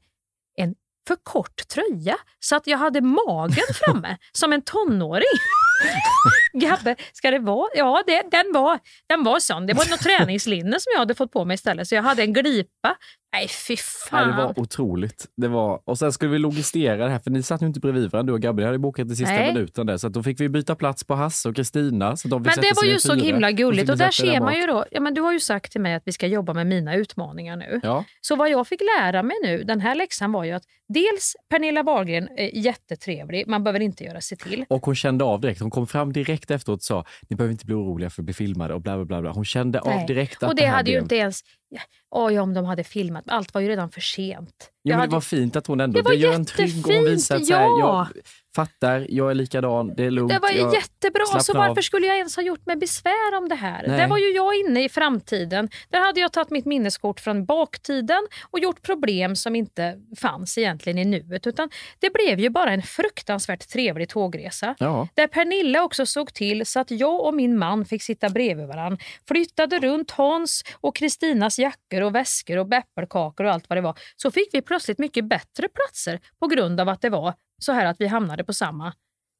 en 0.57 0.75
för 1.07 1.15
kort 1.23 1.67
tröja 1.67 2.17
så 2.39 2.55
att 2.55 2.67
jag 2.67 2.77
hade 2.77 3.01
magen 3.01 3.65
framme 3.73 4.17
som 4.31 4.53
en 4.53 4.61
tonåring. 4.61 5.39
Gabbe, 6.53 6.95
ska 7.13 7.31
det 7.31 7.39
vara? 7.39 7.67
Ja, 7.75 8.03
det, 8.07 8.23
den, 8.31 8.51
var, 8.53 8.79
den 9.09 9.23
var 9.23 9.39
sån. 9.39 9.65
Det 9.67 9.73
var 9.73 9.89
något 9.89 9.99
träningslinne 9.99 10.79
som 10.79 10.91
jag 10.93 10.99
hade 10.99 11.15
fått 11.15 11.31
på 11.31 11.45
mig 11.45 11.55
istället, 11.55 11.87
så 11.87 11.95
jag 11.95 12.03
hade 12.03 12.21
en 12.23 12.33
glipa. 12.33 12.95
Nej, 13.33 13.47
fy 13.47 13.73
Nej, 13.73 13.77
fan. 14.09 14.27
det 14.27 14.35
var 14.43 14.59
otroligt. 14.59 15.25
Det 15.37 15.47
var, 15.47 15.79
och 15.85 15.97
sen 15.99 16.11
skulle 16.11 16.31
vi 16.31 16.39
logistera 16.39 17.05
det 17.05 17.09
här, 17.09 17.19
för 17.19 17.31
ni 17.31 17.43
satt 17.43 17.61
ju 17.61 17.65
inte 17.65 17.79
bredvid 17.79 18.11
varandra, 18.11 18.31
du 18.31 18.33
och 18.33 18.41
Gabriel 18.41 18.67
hade 18.67 18.79
bokat 18.79 19.11
i 19.11 19.15
sista 19.15 19.33
Nej. 19.33 19.53
minuten 19.53 19.85
där, 19.87 19.97
så 19.97 20.09
då 20.09 20.23
fick 20.23 20.39
vi 20.39 20.49
byta 20.49 20.75
plats 20.75 21.03
på 21.03 21.15
Hasse 21.15 21.49
och 21.49 21.55
Kristina. 21.55 22.17
så 22.17 22.27
de 22.27 22.41
Men 22.41 22.53
det 22.61 22.73
var 22.75 22.83
ju 22.83 22.99
så 22.99 23.13
himla 23.13 23.51
gulligt 23.51 23.89
och 23.89 23.97
där 23.97 24.11
ser 24.11 24.39
man 24.39 24.55
ju 24.55 24.61
då, 24.67 24.85
ja 24.91 24.99
men 24.99 25.13
du 25.13 25.21
har 25.21 25.33
ju 25.33 25.39
sagt 25.39 25.71
till 25.71 25.81
mig 25.81 25.93
att 25.93 26.03
vi 26.05 26.11
ska 26.11 26.27
jobba 26.27 26.53
med 26.53 26.67
mina 26.67 26.95
utmaningar 26.95 27.55
nu. 27.57 27.79
Ja, 27.83 28.03
Så 28.21 28.35
vad 28.35 28.49
jag 28.49 28.67
fick 28.67 28.81
lära 28.99 29.23
mig 29.23 29.37
nu, 29.43 29.63
den 29.63 29.81
här 29.81 29.95
läxan 29.95 30.31
var 30.31 30.43
ju 30.43 30.51
att 30.51 30.63
dels 30.93 31.35
Pernilla 31.49 31.83
Wahlgren 31.83 32.29
är 32.37 32.57
jättetrevlig, 32.57 33.47
man 33.47 33.63
behöver 33.63 33.79
inte 33.79 34.03
göra 34.03 34.21
sig 34.21 34.37
till. 34.37 34.65
och 34.69 34.85
hon 34.85 34.95
kände 34.95 35.23
av 35.23 35.41
direkt. 35.41 35.61
Hon 35.65 35.71
kom 35.71 35.87
fram 35.87 36.13
direkt 36.13 36.51
efteråt 36.51 36.77
och 36.79 36.83
sa 36.83 37.05
ni 37.29 37.35
behöver 37.35 37.51
inte 37.51 37.65
bli 37.65 37.75
oroliga 37.75 38.09
för 38.09 38.21
att 38.21 38.25
bli 38.25 38.33
filmade 38.33 38.73
och 38.73 38.81
bla 38.81 39.05
bla 39.05 39.21
bla. 39.21 39.31
Hon 39.31 39.45
kände 39.45 39.79
av 39.79 39.87
Nej. 39.87 40.05
direkt 40.07 40.43
att 40.43 40.49
Och 40.49 40.55
det 40.55 40.65
här 40.65 40.75
hade 40.75 40.89
ju 40.91 40.93
blev- 40.95 41.03
inte 41.03 41.15
ens, 41.15 41.39
ja, 41.75 41.81
oj 42.11 42.39
om 42.39 42.53
de 42.53 42.65
hade 42.65 42.83
filmat, 42.83 43.23
allt 43.27 43.53
var 43.53 43.61
ju 43.61 43.67
redan 43.69 43.89
för 43.89 44.01
sent. 44.01 44.71
Jo, 44.83 44.89
men 44.91 44.99
hade- 44.99 45.09
det 45.09 45.13
var 45.15 45.21
fint 45.21 45.55
att 45.55 45.67
hon 45.67 45.79
ändå, 45.79 45.97
Det 46.01 46.03
var 46.03 46.13
gör 46.13 46.33
en 46.33 46.45
trygg 46.45 46.85
och 46.87 46.93
hon 46.93 47.03
visar 47.05 47.35
att 47.35 47.45
så 47.45 47.53
här, 47.55 47.79
jag 47.79 48.07
fattar, 48.55 49.05
jag 49.09 49.31
är 49.31 49.35
likadan, 49.35 49.93
det 49.97 50.03
är 50.05 50.11
lugnt. 50.11 50.29
Det 50.33 50.39
var 50.39 50.49
ju 50.49 50.73
jättebra, 50.73 51.25
så 51.25 51.39
slappnar 51.39 51.63
av. 51.63 51.67
varför 51.69 51.81
skulle 51.81 52.07
jag 52.07 52.17
ens 52.17 52.35
ha 52.35 52.43
gjort 52.43 52.65
mig 52.65 52.75
besvär 52.75 53.37
om 53.37 53.49
det 53.49 53.55
här? 53.55 53.87
Nej. 53.87 53.97
Där 53.97 54.07
var 54.07 54.17
ju 54.17 54.29
jag 54.31 54.55
inne 54.55 54.83
i 54.83 54.89
framtiden. 54.89 55.69
Där 55.89 55.99
hade 56.05 56.19
jag 56.19 56.33
tagit 56.33 56.49
mitt 56.49 56.65
minneskort 56.65 57.19
från 57.19 57.45
baktiden 57.45 58.27
och 58.51 58.59
gjort 58.59 58.81
problem 58.81 59.35
som 59.35 59.55
inte 59.55 59.95
fanns 60.17 60.57
egentligen 60.57 60.97
i 60.97 61.05
nuet. 61.05 61.47
Utan 61.47 61.69
det 61.99 62.13
blev 62.13 62.39
ju 62.39 62.49
bara 62.49 62.71
en 62.71 62.81
fruktansvärt 62.81 63.67
trevlig 63.69 64.09
tågresa. 64.09 64.75
Ja. 64.79 65.07
Där 65.13 65.27
Pernilla 65.27 65.83
också 65.83 66.05
såg 66.05 66.33
till 66.33 66.65
så 66.65 66.79
att 66.79 66.91
jag 66.91 67.25
och 67.25 67.33
min 67.33 67.57
man 67.57 67.85
fick 67.85 68.03
sitta 68.03 68.29
bredvid 68.29 68.67
varandra. 68.67 68.97
Flyttade 69.27 69.79
runt 69.79 70.11
Hans 70.11 70.63
och 70.81 70.95
Kristinas 70.95 71.59
jackor 71.65 72.01
och 72.01 72.15
väskor 72.15 72.57
och 72.57 72.73
äppelkakor 72.73 73.45
och 73.45 73.51
allt 73.51 73.69
vad 73.69 73.77
det 73.77 73.81
var. 73.81 73.97
Så 74.15 74.31
fick 74.31 74.49
vi 74.53 74.61
plötsligt 74.61 74.97
mycket 74.99 75.25
bättre 75.25 75.67
platser 75.69 76.19
på 76.39 76.47
grund 76.47 76.79
av 76.79 76.89
att 76.89 77.01
det 77.01 77.09
var 77.09 77.33
så 77.61 77.71
här 77.71 77.85
att 77.85 78.01
vi 78.01 78.07
hamnade 78.07 78.43
på 78.43 78.53
samma 78.53 78.93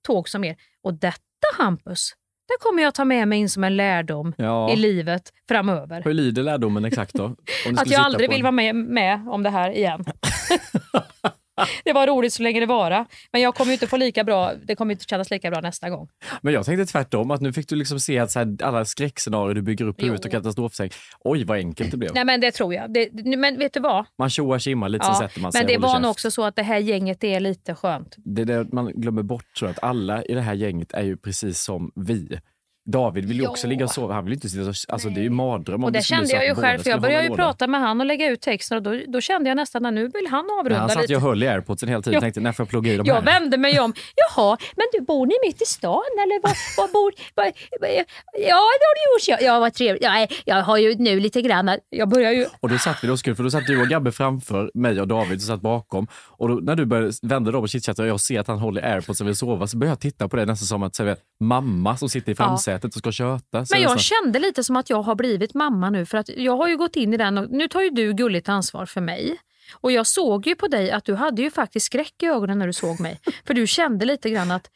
tåg 0.07 0.29
som 0.29 0.43
er. 0.43 0.55
Och 0.83 0.93
detta 0.93 1.21
Hampus, 1.57 2.11
det 2.47 2.55
kommer 2.59 2.83
jag 2.83 2.93
ta 2.93 3.05
med 3.05 3.27
mig 3.27 3.39
in 3.39 3.49
som 3.49 3.63
en 3.63 3.75
lärdom 3.75 4.33
Ja. 4.37 4.71
i 4.71 4.75
livet 4.75 5.33
framöver. 5.47 6.01
Hur 6.03 6.13
lyder 6.13 6.43
lärdomen 6.43 6.85
exakt 6.85 7.13
då? 7.13 7.25
Att 7.77 7.89
jag 7.91 8.01
aldrig 8.01 8.29
vill 8.29 8.39
en- 8.39 8.43
vara 8.43 8.51
med, 8.51 8.75
med 8.75 9.27
om 9.29 9.43
det 9.43 9.49
här 9.49 9.69
igen. 9.71 10.05
det 11.83 11.93
var 11.93 12.07
roligt 12.07 12.33
så 12.33 12.43
länge 12.43 12.59
det 12.59 12.65
vara. 12.65 13.05
Men 13.31 13.41
jag 13.41 13.55
kommer 13.55 13.73
inte 13.73 13.87
få 13.87 13.97
lika 13.97 14.23
bra, 14.23 14.51
det 14.67 14.75
kommer 14.75 14.91
inte 14.93 15.05
kännas 15.05 15.31
lika 15.31 15.51
bra 15.51 15.61
nästa 15.61 15.89
gång. 15.89 16.07
Men 16.41 16.53
jag 16.53 16.65
tänkte 16.65 16.85
tvärtom, 16.85 17.31
att 17.31 17.41
nu 17.41 17.53
fick 17.53 17.69
du 17.69 17.75
liksom 17.75 17.99
se 17.99 18.19
att 18.19 18.31
så 18.31 18.39
här, 18.39 18.57
alla 18.63 18.85
skräckscenarier 18.85 19.55
du 19.55 19.61
bygger 19.61 19.85
upp 19.85 19.99
i 19.99 20.03
huvudet 20.03 20.25
och 20.25 20.31
katastrofsänk. 20.31 20.93
Oj, 21.19 21.43
vad 21.43 21.57
enkelt 21.57 21.91
det 21.91 21.97
blev. 21.97 22.11
Nej 22.13 22.25
men 22.25 22.41
det 22.41 22.51
tror 22.51 22.73
jag. 22.73 22.93
Det, 22.93 23.37
men 23.37 23.57
vet 23.57 23.73
du 23.73 23.79
vad? 23.79 24.05
Man 24.17 24.29
tjoar 24.29 24.59
tjimmar 24.59 24.89
lite, 24.89 25.05
Ja, 25.05 25.13
sen 25.13 25.29
sätter 25.29 25.41
man 25.41 25.51
sig 25.51 25.61
men 25.61 25.67
det 25.67 25.77
var 25.77 25.99
nog 25.99 26.11
också 26.11 26.31
så 26.31 26.43
att 26.43 26.55
det 26.55 26.63
här 26.63 26.77
gänget 26.77 27.23
är 27.23 27.39
lite 27.39 27.75
skönt. 27.75 28.15
Det 28.17 28.41
är 28.41 28.45
det 28.45 28.73
man 28.73 28.87
glömmer 28.87 29.23
bort, 29.23 29.45
tror 29.57 29.69
jag, 29.69 29.73
att 29.73 29.83
alla 29.83 30.23
i 30.23 30.33
det 30.33 30.41
här 30.41 30.53
gänget 30.53 30.93
är 30.93 31.03
ju 31.03 31.17
precis 31.17 31.63
som 31.63 31.91
vi. 31.95 32.39
David 32.87 33.25
vill 33.25 33.37
ju 33.37 33.43
Ja. 33.43 33.49
också 33.49 33.67
ligga 33.67 33.85
och 33.85 33.91
sova. 33.91 34.13
Han 34.13 34.23
vill 34.25 34.33
inte 34.33 34.49
sitta 34.49 34.69
och, 34.69 34.75
alltså 34.87 35.09
det 35.09 35.19
är 35.19 35.23
ju 35.23 35.29
mardröm 35.29 35.83
Och 35.83 35.91
det 35.91 36.01
kände 36.01 36.29
jag 36.33 36.45
ju 36.47 36.55
själv, 36.55 36.79
för 36.79 36.89
jag 36.89 37.01
började 37.01 37.23
ju 37.27 37.35
prata 37.35 37.67
med 37.67 37.81
han 37.81 37.99
och 38.01 38.05
lägga 38.05 38.29
ut 38.29 38.41
texten 38.41 38.77
och 38.77 38.83
då, 38.83 38.99
då 39.07 39.21
kände 39.21 39.49
jag 39.49 39.55
nästan 39.55 39.85
att 39.85 39.93
nu 39.93 40.07
vill 40.07 40.27
han 40.31 40.45
avrunda 40.59 40.79
Han 40.79 40.89
satt 40.89 41.01
lite. 41.01 41.15
och 41.15 41.21
höll 41.21 41.43
i 41.43 41.47
airpodsen 41.47 41.89
hela 41.89 42.01
tiden 42.01 42.13
Ja. 42.13 42.17
och 42.17 42.21
tänkte, 42.23 42.39
när 42.39 42.51
får 42.51 42.63
jag 42.63 42.69
plugga 42.69 42.93
i 42.93 42.97
de 42.97 43.05
Jag 43.07 43.15
här? 43.15 43.21
vände 43.21 43.57
mig 43.57 43.79
om. 43.79 43.93
Jaha, 44.15 44.57
men 44.75 44.85
du 44.93 45.01
bor 45.01 45.25
ni 45.25 45.33
mitt 45.47 45.61
i 45.61 45.65
stan 45.65 46.01
eller 46.23 46.41
var, 46.43 46.51
var 46.77 46.87
bor... 46.93 47.11
Var, 47.35 47.45
ja, 47.45 47.51
det 48.41 48.51
har 48.51 48.95
du 48.95 49.31
gjort. 49.31 49.39
Ja, 49.41 49.47
ja 49.47 49.59
vad 49.59 49.73
trevligt. 49.73 50.03
Ja, 50.03 50.27
jag 50.45 50.63
har 50.63 50.77
ju 50.77 50.95
nu 50.95 51.19
lite 51.19 51.41
grann... 51.41 51.71
Jag 51.89 52.09
börjar 52.09 52.31
ju... 52.31 52.45
Och 52.59 52.69
då 52.69 52.77
satt 52.77 53.03
vi 53.03 53.07
då 53.07 53.17
skulle, 53.17 53.35
för 53.35 53.43
då 53.43 53.49
satt 53.49 53.67
du 53.67 53.81
och 53.81 53.87
Gabbe 53.87 54.11
framför 54.11 54.71
mig 54.73 55.01
och 55.01 55.07
David 55.07 55.41
som 55.41 55.47
satt 55.55 55.61
bakom. 55.61 56.07
Och 56.27 56.47
då, 56.49 56.55
när 56.55 56.75
du 56.75 56.85
började 56.85 57.11
vända 57.21 57.51
dig 57.51 57.57
om 57.57 57.63
och 57.63 57.69
chitchatta 57.69 58.01
och 58.01 58.07
jag 58.07 58.19
ser 58.19 58.39
att 58.39 58.47
han 58.47 58.59
håller 58.59 58.81
i 58.81 58.85
airpods 58.85 59.21
och 59.21 59.27
vill 59.27 59.35
sova 59.35 59.67
så 59.67 59.77
börjar 59.77 59.91
jag 59.91 59.99
titta 59.99 60.27
på 60.27 60.35
det 60.37 60.45
nästan 60.45 60.65
som 60.67 60.83
att 60.83 60.95
säga, 60.95 61.15
mamma 61.39 61.97
som 61.97 62.09
sitter 62.09 62.31
i 62.31 62.35
framsätet 62.35 62.74
och 62.83 62.93
ska 62.93 63.11
köta. 63.11 63.65
Men 63.71 63.81
jag 63.81 63.99
kände 63.99 64.39
lite 64.39 64.63
som 64.63 64.75
att 64.75 64.89
jag 64.89 65.01
har 65.01 65.15
blivit 65.15 65.53
mamma 65.53 65.89
nu 65.89 66.05
för 66.05 66.17
att 66.17 66.29
jag 66.29 66.57
har 66.57 66.67
ju 66.67 66.77
gått 66.77 66.95
in 66.95 67.13
i 67.13 67.17
den 67.17 67.37
och 67.37 67.49
nu 67.49 67.67
tar 67.67 67.81
ju 67.81 67.89
du 67.89 68.13
gulligt 68.13 68.49
ansvar 68.49 68.85
för 68.85 69.01
mig. 69.01 69.37
Och 69.73 69.91
jag 69.91 70.07
såg 70.07 70.47
ju 70.47 70.55
på 70.55 70.67
dig 70.67 70.91
att 70.91 71.05
du 71.05 71.15
hade 71.15 71.41
ju 71.41 71.51
faktiskt 71.51 71.85
skräck 71.85 72.23
i 72.23 72.25
ögonen 72.25 72.59
när 72.59 72.67
du 72.67 72.73
såg 72.73 72.99
mig. 72.99 73.19
För 73.45 73.53
du 73.53 73.67
kände 73.67 74.05
lite 74.05 74.29
grann 74.29 74.51
att 74.51 74.69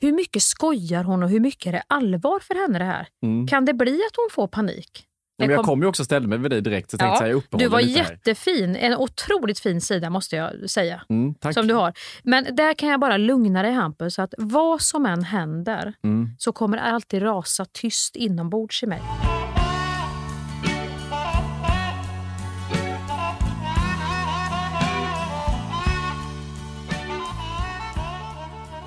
hur 0.00 0.12
mycket 0.12 0.42
skojar 0.42 1.04
hon 1.04 1.22
och 1.22 1.30
hur 1.30 1.40
mycket 1.40 1.66
är 1.66 1.72
det 1.72 1.82
allvar 1.86 2.40
för 2.40 2.54
henne 2.54 2.78
det 2.78 2.84
här? 2.84 3.08
Mm. 3.22 3.46
Kan 3.46 3.64
det 3.64 3.74
bli 3.74 4.00
att 4.10 4.16
hon 4.16 4.28
får 4.32 4.46
panik? 4.46 5.07
Men 5.38 5.50
jag 5.50 5.64
kom- 5.64 5.80
ju 5.82 5.86
också 5.88 6.02
och 6.02 6.06
ställde 6.06 6.28
mig 6.28 6.38
vid 6.38 6.50
dig 6.50 6.60
direkt 6.60 6.90
tänkte 6.90 7.06
Ja, 7.06 7.16
så 7.16 7.22
här, 7.22 7.30
jag 7.30 7.42
du 7.50 7.68
var 7.68 7.80
lite 7.80 8.02
här. 8.02 8.10
jättefin. 8.10 8.76
En 8.76 8.94
otroligt 8.96 9.58
fin 9.58 9.80
sida 9.80 10.10
måste 10.10 10.36
jag 10.36 10.70
säga. 10.70 11.02
Mm. 11.10 11.34
Som 11.54 11.66
du 11.66 11.74
har. 11.74 11.92
Men 12.22 12.56
där 12.56 12.74
kan 12.74 12.88
jag 12.88 13.00
bara 13.00 13.16
lugna 13.16 13.62
dig 13.62 13.72
Hampus, 13.72 14.18
att 14.18 14.34
vad 14.38 14.80
som 14.82 15.06
än 15.06 15.24
händer 15.24 15.94
Mm. 16.04 16.28
så 16.38 16.52
kommer 16.52 16.76
det 16.76 16.82
alltid 16.82 17.22
rasa 17.22 17.64
tyst 17.72 18.16
inombords 18.16 18.82
i 18.82 18.86
mig. 18.86 19.00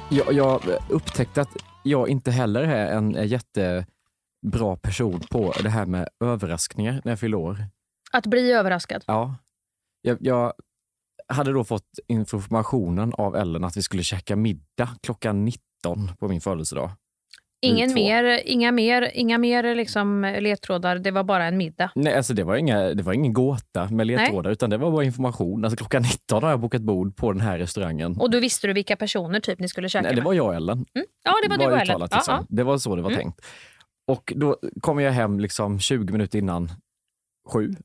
Jag, 0.10 0.34
jag 0.34 0.62
upptäckte 0.90 1.42
att 1.42 1.56
jag 1.84 2.10
inte 2.10 2.32
heller 2.32 2.62
är 2.64 2.92
en 2.98 3.16
jättebra 4.44 4.76
person 4.76 5.20
på 5.30 5.54
det 5.64 5.70
här 5.70 5.86
med 5.86 6.08
överraskningar 6.24 7.02
när 7.04 7.12
jag 7.12 7.20
fyller 7.20 7.38
år. 7.38 7.58
Att 8.12 8.26
bli 8.26 8.52
överraskad. 8.52 9.04
Ja. 9.08 9.36
Jag, 10.02 10.18
jag 10.22 10.54
hade 11.28 11.52
då 11.54 11.64
fått 11.64 11.90
informationen 12.08 13.14
av 13.14 13.36
Ellen 13.36 13.64
att 13.64 13.78
vi 13.78 13.84
skulle 13.84 14.04
käka 14.04 14.36
middag 14.36 14.90
klockan 15.04 15.46
19 15.46 16.10
på 16.20 16.28
min 16.28 16.42
födelsedag. 16.42 16.90
Ingen 17.64 17.94
mer, 17.94 18.42
inga 18.46 18.72
mer, 18.72 19.12
inga 19.14 19.38
mer 19.38 19.76
liksom 19.76 20.36
ledtrådar, 20.40 20.96
det 21.00 21.12
var 21.12 21.24
bara 21.24 21.46
en 21.46 21.58
middag. 21.58 21.92
Nej, 21.96 22.16
alltså 22.16 22.34
det 22.34 22.44
var, 22.44 22.56
inga, 22.56 22.80
det 22.80 23.04
var 23.04 23.14
ingen 23.14 23.34
gåta 23.34 23.90
med 23.90 24.08
ledtrådar 24.08 24.52
utan 24.52 24.70
det 24.70 24.78
var 24.78 24.92
bara 24.92 25.04
information. 25.04 25.66
Alltså 25.66 25.78
klockan 25.78 26.02
19 26.02 26.44
har 26.44 26.50
jag 26.50 26.60
bokat 26.60 26.82
bord 26.82 27.16
på 27.16 27.32
den 27.32 27.42
här 27.42 27.58
restaurangen. 27.60 28.18
Och 28.20 28.32
då 28.32 28.40
visste 28.40 28.68
du 28.68 28.74
vilka 28.74 28.96
personer 28.96 29.40
typ 29.40 29.60
ni 29.60 29.68
skulle 29.68 29.90
käka 29.90 30.02
Nej, 30.04 30.12
det 30.12 30.16
med? 30.16 30.26
var 30.26 30.34
jag 30.34 30.46
och 30.46 30.56
Ellen. 30.56 30.78
Mm. 30.78 31.08
Ja, 31.24 31.34
det 31.44 31.50
var, 31.50 31.58
du 31.58 31.66
och 31.66 31.80
Ellen. 31.82 32.02
liksom. 32.12 32.46
Det 32.50 32.64
var 32.64 32.78
så 32.78 32.96
det 32.96 33.02
var 33.02 33.10
Mm. 33.12 33.22
tänkt. 33.22 33.42
Och 34.12 34.34
då 34.36 34.58
kommer 34.82 35.02
jag 35.04 35.12
hem 35.12 35.40
liksom 35.40 35.80
20 35.80 36.12
minuter 36.12 36.40
innan 36.40 36.70
sju. 37.54 37.76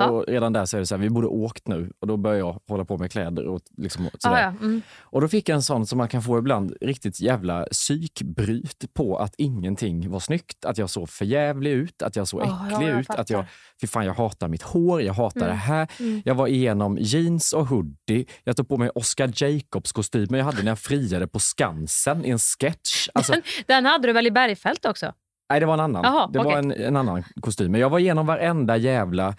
Ja. 0.00 0.10
Och 0.10 0.24
redan 0.28 0.52
där 0.52 0.64
så 0.64 0.76
är 0.76 0.80
det 0.80 0.86
så 0.86 0.94
här, 0.94 1.02
vi 1.02 1.10
borde 1.10 1.26
åkt 1.26 1.68
nu. 1.68 1.92
Och 2.00 2.06
då 2.06 2.16
börjar 2.16 2.38
jag 2.38 2.60
hålla 2.68 2.84
på 2.84 2.98
med 2.98 3.12
kläder 3.12 3.46
och 3.46 3.60
liksom 3.76 4.06
och 4.06 4.12
sådär. 4.18 4.36
Ja, 4.36 4.42
ja. 4.42 4.48
Mm. 4.66 4.82
Och 5.00 5.20
då 5.20 5.28
fick 5.28 5.48
jag 5.48 5.56
en 5.56 5.62
sån 5.62 5.86
som 5.86 5.98
man 5.98 6.08
kan 6.08 6.22
få 6.22 6.38
ibland 6.38 6.76
riktigt 6.80 7.20
jävla 7.20 7.66
psykbryt 7.72 8.94
på 8.94 9.16
att 9.18 9.34
ingenting 9.38 10.10
var 10.10 10.20
snyggt. 10.20 10.64
Att 10.64 10.78
jag 10.78 10.90
såg 10.90 11.08
förjävlig 11.08 11.70
ut, 11.70 12.02
att 12.02 12.16
jag 12.16 12.28
såg 12.28 12.40
Ja, 12.42 12.66
ja, 12.70 12.76
äcklig 12.76 12.88
jag 12.88 13.00
ut. 13.00 13.10
Att 13.10 13.30
jag, 13.30 13.44
fy 13.80 13.86
fan, 13.86 14.06
jag 14.06 14.14
hatar 14.14 14.48
mitt 14.48 14.62
hår, 14.62 15.02
jag 15.02 15.14
hatar 15.14 15.40
Mm. 15.40 15.50
det 15.50 15.56
här. 15.56 15.88
Mm. 16.00 16.22
Jag 16.24 16.34
var 16.34 16.46
igenom 16.46 16.98
jeans 17.00 17.52
och 17.52 17.66
hoodie. 17.66 18.26
Jag 18.44 18.56
tog 18.56 18.68
på 18.68 18.76
mig 18.76 18.90
Oscar 18.94 19.32
Jacobs 19.34 19.92
kostymen 19.92 20.38
jag 20.38 20.44
hade 20.44 20.62
när 20.62 20.70
jag 20.70 20.78
friade 20.78 21.26
på 21.26 21.38
Skansen 21.38 22.24
i 22.24 22.30
en 22.30 22.38
sketch. 22.38 23.08
Alltså, 23.14 23.34
Den 23.66 23.86
hade 23.86 24.06
du 24.08 24.12
väl 24.12 24.26
i 24.26 24.30
Bergfält 24.30 24.84
också? 24.86 25.12
Nej, 25.50 25.60
det 25.60 25.66
var 25.66 25.74
en 25.74 25.80
annan. 25.80 26.02
Jaha, 26.04 26.30
det 26.32 26.38
var 26.38 26.46
okej. 26.46 26.58
en, 26.58 26.72
en 26.72 26.96
annan 26.96 27.24
kostym. 27.40 27.72
Men 27.72 27.80
jag 27.80 27.90
var 27.90 27.98
igenom 27.98 28.26
varenda 28.26 28.76
jävla 28.76 29.34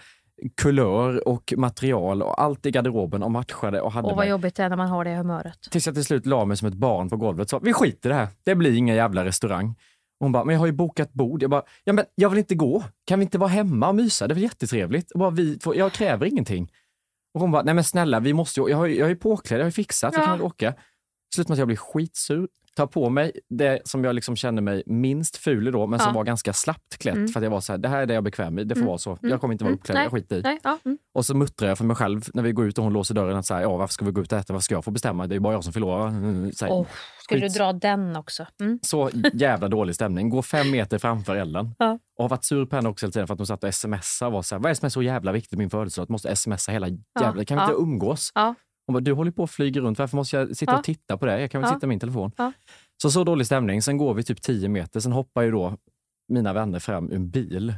kulör 0.62 1.28
och 1.28 1.54
material 1.58 2.22
och 2.22 2.42
allt 2.42 2.66
i 2.66 2.72
garderoben 2.72 3.24
och 3.24 3.32
matchade 3.32 3.82
och 3.82 3.92
hade 3.92 4.06
Åh, 4.08 4.12
vad 4.16 4.18
mig. 4.24 4.30
jobbigt 4.30 4.56
det 4.56 4.64
är 4.64 4.70
när 4.70 4.78
man 4.78 4.88
har 4.90 5.06
det 5.06 5.16
humöret. 5.16 5.58
Tills 5.72 5.86
jag 5.86 5.96
till 5.96 6.06
slut 6.06 6.26
la 6.26 6.46
mig 6.46 6.58
som 6.58 6.68
ett 6.68 6.74
barn 6.74 7.10
på 7.10 7.18
golvet 7.18 7.44
och 7.46 7.50
sa 7.50 7.60
vi 7.60 7.74
skiter 7.74 8.10
i 8.10 8.12
det 8.12 8.16
här. 8.20 8.28
Det 8.44 8.56
blir 8.56 8.76
ingen 8.76 8.96
jävla 8.96 9.26
restaurang. 9.26 9.76
Hon 10.20 10.32
bara, 10.32 10.44
men 10.44 10.54
jag 10.54 10.60
har 10.60 10.66
ju 10.66 10.72
bokat 10.72 11.14
bord. 11.14 11.44
Jag 11.44 11.50
bara, 11.50 11.64
ja 11.84 11.94
men 11.94 12.06
jag 12.16 12.30
vill 12.30 12.40
inte 12.40 12.56
gå. 12.56 12.84
Kan 13.06 13.20
vi 13.20 13.24
inte 13.24 13.38
vara 13.38 13.50
hemma 13.50 13.88
och 13.90 13.96
mysa? 13.96 14.28
Det 14.28 14.32
är 14.32 14.36
väl 14.36 14.44
jättetrevligt? 14.44 15.08
Jag, 15.14 15.20
bara, 15.20 15.30
vi 15.30 15.60
får, 15.64 15.76
jag 15.76 15.92
kräver 15.92 16.26
ingenting. 16.26 16.72
Och 17.34 17.42
hon 17.42 17.52
bara, 17.52 17.64
nej 17.64 17.74
men 17.74 17.84
snälla, 17.84 18.20
vi 18.20 18.34
måste 18.34 18.60
ju, 18.60 18.70
jag, 18.70 18.78
har, 18.78 18.86
ju- 18.86 18.98
jag 19.00 19.12
är 19.12 19.16
påklädd, 19.16 19.60
jag 19.60 19.64
har 19.66 19.70
ju 19.70 19.72
fixat, 19.72 20.14
Ja. 20.18 20.22
kan 20.26 20.32
väl 20.32 20.42
åka. 20.42 20.74
Slutar 21.36 21.50
med 21.50 21.54
att 21.56 21.60
jag 21.60 21.68
blir 21.68 21.78
skitsur, 21.78 22.48
tar 22.76 22.88
på 22.88 23.10
mig 23.10 23.32
det 23.50 23.82
som 23.86 24.04
jag 24.04 24.16
liksom 24.16 24.36
känner 24.36 24.62
mig 24.62 24.84
minst 24.86 25.38
ful 25.38 25.68
i 25.68 25.72
då, 25.72 25.88
men 25.88 26.00
som 26.00 26.08
Ja. 26.10 26.14
var 26.14 26.24
ganska 26.24 26.54
slappt 26.54 26.98
klätt. 26.98 27.16
Mm. 27.16 27.28
För 27.28 27.40
att 27.40 27.44
jag 27.44 27.52
var 27.52 27.62
så 27.62 27.74
här, 27.74 27.78
det 27.78 27.90
här 27.90 28.02
är 28.02 28.06
det 28.06 28.14
jag 28.14 28.22
är 28.22 28.24
bekväm 28.24 28.60
i, 28.60 28.64
det 28.64 28.76
får 28.76 28.80
Mm. 28.80 28.88
vara 28.88 28.98
så. 28.98 29.10
Mm. 29.12 29.32
Jag 29.32 29.42
kommer 29.42 29.54
inte 29.54 29.64
vara 29.64 29.70
Mm. 29.72 29.80
uppklädd, 29.80 29.98
jag 30.04 30.12
skiter 30.12 30.38
i. 30.38 30.42
Nej, 30.42 30.60
ja, 30.64 30.78
mm. 30.86 30.98
Och 31.14 31.26
så 31.26 31.36
muttrar 31.36 31.70
jag 31.70 31.78
för 31.78 31.86
mig 31.86 31.96
själv 31.96 32.26
när 32.34 32.44
vi 32.44 32.52
går 32.52 32.66
ut 32.68 32.78
och 32.78 32.84
hon 32.84 32.94
låser 32.94 33.16
dörren 33.16 33.38
att 33.38 33.46
så 33.46 33.54
här, 33.54 33.62
ja, 33.62 33.78
varför 33.78 33.94
ska 33.94 34.06
vi 34.06 34.12
gå 34.12 34.22
ut 34.22 34.32
och 34.32 34.38
äta? 34.38 34.54
Varför 34.54 34.64
ska 34.64 34.76
jag 34.76 34.86
få 34.86 34.92
bestämma? 34.92 35.28
Det 35.28 35.34
är 35.34 35.36
ju 35.36 35.40
bara 35.40 35.54
jag 35.54 35.64
som 35.64 35.74
förlorar. 35.74 36.08
Mm, 36.08 36.52
Så, 36.54 36.66
här, 36.66 36.72
Åh, 36.74 36.86
skulle 37.24 37.42
skit. 37.42 37.54
du 37.54 37.60
dra 37.60 37.74
den 37.74 38.16
också? 38.16 38.46
Mm. 38.62 38.80
så 38.82 39.10
jävla 39.34 39.68
dålig 39.68 39.96
stämning. 39.96 40.30
Går 40.30 40.42
fem 40.42 40.72
meter 40.72 40.98
framför 40.98 41.36
Ellen. 41.36 41.76
Ja. 41.80 42.00
Och 42.18 42.24
har 42.24 42.30
varit 42.30 42.44
sur 42.44 42.66
på 42.66 42.76
henne 42.76 42.90
också 42.90 43.06
hela 43.06 43.12
tiden 43.12 43.28
för 43.28 43.34
att 43.34 43.40
hon 43.40 43.48
satt 43.48 43.64
och 43.64 43.74
smsade 43.76 44.28
och 44.28 44.34
var 44.34 44.42
så 44.42 44.56
här, 44.56 44.60
vad 44.60 44.66
är 44.66 44.70
det 44.70 44.76
som 44.76 44.86
är 44.86 44.90
så 44.90 45.02
jävla 45.02 45.32
viktigt 45.32 45.52
med 45.52 45.60
min 45.60 45.70
födelsedag? 45.70 46.04
Att 46.04 46.10
måste 46.10 46.36
smsa 46.36 46.72
hela 46.72 46.88
jävla... 47.22 47.46
Kan 47.46 47.58
vi 47.58 47.62
ja. 47.64 47.70
inte 47.70 47.82
umgås? 47.82 48.32
Hon 48.90 48.94
bara, 48.94 49.00
du 49.00 49.12
håller 49.14 49.32
på 49.32 49.44
att 49.44 49.52
flyga 49.52 49.82
runt, 49.82 50.00
varför 50.00 50.18
måste 50.18 50.38
jag 50.38 50.58
sitta 50.58 50.72
och 50.78 50.84
titta 50.84 51.18
på 51.18 51.26
det? 51.26 51.42
Jag 51.42 51.52
kan 51.52 51.62
väl 51.62 51.68
sitta 51.76 51.88
med 51.88 51.90
min 51.90 52.00
telefon. 52.00 52.32
Så 53.02 53.12
så 53.12 53.24
dålig 53.24 53.46
stämning. 53.46 53.82
Sen 53.82 53.98
går 53.98 54.14
vi 54.14 54.24
typ 54.24 54.42
10 54.42 54.70
meter, 54.70 55.00
sen 55.00 55.12
hoppar 55.12 55.42
ju 55.42 55.52
då 55.52 55.78
mina 56.30 56.54
vänner 56.54 56.80
fram 56.80 57.12
ur 57.12 57.16
en 57.16 57.30
bil 57.30 57.74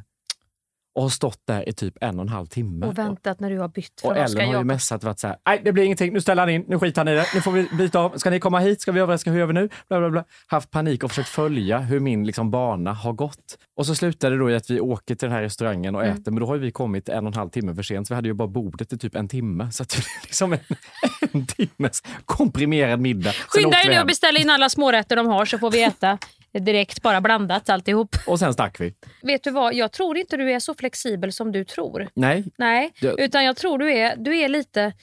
och 0.96 1.02
har 1.02 1.10
stått 1.10 1.40
där 1.48 1.70
i 1.70 1.74
typ 1.74 1.98
en 2.02 2.20
och 2.20 2.22
en 2.22 2.30
halv 2.30 2.46
timme. 2.46 2.86
Och 2.86 2.98
väntat 2.98 3.40
när 3.40 3.50
du 3.50 3.60
har 3.60 3.68
bytt 3.68 4.02
Och 4.04 4.18
Ellen 4.18 4.48
har 4.48 4.58
ju 4.58 4.64
messat 4.64 5.04
varit 5.04 5.20
så 5.20 5.28
här, 5.28 5.38
nej 5.46 5.62
det 5.64 5.72
blir 5.72 5.84
ingenting, 5.84 6.14
nu 6.14 6.22
ställer 6.22 6.42
han 6.42 6.50
in, 6.50 6.66
nu 6.68 6.80
skiter 6.80 7.02
han 7.02 7.08
i 7.08 7.16
det, 7.16 7.26
nu 7.36 7.42
får 7.42 7.52
vi 7.52 7.68
byta 7.78 8.00
av, 8.00 8.18
ska 8.18 8.30
ni 8.30 8.40
komma 8.40 8.60
hit, 8.60 8.82
ska 8.82 8.92
vi 8.92 9.00
överraska, 9.00 9.32
hur 9.32 9.40
gör 9.40 9.46
vi 9.46 9.54
nu? 9.54 9.70
Bla, 9.90 10.00
bla, 10.00 10.10
bla. 10.10 10.24
Haft 10.48 10.72
panik 10.72 11.04
och 11.04 11.10
försökt 11.12 11.30
följa 11.30 11.80
hur 11.80 12.00
min 12.00 12.26
liksom, 12.26 12.52
bana 12.52 12.94
har 12.94 13.14
gått. 13.14 13.58
Och 13.78 13.86
så 13.86 13.96
slutade 13.96 14.36
det 14.36 14.40
då 14.40 14.50
i 14.52 14.56
att 14.56 14.70
vi 14.70 14.80
åker 14.80 15.16
till 15.16 15.28
den 15.30 15.36
här 15.36 15.42
restaurangen 15.42 15.96
och 15.96 16.02
Mm. 16.02 16.14
äter, 16.14 16.32
men 16.32 16.40
då 16.40 16.46
har 16.48 16.56
ju 16.56 16.62
vi 16.62 16.72
kommit 16.72 17.10
en 17.10 17.28
och 17.28 17.34
en 17.34 17.38
halv 17.40 17.50
timme 17.50 17.76
för 17.76 17.84
sent, 17.84 18.08
så 18.08 18.14
vi 18.14 18.16
hade 18.16 18.28
ju 18.28 18.34
bara 18.34 18.48
bordet 18.48 18.94
i 18.94 18.98
typ 18.98 19.16
en 19.16 19.28
timme. 19.28 19.72
Så 19.72 19.84
att 19.84 19.90
det 19.90 19.96
blir 19.98 20.22
liksom 20.24 20.54
en, 20.54 20.60
en 21.32 21.46
timmes 21.46 22.02
komprimerad 22.26 23.00
middag. 23.00 23.32
Skynda 23.48 23.78
er 23.78 23.90
nu 23.90 24.00
och 24.00 24.08
beställ 24.08 24.38
in 24.38 24.50
alla 24.50 24.70
smårätter 24.70 25.16
de 25.16 25.28
har 25.28 25.46
så 25.46 25.58
får 25.58 25.72
vi 25.72 25.84
äta 25.84 26.18
direkt, 26.60 27.02
bara 27.02 27.22
blandat 27.22 27.70
alltihop. 27.70 28.16
Och 28.28 28.40
sen 28.40 28.54
stack 28.54 28.80
vi. 28.80 28.94
Vet 29.22 29.44
du 29.44 29.52
vad, 29.52 29.74
jag 29.74 29.92
tror 29.92 30.18
inte 30.18 30.38
du 30.38 30.52
är 30.52 30.60
så 30.60 30.74
flexibel 30.74 31.32
som 31.34 31.52
du 31.52 31.64
tror. 31.64 32.08
Nej, 32.14 32.44
Nej, 32.58 32.92
Jag- 33.02 33.20
utan 33.20 33.46
jag 33.46 33.56
tror 33.56 33.78
du 33.78 33.92
är, 33.94 34.16
du 34.16 34.38
är 34.38 34.50
lite, 34.50 34.94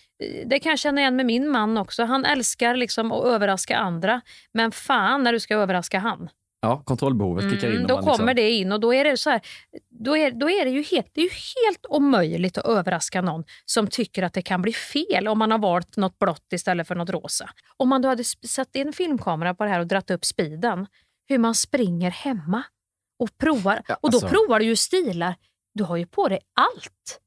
det 0.47 0.59
kan 0.59 0.71
jag 0.71 0.79
känna 0.79 1.01
igen 1.01 1.17
med 1.17 1.27
min 1.27 1.49
man 1.49 1.79
också. 1.79 2.05
Han 2.05 2.25
älskar 2.25 2.77
liksom 2.77 3.13
att 3.13 3.25
överraska 3.25 3.77
andra. 3.77 4.21
Men 4.53 4.73
fan 4.73 5.23
när 5.25 5.33
du 5.33 5.41
ska 5.41 5.55
överraska 5.57 5.99
han. 5.99 6.29
ja, 6.61 6.83
kontrollbehovet 6.85 7.51
kickar 7.53 7.69
in. 7.69 7.75
Mm, 7.75 7.87
då 7.87 7.97
kommer 7.99 8.11
liksom, 8.13 8.27
det 8.37 8.51
in 8.51 8.73
och 8.73 8.81
då 8.81 8.95
är 8.95 9.05
det 9.05 9.17
så 9.17 9.31
här, 9.31 9.41
då 9.91 10.17
är, 10.17 10.31
då 10.31 10.51
är 10.51 10.65
det 10.65 10.71
ju 10.71 10.83
helt, 10.83 11.07
det 11.15 11.21
är 11.21 11.25
ju 11.25 11.31
helt 11.67 11.87
omöjligt 11.89 12.59
att 12.59 12.67
överraska 12.67 13.23
någon 13.23 13.45
som 13.65 13.87
tycker 13.87 14.23
att 14.23 14.33
det 14.33 14.43
kan 14.43 14.63
bli 14.63 14.73
fel 14.73 15.29
om 15.29 15.39
man 15.39 15.51
har 15.51 15.59
valt 15.59 15.97
något 15.97 16.19
blått 16.19 16.53
istället 16.53 16.89
för 16.89 16.95
något 16.95 17.11
rosa. 17.11 17.51
Om 17.77 17.89
man 17.89 18.03
då 18.03 18.09
hade 18.09 18.25
satt 18.25 18.77
in 18.77 18.93
filmkamera 18.93 19.55
på 19.55 19.65
det 19.65 19.71
här 19.71 19.81
och 19.81 19.87
dratt 19.87 20.11
upp 20.11 20.25
speeden, 20.25 20.87
hur 21.29 21.39
man 21.39 21.55
springer 21.55 22.11
hemma 22.11 22.63
och 23.19 23.39
provar. 23.39 23.83
Ja, 23.89 23.97
och 24.01 24.11
då 24.11 24.17
alltså. 24.17 24.29
provar 24.29 24.59
du 24.61 24.65
ju 24.67 24.77
stilar. 24.77 25.35
Du 25.75 25.85
har 25.85 25.97
ju 25.97 26.07
på 26.07 26.29
dig 26.29 26.41
allt. 26.61 27.21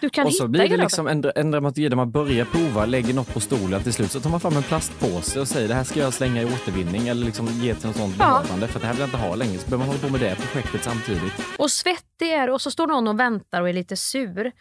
Du 0.00 0.10
kan 0.10 0.26
Och 0.26 0.32
så 0.32 0.42
hitta 0.44 0.48
blir 0.48 0.68
det 0.68 0.76
liksom 0.76 1.06
en, 1.06 1.24
en 1.34 1.50
dramaturgi 1.50 1.88
där 1.88 1.96
man 1.96 2.10
börjar 2.10 2.44
prova, 2.44 2.86
lägger 2.86 3.14
något 3.14 3.34
på 3.34 3.40
stolen. 3.40 3.82
Till 3.82 3.92
slut 3.92 4.10
så 4.10 4.20
tar 4.20 4.30
man 4.30 4.40
fram 4.40 4.56
en 4.56 4.62
plastpåse 4.62 5.40
och 5.40 5.48
säger 5.48 5.68
det 5.68 5.74
här 5.74 5.84
ska 5.84 6.00
jag 6.00 6.14
slänga 6.14 6.42
i 6.42 6.44
återvinning 6.44 7.08
eller 7.08 7.26
liksom 7.26 7.46
ge 7.46 7.74
till 7.74 7.86
något 7.86 7.96
sånt 7.96 8.14
Ja. 8.18 8.40
behövande 8.42 8.68
för 8.68 8.80
det 8.80 8.86
här 8.86 8.92
vill 8.92 9.00
jag 9.00 9.06
inte 9.06 9.16
ha 9.16 9.34
längre. 9.34 9.58
Så 9.58 9.64
behöver 9.70 9.86
man 9.86 9.86
hålla 9.86 10.06
på 10.08 10.12
med 10.12 10.20
det 10.20 10.36
projektet 10.36 10.82
samtidigt. 10.84 11.32
Och 11.58 11.70
svettig 11.70 12.32
är 12.32 12.50
och 12.50 12.60
så 12.62 12.70
står 12.70 12.86
någon 12.86 13.08
och 13.08 13.20
väntar 13.20 13.62
och 13.62 13.68
är 13.68 13.72
lite 13.72 13.96
sur. 13.96 14.52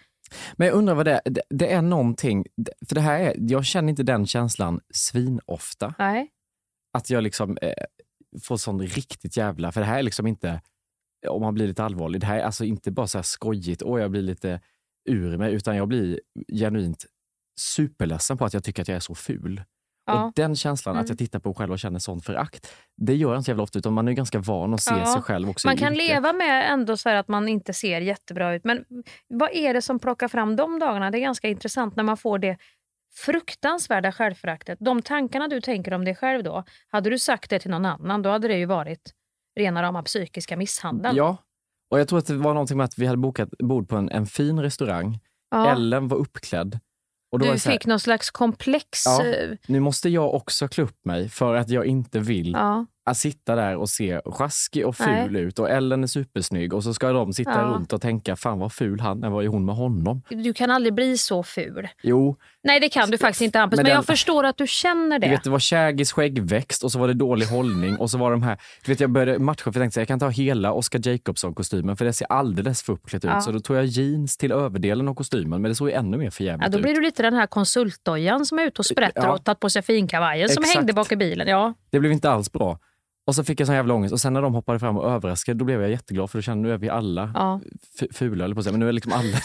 Men 0.56 0.68
jag 0.68 0.76
undrar 0.76 0.96
vad 0.96 1.06
det 1.06 1.14
är. 1.14 1.22
Det, 1.26 1.42
det 1.50 1.72
är 1.74 1.82
någonting, 1.82 2.46
för 2.88 2.96
det 2.96 3.02
här 3.02 3.20
är, 3.20 3.34
jag 3.38 3.66
känner 3.66 3.90
inte 3.90 4.04
den 4.04 4.26
känslan 4.28 4.80
svinofta. 4.94 5.94
Nej. 6.00 6.30
Att 6.98 7.10
jag 7.10 7.24
liksom 7.24 7.58
eh, 7.62 7.74
får 8.44 8.58
sån 8.58 8.82
riktigt 8.82 9.38
jävla, 9.38 9.72
för 9.72 9.82
det 9.82 9.88
här 9.88 10.00
är 10.00 10.04
liksom 10.04 10.28
inte, 10.28 10.62
om 11.28 11.42
man 11.42 11.54
blir 11.54 11.68
lite 11.68 11.84
allvarlig, 11.84 12.22
det 12.22 12.28
här 12.28 12.40
är 12.40 12.44
alltså 12.44 12.66
inte 12.66 12.92
bara 12.92 13.08
så 13.08 13.18
här 13.18 13.24
skojigt, 13.24 13.82
och 13.82 14.00
jag 14.00 14.12
blir 14.12 14.22
lite 14.22 14.62
ur 15.10 15.38
mig, 15.38 15.54
utan 15.54 15.76
jag 15.76 15.88
blir 15.88 16.20
genuint 16.54 17.06
superledsen 17.60 18.38
på 18.38 18.46
att 18.46 18.54
jag 18.54 18.64
tycker 18.64 18.82
att 18.82 18.88
jag 18.88 18.96
är 18.96 19.00
så 19.00 19.16
ful. 19.16 19.64
Ja. 20.06 20.24
Och 20.26 20.34
den 20.36 20.56
känslan 20.56 20.96
att 20.96 21.00
Mm. 21.02 21.10
jag 21.10 21.18
tittar 21.18 21.40
på 21.40 21.50
mig 21.50 21.56
själv 21.56 21.72
och 21.72 21.80
känner 21.80 22.00
sån 22.00 22.22
förakt, 22.22 22.74
det 22.98 23.16
gör 23.16 23.30
jag 23.30 23.38
inte 23.40 23.46
så 23.46 23.52
jävla 23.52 23.64
ofta, 23.64 23.80
utan 23.80 23.94
man 23.94 24.08
är 24.08 24.12
ganska 24.14 24.40
van 24.40 24.74
att 24.74 24.82
se 24.82 24.94
Ja. 24.98 25.14
sig 25.14 25.22
själv 25.22 25.50
också 25.50 25.68
Man 25.68 25.78
kan 25.78 25.94
yrke. 25.94 26.08
leva 26.08 26.34
med 26.34 26.72
ändå 26.74 26.98
så 26.98 27.10
här 27.10 27.16
att 27.16 27.28
man 27.28 27.48
inte 27.48 27.74
ser 27.74 28.02
jättebra 28.02 28.56
ut. 28.56 28.64
Men 28.64 28.86
vad 29.28 29.50
är 29.54 29.74
det 29.74 29.82
som 29.82 30.00
plockar 30.00 30.28
fram 30.28 30.56
de 30.56 30.80
dagarna? 30.80 31.12
Det 31.12 31.18
är 31.18 31.22
ganska 31.22 31.48
intressant 31.48 31.96
när 31.96 32.04
man 32.04 32.18
får 32.18 32.40
det 32.40 32.58
fruktansvärda 33.16 34.12
självföraktet. 34.12 34.80
De 34.82 35.02
tankarna 35.02 35.48
du 35.48 35.62
tänker 35.62 35.94
om 35.94 36.06
dig 36.06 36.16
själv 36.16 36.44
då, 36.44 36.64
hade 36.88 37.10
du 37.10 37.20
sagt 37.20 37.50
det 37.50 37.60
till 37.60 37.72
någon 37.72 37.86
annan, 37.86 38.22
då 38.22 38.30
hade 38.30 38.48
det 38.48 38.58
ju 38.58 38.66
varit 38.66 39.14
rena 39.60 39.84
rama 39.84 40.04
psykiska 40.04 40.58
misshandeln. 40.58 41.16
Ja, 41.16 41.38
och 41.92 42.00
jag 42.00 42.08
tror 42.08 42.20
att 42.20 42.26
det 42.26 42.36
var 42.36 42.54
någonting 42.54 42.78
med 42.78 42.84
att 42.84 42.98
vi 42.98 43.06
hade 43.06 43.18
bokat 43.18 43.50
bord 43.60 43.90
på 43.90 43.96
en, 43.96 44.10
en 44.10 44.26
fin 44.26 44.60
restaurang. 44.60 45.20
Ja. 45.52 45.72
Ellen 45.72 46.08
var 46.08 46.18
uppklädd. 46.18 46.80
Och 47.32 47.40
då 47.40 47.46
var 47.46 47.54
du 47.54 47.60
så 47.60 47.70
här, 47.70 47.76
fick 47.78 47.86
någon 47.86 48.00
slags 48.00 48.32
komplex. 48.32 49.06
Ja. 49.06 49.26
eh, 49.26 49.50
nu 49.68 49.80
måste 49.80 50.10
jag 50.10 50.34
också 50.34 50.68
klä 50.68 50.84
upp 50.84 51.06
mig 51.06 51.30
för 51.30 51.56
att 51.56 51.70
jag 51.70 51.86
inte 51.86 52.20
vill 52.20 52.52
Ja. 52.52 52.86
Att 53.08 53.18
sitta 53.18 53.56
där 53.56 53.76
och 53.76 53.90
se 53.90 54.22
sjaskig 54.26 54.88
och 54.88 54.96
ful 54.96 55.32
Nej. 55.32 55.42
ut 55.42 55.60
och 55.60 55.70
Ellen 55.70 56.04
är 56.04 56.08
supersnygg 56.08 56.74
och 56.74 56.84
så 56.84 56.94
ska 56.94 57.12
de 57.12 57.34
sitta 57.34 57.52
Ja. 57.52 57.62
runt 57.62 57.94
och 57.94 58.02
tänka 58.02 58.36
fan 58.36 58.60
vad 58.60 58.74
ful 58.74 59.00
han 59.00 59.24
är, 59.24 59.30
vad 59.30 59.44
är 59.44 59.48
hon 59.48 59.66
med 59.66 59.76
honom? 59.76 60.22
Du 60.30 60.54
kan 60.54 60.72
aldrig 60.72 60.94
bli 60.94 61.18
så 61.18 61.44
ful. 61.44 61.88
Jo, 62.04 62.36
Nej, 62.64 62.80
det 62.80 62.90
kan 62.90 63.12
du 63.12 63.18
faktiskt 63.18 63.42
inte 63.42 63.60
Hampus, 63.60 63.78
Men 63.78 63.84
men, 63.84 63.90
den- 63.90 63.96
jag 63.96 64.06
förstår 64.06 64.44
att 64.44 64.58
du 64.58 64.68
känner 64.68 65.20
det. 65.20 65.28
du 65.28 65.32
vet 65.32 65.44
det 65.44 65.50
var 65.50 65.60
Shagys 65.60 66.12
skäggväxt 66.12 66.84
och 66.84 66.92
så 66.92 67.00
var 67.00 67.08
det 67.08 67.14
dålig 67.14 67.46
hållning 67.46 67.98
och 67.98 68.10
så 68.10 68.18
var 68.18 68.32
de 68.32 68.44
här, 68.44 68.58
du 68.86 68.92
vet 68.92 69.00
jag 69.00 69.10
började 69.12 69.40
matcha 69.40 69.64
för 69.64 69.80
jag 69.80 69.84
tänkte 69.84 70.00
jag 70.02 70.08
kan 70.08 70.20
ta 70.20 70.30
hela 70.30 70.72
Oscar 70.74 71.00
Jacobsson-kostymen 71.08 71.98
för 71.98 72.06
det 72.06 72.14
ser 72.14 72.28
alldeles 72.32 72.84
för 72.84 72.94
uppklätt 72.94 73.26
ut. 73.26 73.32
Ja. 73.34 73.42
Så 73.42 73.52
då 73.52 73.60
tog 73.60 73.78
jag 73.78 73.86
jeans 73.86 74.38
till 74.38 74.52
överdelen 74.52 75.08
av 75.08 75.14
kostymen 75.16 75.62
men 75.62 75.70
det 75.72 75.76
såg 75.76 75.88
ju 75.90 75.94
ännu 75.94 76.18
mer 76.18 76.30
förjävligt 76.30 76.64
Ja, 76.66 76.70
då 76.78 76.82
blir 76.82 76.92
ut. 76.92 76.96
du 76.98 77.02
lite 77.02 77.24
den 77.24 77.34
här 77.34 77.48
konsultdojan 77.48 78.46
som 78.46 78.60
är 78.60 78.64
ute 78.64 78.80
och 78.82 78.86
sprätter 78.86 79.22
Ja. 79.24 79.32
och 79.34 79.44
tagit 79.44 79.60
på 79.60 79.70
sig 79.70 79.82
finkavajen 79.82 80.50
som 80.50 80.64
Exakt. 80.64 80.78
hängde 80.78 80.94
bak 80.94 81.12
i 81.12 81.16
bilen. 81.16 81.48
Ja. 81.48 81.74
Det 81.90 82.00
blev 82.00 82.12
inte 82.12 82.30
alls 82.30 82.52
bra. 82.52 82.80
Och 83.28 83.36
så 83.36 83.44
fick 83.44 83.60
jag 83.60 83.68
sån 83.68 83.76
jävla 83.76 83.94
ångest 83.94 84.14
och 84.14 84.20
sen 84.20 84.34
när 84.34 84.42
de 84.42 84.54
hoppade 84.54 84.80
fram 84.80 84.98
och 84.98 85.12
överraskade 85.12 85.60
då 85.60 85.66
blev 85.66 85.82
jag 85.82 85.90
jätteglad 85.92 86.30
för 86.32 86.38
då 86.38 86.42
kände 86.42 86.68
nu 86.68 86.74
är 86.74 86.78
vi 86.78 86.90
alla 86.90 87.32
Ja. 87.36 87.62
fula 88.14 88.46
eller 88.46 88.56
på 88.56 88.64
säga, 88.64 88.72
men 88.72 88.80
nu 88.80 88.88
är 88.90 88.92
liksom 88.92 89.14
alla 89.14 89.38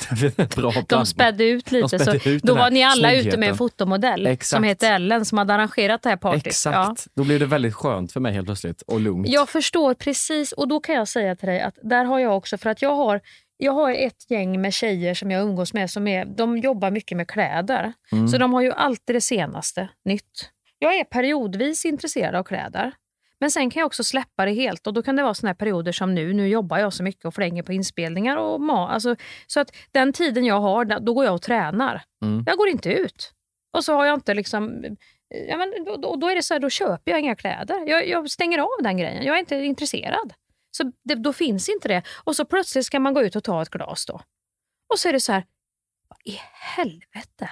bra 0.56 0.72
De 0.88 1.06
spädde 1.06 1.44
ut 1.44 1.72
lite. 1.72 1.96
De 1.96 2.04
spädde 2.04 2.20
så 2.20 2.28
ut 2.28 2.42
då 2.42 2.54
var 2.54 2.70
ni 2.70 2.82
alla 2.82 3.14
ute 3.14 3.36
med 3.36 3.48
en 3.48 3.56
fotomodell 3.56 4.26
Exakt. 4.26 4.48
som 4.48 4.64
heter 4.64 4.92
Ellen 4.94 5.24
som 5.24 5.38
hade 5.38 5.54
arrangerat 5.54 6.02
det 6.02 6.08
här 6.08 6.16
partyt. 6.16 6.46
Exakt, 6.46 6.74
Ja. 6.76 7.10
då 7.14 7.24
blev 7.24 7.40
det 7.40 7.46
väldigt 7.46 7.74
skönt 7.74 8.12
för 8.12 8.20
mig 8.20 8.32
helt 8.32 8.46
plötsligt 8.46 8.82
och 8.82 9.00
lugnt. 9.00 9.28
Jag 9.28 9.48
förstår 9.48 9.94
precis 9.94 10.52
och 10.52 10.68
då 10.68 10.80
kan 10.80 10.94
jag 10.94 11.08
säga 11.08 11.36
till 11.36 11.48
dig 11.48 11.60
att 11.60 11.74
där 11.82 12.04
har 12.04 12.18
jag 12.18 12.36
också, 12.36 12.58
för 12.58 12.70
att 12.70 12.82
jag 12.82 12.94
har 12.96 13.20
jag 13.56 13.72
har 13.72 13.90
ett 13.90 14.30
gäng 14.30 14.60
med 14.60 14.72
tjejer 14.74 15.14
som 15.14 15.30
jag 15.30 15.42
umgås 15.42 15.72
med 15.74 15.90
som 15.90 16.06
är, 16.06 16.24
de 16.24 16.58
jobbar 16.58 16.90
mycket 16.90 17.16
med 17.16 17.28
kläder. 17.28 17.92
Mm. 18.12 18.28
Så 18.28 18.38
de 18.38 18.52
har 18.54 18.60
ju 18.62 18.72
alltid 18.72 19.16
det 19.16 19.20
senaste 19.20 19.88
nytt. 20.04 20.50
Jag 20.78 20.94
är 20.98 21.04
periodvis 21.04 21.84
intresserad 21.84 22.34
av 22.34 22.42
kläder. 22.44 22.92
Men 23.42 23.50
sen 23.50 23.70
kan 23.70 23.80
jag 23.80 23.86
också 23.86 24.04
släppa 24.04 24.44
det 24.44 24.52
helt 24.52 24.86
och 24.86 24.92
då 24.94 25.02
kan 25.02 25.16
det 25.16 25.22
vara 25.22 25.34
såna 25.34 25.48
här 25.48 25.54
perioder 25.54 25.92
som 25.92 26.14
nu. 26.14 26.32
Nu 26.32 26.48
jobbar 26.48 26.78
jag 26.78 26.92
så 26.92 27.02
mycket 27.02 27.24
och 27.24 27.34
flänger 27.34 27.62
på 27.62 27.72
inspelningar 27.72 28.36
och 28.36 28.60
ma- 28.60 28.88
alltså, 28.88 29.16
Så 29.46 29.60
att 29.60 29.76
den 29.90 30.12
tiden 30.12 30.44
jag 30.44 30.60
har, 30.60 30.84
då 31.00 31.14
går 31.14 31.24
jag 31.24 31.34
och 31.34 31.42
tränar. 31.42 32.02
Mm. 32.24 32.44
Jag 32.46 32.56
går 32.58 32.68
inte 32.68 32.92
ut. 32.92 33.32
Och 33.76 33.84
så 33.84 33.94
har 33.94 34.06
jag 34.06 34.14
inte 34.14 34.34
liksom... 34.34 34.84
Ja, 35.48 35.56
men 35.56 35.84
då, 35.84 35.96
då, 35.96 36.16
då 36.16 36.28
är 36.28 36.34
det 36.34 36.42
så 36.42 36.54
här, 36.54 36.60
då 36.60 36.70
köper 36.70 37.10
jag 37.10 37.20
inga 37.20 37.36
kläder. 37.36 37.88
Jag, 37.88 38.08
jag 38.08 38.30
stänger 38.30 38.58
av 38.58 38.82
den 38.82 38.96
grejen. 38.96 39.24
Jag 39.24 39.36
är 39.36 39.40
inte 39.40 39.56
intresserad. 39.56 40.32
Så 40.70 40.92
det, 41.04 41.14
då 41.14 41.32
finns 41.32 41.68
inte 41.68 41.88
det. 41.88 42.02
Och 42.24 42.36
så 42.36 42.44
plötsligt 42.44 42.86
ska 42.86 43.00
man 43.00 43.14
gå 43.14 43.22
ut 43.22 43.36
och 43.36 43.44
ta 43.44 43.62
ett 43.62 43.70
glas 43.70 44.06
då. 44.06 44.20
Och 44.92 44.98
så 44.98 45.08
är 45.08 45.12
det 45.12 45.20
så 45.20 45.32
här, 45.32 45.44
vad 46.08 46.18
i 46.24 46.38
helvete? 46.76 47.50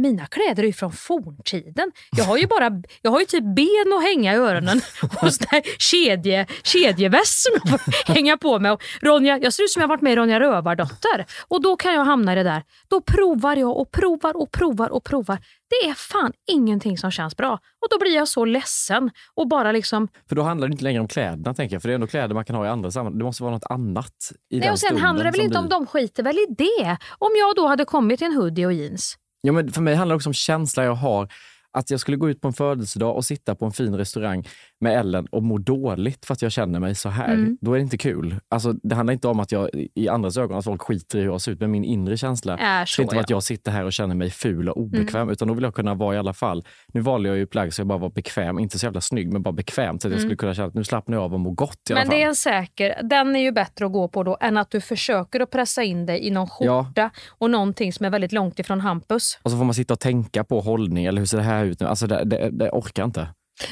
Mina 0.00 0.26
kläder 0.26 0.62
är 0.62 0.66
ju 0.66 0.72
från 0.72 0.92
forntiden. 0.92 1.92
Jag 2.16 2.24
har 2.24 2.36
ju 2.36 2.46
bara 2.46 2.70
jag 3.02 3.10
har 3.10 3.20
ju 3.20 3.26
typ 3.26 3.44
ben 3.56 3.92
att 3.98 4.02
hänga 4.02 4.34
i 4.34 4.36
öronen 4.36 4.80
och 5.22 5.34
sån 5.34 5.46
där 5.50 5.62
kedje, 5.78 6.46
kedjeväst 6.62 7.42
som 7.42 7.52
jag 7.64 7.80
får 7.80 8.12
hänga 8.14 8.36
på 8.36 8.58
mig. 8.58 8.70
Och 8.70 8.82
Ronja, 9.02 9.38
jag 9.38 9.52
ser 9.52 9.62
ut 9.62 9.70
som 9.70 9.80
jag 9.80 9.88
varit 9.88 10.00
med 10.00 10.12
i 10.12 10.16
Ronja 10.16 10.40
Rövardotter. 10.40 11.26
Och 11.48 11.62
då 11.62 11.76
kan 11.76 11.94
jag 11.94 12.04
hamna 12.04 12.32
i 12.32 12.34
det 12.34 12.42
där. 12.42 12.62
Då 12.88 13.00
provar 13.00 13.56
jag 13.56 13.76
och 13.76 13.90
provar 13.90 14.36
och 14.36 14.50
provar 14.50 14.88
och 14.88 15.04
provar. 15.04 15.38
Det 15.70 15.88
är 15.88 15.94
fan 15.94 16.32
ingenting 16.50 16.98
som 16.98 17.10
känns 17.10 17.36
bra. 17.36 17.52
Och 17.52 17.88
då 17.90 17.98
blir 17.98 18.14
jag 18.14 18.28
så 18.28 18.44
ledsen 18.44 19.10
och 19.34 19.48
bara 19.48 19.72
liksom 19.72 20.08
För 20.28 20.36
då 20.36 20.42
handlar 20.42 20.68
det 20.68 20.72
inte 20.72 20.84
längre 20.84 21.00
om 21.00 21.08
kläderna 21.08 21.54
tänker 21.54 21.74
jag, 21.74 21.82
för 21.82 21.88
det 21.88 21.92
är 21.92 21.94
ändå 21.94 22.06
kläder 22.06 22.34
man 22.34 22.44
kan 22.44 22.56
ha 22.56 22.66
i 22.66 22.68
andra 22.68 22.90
sammanhang. 22.90 23.18
Det 23.18 23.24
måste 23.24 23.42
vara 23.42 23.52
något 23.54 23.66
annat 23.70 24.14
i 24.50 24.56
Nej, 24.56 24.60
den 24.60 24.72
och 24.72 24.78
sen 24.78 24.96
handlar 24.98 25.24
det 25.24 25.30
väl 25.30 25.40
inte 25.40 25.58
om 25.58 25.64
blir- 25.66 25.70
de 25.78 25.86
skiter 25.86 26.22
väl 26.22 26.36
i 26.38 26.46
det. 26.58 26.96
Om 27.18 27.30
jag 27.38 27.56
då 27.56 27.66
hade 27.66 27.84
kommit 27.84 28.22
i 28.22 28.24
en 28.24 28.32
hoodie 28.32 28.66
och 28.66 28.72
jeans. 28.72 29.16
Ja, 29.40 29.52
men 29.52 29.72
för 29.72 29.82
mig 29.82 29.94
handlar 29.94 30.14
det 30.14 30.16
också 30.16 30.28
om 30.28 30.34
känslan 30.34 30.86
jag 30.86 30.94
har. 30.94 31.28
Att 31.72 31.90
jag 31.90 32.00
skulle 32.00 32.16
gå 32.16 32.30
ut 32.30 32.40
på 32.40 32.48
en 32.48 32.54
födelsedag 32.54 33.16
och 33.16 33.24
sitta 33.24 33.54
på 33.54 33.64
en 33.64 33.72
fin 33.72 33.94
restaurang 33.94 34.48
med 34.80 34.98
Ellen 35.00 35.26
och 35.26 35.42
mår 35.42 35.58
dåligt 35.58 36.26
för 36.26 36.34
att 36.34 36.42
jag 36.42 36.52
känner 36.52 36.80
mig 36.80 36.94
så 36.94 37.08
här, 37.08 37.34
Mm. 37.34 37.58
då 37.60 37.72
är 37.72 37.76
det 37.76 37.82
inte 37.82 37.98
kul. 37.98 38.36
Alltså, 38.48 38.72
det 38.72 38.94
handlar 38.94 39.12
inte 39.12 39.28
om 39.28 39.40
att 39.40 39.52
jag 39.52 39.70
i 39.94 40.08
andras 40.08 40.36
ögon 40.36 40.58
att 40.58 40.64
folk 40.64 40.82
skiter 40.82 41.18
i 41.18 41.20
hur 41.20 41.28
jag 41.28 41.40
ser 41.40 41.52
ut, 41.52 41.60
men 41.60 41.70
min 41.70 41.84
inre 41.84 42.16
känsla 42.16 42.58
Är 42.58 42.80
det 42.80 42.86
så, 42.86 43.02
inte 43.02 43.14
ja. 43.16 43.20
att 43.22 43.30
jag 43.30 43.42
sitter 43.42 43.72
här 43.72 43.84
och 43.84 43.92
känner 43.92 44.14
mig 44.14 44.30
ful 44.30 44.68
och 44.68 44.76
obekväm, 44.76 45.20
Mm. 45.22 45.32
utan 45.32 45.48
då 45.48 45.54
vill 45.54 45.64
jag 45.64 45.74
kunna 45.74 45.94
vara 45.94 46.14
i 46.14 46.18
alla 46.18 46.32
fall. 46.32 46.64
Nu 46.92 47.00
valde 47.00 47.28
jag 47.28 47.38
ju 47.38 47.46
plagg 47.46 47.74
så 47.74 47.80
jag 47.80 47.86
bara 47.86 47.98
var 47.98 48.10
bekväm, 48.10 48.58
inte 48.58 48.78
så 48.78 48.86
jävla 48.86 49.00
snygg, 49.00 49.32
men 49.32 49.42
bara 49.42 49.52
bekväm 49.52 49.98
så 50.00 50.08
att 50.08 50.12
jag 50.12 50.18
Mm. 50.18 50.20
skulle 50.20 50.36
kunna 50.36 50.54
känna 50.54 50.68
att 50.68 50.74
nu 50.74 50.84
slappnar 50.84 51.16
jag 51.16 51.24
av 51.24 51.34
och 51.34 51.40
mår 51.40 51.52
gott 51.52 51.76
i 51.90 51.92
alla 51.92 52.00
Men 52.00 52.06
fall. 52.06 52.16
det 52.16 52.22
är 52.22 52.28
en 52.28 52.34
säker, 52.36 53.00
den 53.02 53.36
är 53.36 53.40
ju 53.40 53.52
bättre 53.52 53.86
att 53.86 53.92
gå 53.92 54.08
på 54.08 54.22
då 54.22 54.36
än 54.40 54.56
att 54.56 54.70
du 54.70 54.80
försöker 54.80 55.40
att 55.40 55.50
pressa 55.50 55.82
in 55.82 56.06
dig 56.06 56.26
i 56.26 56.30
någon 56.30 56.48
Ja. 56.60 56.84
skjorta 56.84 57.10
och 57.38 57.50
någonting 57.50 57.92
som 57.92 58.06
är 58.06 58.10
väldigt 58.10 58.32
långt 58.32 58.58
ifrån 58.58 58.80
Hampus. 58.80 59.38
Och 59.42 59.50
så 59.50 59.56
får 59.56 59.64
man 59.64 59.74
sitta 59.74 59.94
och 59.94 60.00
tänka 60.00 60.44
på 60.44 60.60
hållning, 60.60 61.04
eller 61.04 61.18
hur 61.18 61.26
ser 61.26 61.38
det 61.38 61.44
här 61.44 61.64
ut 61.64 61.80
nu? 61.80 61.86
Alltså 61.86 62.06
det, 62.06 62.24
det, 62.24 62.50
det 62.50 62.70
orkar 62.70 63.04
inte. 63.04 63.28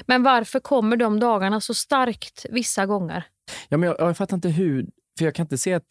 Men 0.07 0.22
varför 0.22 0.61
kommer 0.61 0.97
de 0.97 1.20
dagarna 1.20 1.61
så 1.61 1.74
starkt 1.74 2.47
vissa 2.51 2.86
gånger? 2.86 3.24
Ja, 3.68 3.76
men 3.76 3.86
jag, 3.89 3.97
jag 4.01 4.16
fattar 4.16 4.36
inte 4.36 4.49
hur, 4.49 4.86
för 5.18 5.24
jag 5.24 5.34
kan 5.34 5.45
inte 5.45 5.59
se 5.59 5.72
ett, 5.72 5.86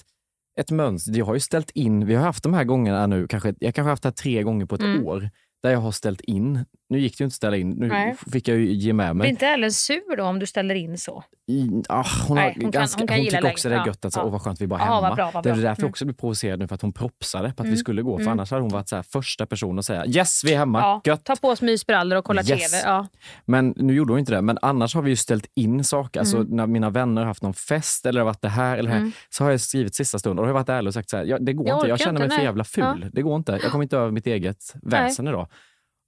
ett 0.59 0.71
mönster. 0.71 1.17
Jag 1.17 1.25
har 1.25 1.33
ju 1.33 1.39
ställt 1.39 1.69
in, 1.71 2.05
vi 2.05 2.15
har 2.15 2.23
haft 2.23 2.43
de 2.43 2.53
här 2.53 2.63
gångerna 2.63 3.07
nu, 3.07 3.27
kanske, 3.27 3.53
jag 3.59 3.75
kanske 3.75 3.89
haft 3.89 4.03
det 4.03 4.09
här 4.09 4.13
tre 4.13 4.43
gånger 4.43 4.65
på 4.65 4.75
ett 4.75 4.81
Mm. 4.81 5.05
år, 5.05 5.29
där 5.63 5.71
jag 5.71 5.79
har 5.79 5.91
ställt 5.91 6.21
in. 6.21 6.65
Nu 6.89 6.99
gick 6.99 7.17
det 7.17 7.21
ju 7.21 7.25
inte 7.25 7.33
att 7.33 7.35
ställa 7.35 7.57
in, 7.57 7.69
nu 7.69 7.87
Nej. 7.87 8.15
fick 8.31 8.47
jag 8.47 8.57
ju 8.57 8.71
ge 8.73 8.93
med 8.93 9.05
Blir 9.07 9.13
mig. 9.13 9.29
inte 9.29 9.47
Ellen 9.47 9.71
sur 9.71 10.17
då 10.17 10.23
om 10.23 10.39
du 10.39 10.45
ställer 10.45 10.75
in 10.75 10.97
så? 10.97 11.23
I, 11.47 11.69
ah, 11.89 12.05
hon, 12.27 12.35
Nej, 12.35 12.57
hon 12.61 12.71
ganska, 12.71 12.99
hon 13.01 13.07
kan 13.07 13.17
hon 13.17 13.25
tycker 13.25 13.51
också 13.51 13.69
det 13.69 13.75
läget. 13.75 13.85
är 13.85 13.89
gött 13.89 14.05
att 14.05 14.15
Ja, 14.15 14.21
ja, 14.21 14.25
ja. 14.27 14.31
vad 14.31 14.41
skönt 14.41 14.61
vi 14.61 14.67
bara 14.67 14.79
är 14.81 14.85
Ja, 14.85 14.95
hemma. 14.95 15.07
vad 15.09 15.15
bra, 15.15 15.31
vad 15.33 15.43
det 15.43 15.49
är 15.49 15.53
bra. 15.53 15.61
därför 15.61 15.81
jag 15.81 15.85
Mm. 15.85 15.89
också 15.89 16.05
blir 16.05 16.15
provocerad 16.15 16.59
nu, 16.59 16.67
för 16.67 16.75
att 16.75 16.81
hon 16.81 16.93
propsade 16.93 17.53
på 17.53 17.61
att 17.63 17.65
vi 17.65 17.69
Mm. 17.69 17.77
skulle 17.77 18.01
gå. 18.01 18.17
För 18.17 18.21
Mm. 18.21 18.31
annars 18.31 18.51
hade 18.51 18.61
hon 18.61 18.71
varit 18.71 18.89
så 18.89 18.95
här, 18.95 19.03
första 19.03 19.45
person 19.45 19.79
att 19.79 19.85
säga 19.85 20.05
yes, 20.07 20.43
vi 20.45 20.53
är 20.53 20.57
hemma, 20.57 20.79
Ja, 20.79 21.01
gött. 21.05 21.23
ta 21.25 21.35
på 21.35 21.47
oss 21.49 21.61
mysbrallor 21.61 22.17
och 22.17 22.25
kolla 22.25 22.41
Yes. 22.41 22.47
TV. 22.71 22.81
Ja. 22.89 23.07
Men 23.45 23.73
nu 23.77 23.93
gjorde 23.93 24.13
hon 24.13 24.19
inte 24.19 24.31
det. 24.35 24.41
Men 24.41 24.57
annars 24.61 24.95
har 24.95 25.01
vi 25.01 25.09
ju 25.09 25.15
ställt 25.15 25.45
in 25.55 25.83
saker. 25.83 26.19
Alltså 26.19 26.37
Mm. 26.37 26.55
när 26.55 26.67
mina 26.67 26.89
vänner 26.89 27.21
har 27.21 27.27
haft 27.27 27.43
någon 27.43 27.53
fest 27.53 28.05
eller 28.05 28.23
varit 28.23 28.41
det 28.41 28.49
här 28.49 28.77
eller 28.77 28.89
här, 28.89 28.97
Mm. 28.97 29.11
så 29.29 29.43
har 29.43 29.51
jag 29.51 29.61
skrivit 29.61 29.95
sista 29.95 30.19
stund 30.19 30.31
och 30.31 30.35
då 30.35 30.41
har 30.43 30.49
jag 30.49 30.53
varit 30.53 30.69
ärlig 30.69 30.87
och 30.87 30.93
sagt 30.93 31.09
så 31.09 31.17
här, 31.17 31.23
ja, 31.25 31.37
det 31.39 31.53
går 31.53 31.67
Jag 31.67 31.77
inte. 31.77 31.87
Jag 31.87 31.99
känner 31.99 32.19
mig 32.19 32.29
för 32.29 32.41
jävla 32.43 32.63
ful. 32.63 32.83
Ja. 33.03 33.09
Det 33.13 33.21
går 33.21 33.35
inte. 33.35 33.51
Jag 33.63 33.71
kommer 33.71 33.83
inte 33.83 33.97
över 33.97 34.11
mitt 34.11 34.27
eget 34.27 34.73
väsen 34.83 35.27
idag. 35.27 35.46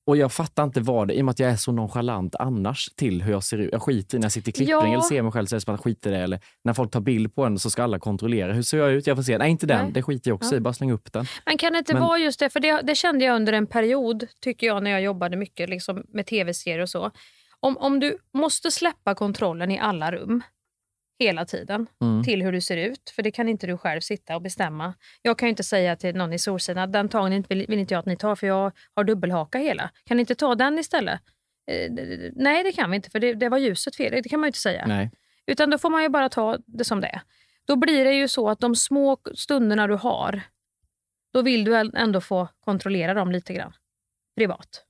Och 0.10 0.18
jag 0.18 0.32
fattar 0.32 0.64
inte 0.64 0.82
vad 0.82 1.08
det 1.08 1.14
i 1.14 1.22
och 1.22 1.26
med 1.26 1.32
att 1.32 1.40
jag 1.40 1.52
är 1.52 1.56
så 1.56 1.72
nonchalant 1.72 2.36
annars 2.36 2.90
till 2.96 3.22
hur 3.22 3.32
jag 3.32 3.44
ser 3.44 3.58
ut. 3.58 3.70
Jag 3.72 3.82
skiter 3.82 4.18
i 4.18 4.20
när 4.20 4.26
jag 4.26 4.32
sitter 4.32 4.50
i 4.50 4.52
klippning 4.52 4.78
Ja. 4.78 4.94
eller 4.94 5.02
ser 5.02 5.22
mig 5.22 5.32
själv 5.32 5.46
så 5.46 5.56
är 5.56 5.58
det 5.58 5.62
som 5.62 5.74
att 5.74 5.80
jag 5.80 5.84
skiter 5.84 6.10
i 6.12 6.14
det. 6.14 6.20
Eller 6.20 6.40
när 6.64 6.74
folk 6.74 6.92
tar 6.92 7.00
bild 7.02 7.36
på 7.36 7.46
en 7.46 7.60
så 7.60 7.70
ska 7.70 7.84
alla 7.84 8.00
kontrollera. 8.00 8.54
Hur 8.54 8.62
ser 8.62 8.78
jag 8.78 8.92
ut? 8.92 9.08
Jag 9.08 9.18
får 9.18 9.24
se. 9.24 9.38
Nej, 9.38 9.52
inte 9.52 9.66
den. 9.68 9.84
Nej. 9.84 9.94
Det 9.94 10.02
skiter 10.04 10.32
jag 10.32 10.36
också 10.36 10.52
Ja. 10.52 10.58
i. 10.58 10.60
Bara 10.60 10.74
släng 10.74 10.92
upp 10.92 11.14
den. 11.14 11.26
Men 11.46 11.58
kan 11.58 11.74
det 11.74 11.80
inte 11.80 11.94
Men- 11.94 12.02
vara 12.04 12.18
just 12.18 12.40
det, 12.40 12.50
för 12.50 12.60
det, 12.60 12.82
det 12.82 12.96
kände 12.96 13.26
jag 13.26 13.36
under 13.36 13.54
en 13.54 13.68
period, 13.68 14.26
tycker 14.44 14.68
jag, 14.68 14.84
när 14.84 14.92
jag 14.92 15.02
jobbade 15.02 15.38
mycket 15.38 15.70
liksom, 15.70 16.04
med 16.14 16.26
tv-serier 16.26 16.80
och 16.80 16.90
så. 16.90 17.12
Om, 17.60 17.78
om 17.78 18.00
du 18.00 18.18
måste 18.34 18.72
släppa 18.72 19.16
kontrollen 19.16 19.72
i 19.72 19.80
alla 19.80 20.12
rum 20.12 20.42
hela 21.20 21.46
tiden 21.46 21.88
Mm. 22.02 22.24
till 22.24 22.44
hur 22.44 22.52
du 22.52 22.62
ser 22.62 22.78
ut, 22.78 23.10
för 23.16 23.24
det 23.24 23.32
kan 23.32 23.50
inte 23.50 23.68
du 23.68 23.78
själv 23.78 24.02
sitta 24.02 24.36
och 24.36 24.42
bestämma. 24.42 24.94
Jag 25.22 25.38
kan 25.40 25.48
ju 25.48 25.50
inte 25.50 25.64
säga 25.64 25.96
till 25.96 26.16
någon 26.16 26.34
i 26.34 26.40
Solsidan 26.40 26.92
den 26.92 27.10
tagningen 27.10 27.46
vill, 27.50 27.66
vill 27.68 27.80
inte 27.80 27.94
jag 27.94 28.00
att 28.00 28.06
ni 28.06 28.18
tar 28.18 28.36
för 28.36 28.48
jag 28.48 28.72
har 28.96 29.04
dubbelhaka 29.04 29.58
hela. 29.58 29.90
Kan 30.06 30.18
ni 30.18 30.22
inte 30.22 30.36
ta 30.36 30.56
den 30.56 30.80
istället? 30.80 31.22
Eh, 31.72 31.92
nej, 32.36 32.64
det 32.64 32.72
kan 32.72 32.90
vi 32.90 32.96
inte 32.96 33.10
för 33.10 33.20
det, 33.20 33.34
det 33.34 33.50
var 33.50 33.58
ljuset 33.58 33.96
fel. 33.96 34.12
Det 34.24 34.30
kan 34.30 34.40
man 34.40 34.48
ju 34.48 34.50
inte 34.50 34.60
säga. 34.60 34.86
Nej. 34.88 35.12
Utan 35.46 35.70
då 35.70 35.78
får 35.78 35.90
man 35.90 36.04
ju 36.04 36.10
bara 36.10 36.30
ta 36.30 36.58
det 36.66 36.84
som 36.84 37.02
det 37.02 37.08
är. 37.08 37.22
Då 37.66 37.76
blir 37.76 38.06
det 38.06 38.14
ju 38.14 38.28
så 38.28 38.50
att 38.50 38.60
de 38.60 38.76
små 38.76 39.18
stunderna 39.36 39.88
du 39.88 39.94
har, 39.96 40.42
då 41.34 41.42
vill 41.42 41.64
du 41.64 41.76
ändå 41.96 42.22
få 42.22 42.48
kontrollera 42.66 43.14
dem 43.14 43.32
lite 43.32 43.54
grann 43.54 43.74
privat. 44.38 44.86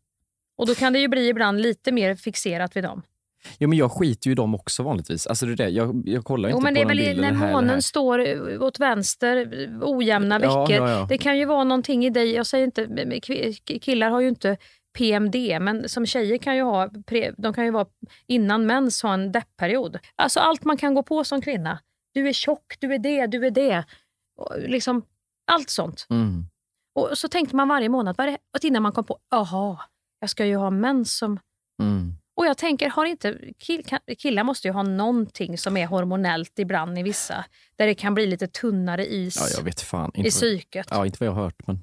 Och 0.58 0.68
då 0.68 0.76
kan 0.76 0.94
det 0.94 1.00
ju 1.00 1.08
bli 1.08 1.28
ibland 1.28 1.62
lite 1.62 1.92
mer 1.92 2.16
fixerat 2.16 2.76
vid 2.76 2.84
dem. 2.84 3.02
Jo, 3.60 3.70
men 3.70 3.78
jag 3.78 3.92
skiter 3.92 4.28
ju 4.28 4.32
i 4.32 4.36
dem 4.36 4.56
också 4.56 4.84
vanligtvis. 4.84 5.28
Alltså 5.28 5.46
det 5.46 5.52
är 5.52 5.56
det. 5.56 5.70
Jag, 5.70 6.04
jag 6.06 6.24
kollar 6.24 6.50
Jo, 6.50 6.56
inte 6.58 6.64
men 6.64 6.74
på 6.74 6.94
det 6.94 7.06
är 7.06 7.16
någon 7.16 7.22
väl 7.22 7.22
när 7.22 7.46
här, 7.46 7.52
månen 7.54 7.70
här. 7.70 7.80
står 7.82 8.28
eh, 8.28 8.62
åt 8.62 8.80
vänster 8.80 9.70
ojämna 9.82 10.40
Ja, 10.42 10.66
veckor. 10.66 10.88
ja, 10.88 10.92
ja. 10.92 11.06
Det 11.10 11.18
kan 11.18 11.38
ju 11.38 11.46
vara 11.46 11.64
någonting 11.64 12.06
i 12.06 12.10
dig. 12.10 12.32
Jag 12.32 12.46
säger 12.46 12.66
inte, 12.66 13.20
killar 13.82 14.10
har 14.10 14.22
ju 14.22 14.28
inte 14.30 14.58
PMD, 14.98 15.36
men 15.62 15.90
som 15.90 16.06
tjejer 16.06 16.38
kan 16.38 16.56
ju 16.56 16.62
ha, 16.64 16.90
de 17.38 17.54
kan 17.54 17.66
ju 17.66 17.72
vara 17.72 17.86
innan 18.28 18.66
mens 18.66 19.04
ha 19.04 19.14
en 19.14 19.32
deppperiod. 19.32 20.00
Alltså 20.16 20.40
allt 20.40 20.64
man 20.66 20.78
kan 20.78 20.94
gå 20.96 21.04
på 21.04 21.24
som 21.24 21.42
kvinna. 21.42 21.80
Du 22.14 22.28
är 22.30 22.34
tjock, 22.34 22.76
du 22.80 22.94
är 22.94 23.00
det, 23.00 23.28
du 23.28 23.46
är 23.46 23.52
det. 23.52 23.86
Liksom, 24.68 25.02
allt 25.52 25.70
sånt. 25.70 26.08
Mm. 26.10 26.46
Och 26.96 27.10
så 27.18 27.28
tänkte 27.28 27.56
man 27.56 27.68
varje 27.68 27.90
månad, 27.90 28.16
varje, 28.18 28.38
innan 28.62 28.84
man 28.84 28.92
kom 28.92 29.04
på, 29.04 29.18
aha, 29.32 29.80
jag 30.20 30.30
ska 30.30 30.46
ju 30.46 30.56
ha 30.56 30.70
mens 30.70 31.18
som... 31.18 31.40
Mm. 31.82 32.14
Och 32.40 32.46
jag 32.46 32.58
tänker, 32.58 32.90
har 32.90 33.06
inte, 33.06 33.38
kill, 33.60 33.84
killar 34.18 34.44
måste 34.44 34.68
ju 34.68 34.74
ha 34.74 34.84
någonting 34.84 35.58
som 35.58 35.78
är 35.78 35.88
hormonellt 35.88 36.60
ibland 36.60 37.00
i 37.00 37.04
vissa, 37.04 37.46
där 37.78 37.88
det 37.88 37.96
kan 37.96 38.14
bli 38.14 38.26
lite 38.26 38.48
tunnare 38.48 39.06
is 39.06 39.38
Ja, 39.40 39.58
jag 39.58 39.64
vet 39.64 39.82
fan. 39.82 40.12
i 40.14 40.18
Inte, 40.18 40.30
psyket. 40.30 40.88
ja, 40.92 41.06
inte 41.06 41.18
vad 41.20 41.28
jag 41.28 41.34
har 41.34 41.44
hört. 41.44 41.68
Men 41.68 41.82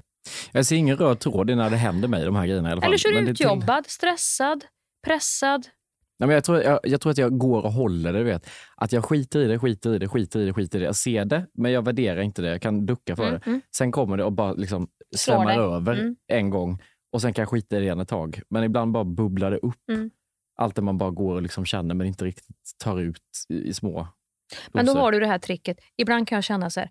jag 0.53 0.67
ser 0.67 0.77
ingen 0.77 0.97
röd 0.97 1.19
tråd 1.21 1.51
i 1.51 1.55
när 1.55 1.71
det 1.71 1.77
händer 1.77 2.09
mig, 2.09 2.25
de 2.25 2.37
här 2.37 2.47
grejerna 2.47 2.69
i 2.69 2.73
alla 2.73 2.81
fall. 2.81 2.89
Eller 2.89 2.99
så 2.99 3.09
är 3.09 3.13
du 3.13 3.19
det 3.19 3.25
till- 3.25 3.33
utjobbad, 3.47 3.85
stressad, 3.87 4.65
pressad. 5.07 5.67
Nej, 6.19 6.27
men 6.27 6.35
jag, 6.35 6.45
tror, 6.45 6.63
jag, 6.63 6.81
jag 6.83 7.01
tror 7.01 7.11
att 7.13 7.19
jag 7.19 7.39
går 7.39 7.63
och 7.63 7.73
håller 7.73 8.13
det. 8.13 8.23
Vet. 8.25 8.49
Att 8.77 8.93
jag 8.93 9.05
skiter 9.05 9.41
i 9.41 9.47
det, 9.47 9.59
skiter 9.59 9.95
i 9.95 9.99
det, 9.99 10.09
skiter 10.09 10.41
i 10.41 10.45
det, 10.47 10.53
skiter 10.53 10.79
i 10.79 10.81
det. 10.81 10.87
Jag 10.87 10.97
ser 10.97 11.25
det, 11.25 11.47
men 11.55 11.73
jag 11.73 11.85
värderar 11.85 12.21
inte 12.21 12.43
det. 12.43 12.49
Jag 12.49 12.63
kan 12.63 12.87
ducka 12.87 13.17
för 13.17 13.23
Mm, 13.29 13.41
det. 13.45 13.47
mm. 13.51 13.61
Sen 13.77 13.93
kommer 13.93 14.17
det 14.17 14.25
och 14.25 14.33
bara 14.33 14.53
liksom 14.53 14.89
svämmar 15.17 15.59
över 15.59 15.93
Mm. 16.01 16.17
en 16.33 16.51
gång 16.51 16.83
och 17.13 17.23
sen 17.23 17.33
kan 17.33 17.43
jag 17.43 17.49
skita 17.49 17.77
i 17.77 17.79
det 17.79 17.85
igen 17.85 18.01
ett 18.01 18.09
tag. 18.09 18.41
Men 18.51 18.65
ibland 18.65 18.93
bara 18.93 19.05
bubblar 19.05 19.51
det 19.51 19.57
upp. 19.59 19.75
Allt 20.57 20.77
det 20.77 20.83
man 20.83 20.99
bara 20.99 21.11
går 21.11 21.35
och 21.35 21.43
liksom 21.43 21.65
känner 21.67 21.95
men 21.95 22.07
inte 22.07 22.25
riktigt 22.25 22.79
tar 22.79 23.01
ut 23.01 23.23
i, 23.49 23.69
i 23.69 23.75
små 23.75 24.09
Men 24.73 24.87
då 24.87 24.93
doser. 24.93 25.01
har 25.01 25.13
du 25.13 25.21
det 25.21 25.27
här 25.27 25.39
tricket. 25.39 25.79
Ibland 25.97 26.29
kan 26.29 26.37
jag 26.37 26.45
känna 26.45 26.71
så 26.71 26.81
här, 26.81 26.91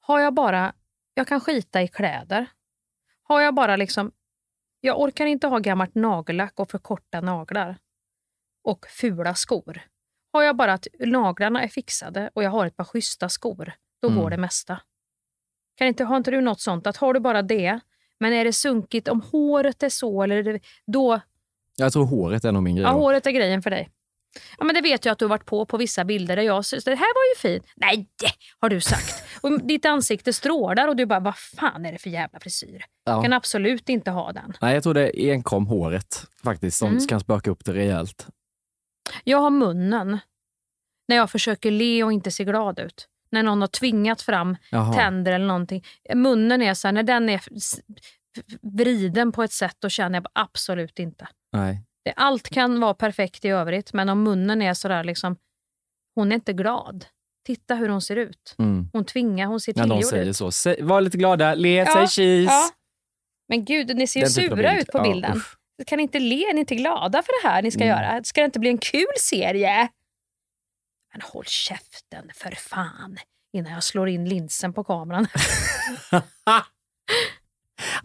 har 0.00 0.20
jag 0.20 0.34
bara, 0.34 0.74
jag 1.14 1.26
kan 1.28 1.40
skita 1.40 1.82
i 1.82 1.88
kläder. 1.88 2.46
Har 3.22 3.40
jag 3.40 3.54
bara 3.54 3.76
liksom, 3.76 4.12
jag 4.80 5.00
orkar 5.00 5.26
inte 5.26 5.46
ha 5.46 5.58
gammalt 5.58 5.94
nagellack 5.94 6.60
och 6.60 6.70
för 6.70 6.78
korta 6.78 7.20
naglar. 7.20 7.76
Och 8.64 8.86
fula 8.88 9.34
skor. 9.34 9.80
Har 10.32 10.42
jag 10.42 10.56
bara 10.56 10.72
att 10.72 10.86
naglarna 10.98 11.62
är 11.62 11.68
fixade 11.68 12.30
och 12.34 12.42
jag 12.42 12.50
har 12.50 12.66
ett 12.66 12.76
par 12.76 12.84
schyssta 12.84 13.28
skor, 13.28 13.72
då 14.02 14.08
Mm. 14.08 14.20
går 14.22 14.30
det 14.30 14.36
mesta. 14.36 14.80
Kan 15.74 15.86
inte, 15.88 16.04
har 16.04 16.16
inte 16.16 16.30
du 16.30 16.40
något 16.40 16.60
sånt 16.60 16.86
att 16.86 16.96
har 16.96 17.14
du 17.14 17.20
bara 17.20 17.42
det, 17.42 17.80
men 18.20 18.32
är 18.32 18.44
det 18.44 18.52
sunkigt, 18.52 19.08
om 19.08 19.20
håret 19.20 19.82
är 19.82 19.88
så, 19.88 20.22
eller 20.22 20.42
det, 20.42 20.60
då, 20.86 21.20
Jag 21.82 21.92
tror 21.92 22.06
håret 22.06 22.44
är 22.44 22.52
nog 22.52 22.62
min 22.62 22.76
grej. 22.76 22.84
Ja, 22.84 22.92
då. 22.92 22.98
håret 22.98 23.26
är 23.26 23.30
grejen 23.30 23.62
för 23.62 23.70
dig. 23.70 23.90
Ja, 24.58 24.64
men 24.64 24.74
det 24.74 24.80
vet 24.80 25.04
jag 25.04 25.12
att 25.12 25.18
du 25.18 25.24
har 25.24 25.30
varit 25.30 25.46
på 25.46 25.66
på 25.66 25.76
vissa 25.76 26.04
bilder 26.04 26.36
där 26.36 26.42
jag 26.42 26.64
syns, 26.64 26.84
det 26.84 26.90
här 26.90 26.98
var 27.14 27.50
ju 27.50 27.54
fint. 27.54 27.72
Nej, 27.76 28.08
har 28.60 28.68
du 28.68 28.80
sagt. 28.80 29.22
Och 29.40 29.60
ditt 29.62 29.84
ansikte 29.84 30.32
strålar 30.32 30.88
och 30.88 30.96
du 30.96 31.06
bara, 31.06 31.20
vad 31.20 31.36
fan 31.36 31.86
är 31.86 31.92
det 31.92 31.98
för 31.98 32.10
jävla 32.10 32.40
frisyr? 32.40 32.84
Ja. 33.04 33.22
Kan 33.22 33.32
absolut 33.32 33.88
inte 33.88 34.10
ha 34.10 34.32
den. 34.32 34.52
Nej, 34.60 34.74
jag 34.74 34.82
tror 34.82 34.94
det 34.94 35.22
är 35.24 35.32
enkom 35.32 35.66
håret 35.66 36.24
faktiskt 36.44 36.78
som 36.78 36.88
Mm. 36.88 37.06
kan 37.06 37.20
spöka 37.20 37.50
upp 37.50 37.64
det 37.64 37.72
rejält. 37.74 38.26
Jag 39.24 39.38
har 39.38 39.50
munnen 39.50 40.18
när 41.08 41.16
jag 41.16 41.30
försöker 41.30 41.70
le 41.70 42.04
och 42.04 42.12
inte 42.12 42.30
se 42.30 42.44
glad 42.44 42.78
ut. 42.78 43.08
När 43.30 43.42
någon 43.42 43.60
har 43.60 43.68
tvingat 43.68 44.22
fram 44.22 44.56
Jaha. 44.70 44.92
tänder 44.92 45.32
eller 45.32 45.46
någonting. 45.46 45.84
Munnen 46.14 46.62
är 46.62 46.74
så 46.74 46.88
här, 46.88 46.92
när 46.92 47.02
den 47.02 47.28
är 47.28 47.40
vriden 48.62 49.32
på 49.32 49.42
ett 49.42 49.52
sätt, 49.52 49.76
då 49.78 49.88
känner 49.88 50.16
jag 50.18 50.26
absolut 50.32 50.98
inte. 50.98 51.28
Nej. 51.52 51.82
Det, 52.04 52.12
allt 52.16 52.48
kan 52.48 52.80
vara 52.80 52.94
perfekt 52.94 53.44
i 53.44 53.48
övrigt, 53.48 53.92
men 53.92 54.08
om 54.08 54.22
munnen 54.22 54.62
är 54.62 54.74
sådär 54.74 55.04
liksom, 55.04 55.36
hon 56.14 56.32
är 56.32 56.36
inte 56.36 56.52
glad. 56.52 57.04
Titta 57.46 57.74
hur 57.74 57.88
hon 57.88 58.02
ser 58.02 58.16
ut. 58.16 58.54
Mm. 58.58 58.88
Hon 58.92 59.04
tvingar, 59.04 59.46
hon 59.46 59.60
ser 59.60 59.74
När 59.74 59.86
någon 59.86 59.96
tillgjord 59.98 60.10
säger 60.10 60.26
ut. 60.30 60.36
så. 60.36 60.50
Säg, 60.52 60.82
var 60.82 61.00
lite 61.00 61.16
glada, 61.18 61.54
le, 61.54 61.74
Ja, 61.74 61.86
säg 61.86 62.06
cheese. 62.06 62.52
ja. 62.52 62.70
Men 63.48 63.64
gud, 63.64 63.96
ni 63.96 64.06
ser 64.06 64.20
ju 64.20 64.24
Den 64.24 64.32
sura 64.32 64.78
ut 64.80 64.86
på 64.86 64.98
Ja, 64.98 65.02
bilden. 65.02 65.36
usch. 65.36 65.56
kan 65.86 65.96
ni 65.96 66.02
inte 66.02 66.18
le? 66.18 66.44
Är 66.44 66.54
ni 66.54 66.60
inte 66.60 66.74
glada 66.74 67.22
för 67.22 67.42
det 67.42 67.48
här 67.48 67.62
ni 67.62 67.70
ska 67.70 67.84
Mm. 67.84 67.88
göra? 67.98 68.24
Ska 68.24 68.40
det 68.40 68.44
inte 68.44 68.58
bli 68.58 68.70
en 68.70 68.78
kul 68.78 69.06
serie? 69.18 69.88
Men 71.12 71.20
håll 71.22 71.44
käften 71.44 72.30
för 72.34 72.50
fan 72.50 73.16
innan 73.52 73.72
jag 73.72 73.82
slår 73.84 74.08
in 74.08 74.28
linsen 74.28 74.72
på 74.72 74.84
kameran. 74.84 75.26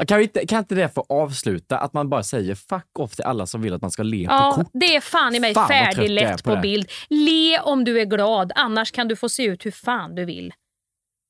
Kan, 0.08 0.22
inte, 0.22 0.46
kan 0.46 0.60
inte 0.60 0.76
det 0.76 0.90
få 0.90 1.06
avsluta? 1.10 1.78
Att 1.78 1.94
man 1.94 2.10
bara 2.10 2.24
säger 2.24 2.56
fuck 2.56 3.00
off 3.00 3.16
till 3.16 3.26
alla 3.26 3.46
som 3.46 3.62
vill 3.62 3.74
att 3.74 3.82
man 3.82 3.92
ska 3.92 4.04
le 4.04 4.28
på 4.28 4.34
Ja, 4.34 4.52
kort. 4.56 4.68
det 4.74 4.96
är 4.96 5.02
fan 5.02 5.36
i 5.36 5.40
mig 5.40 5.54
Fan, 5.54 5.68
färdiglätt 5.68 6.44
på 6.44 6.50
på 6.50 6.56
det. 6.56 6.62
bild. 6.62 6.92
Le 7.10 7.60
om 7.60 7.84
du 7.84 8.00
är 8.02 8.06
glad, 8.06 8.52
annars 8.56 8.92
kan 8.92 9.08
du 9.08 9.16
få 9.16 9.30
se 9.30 9.44
ut 9.44 9.66
hur 9.66 9.72
fan 9.72 10.16
du 10.16 10.26
vill. 10.26 10.54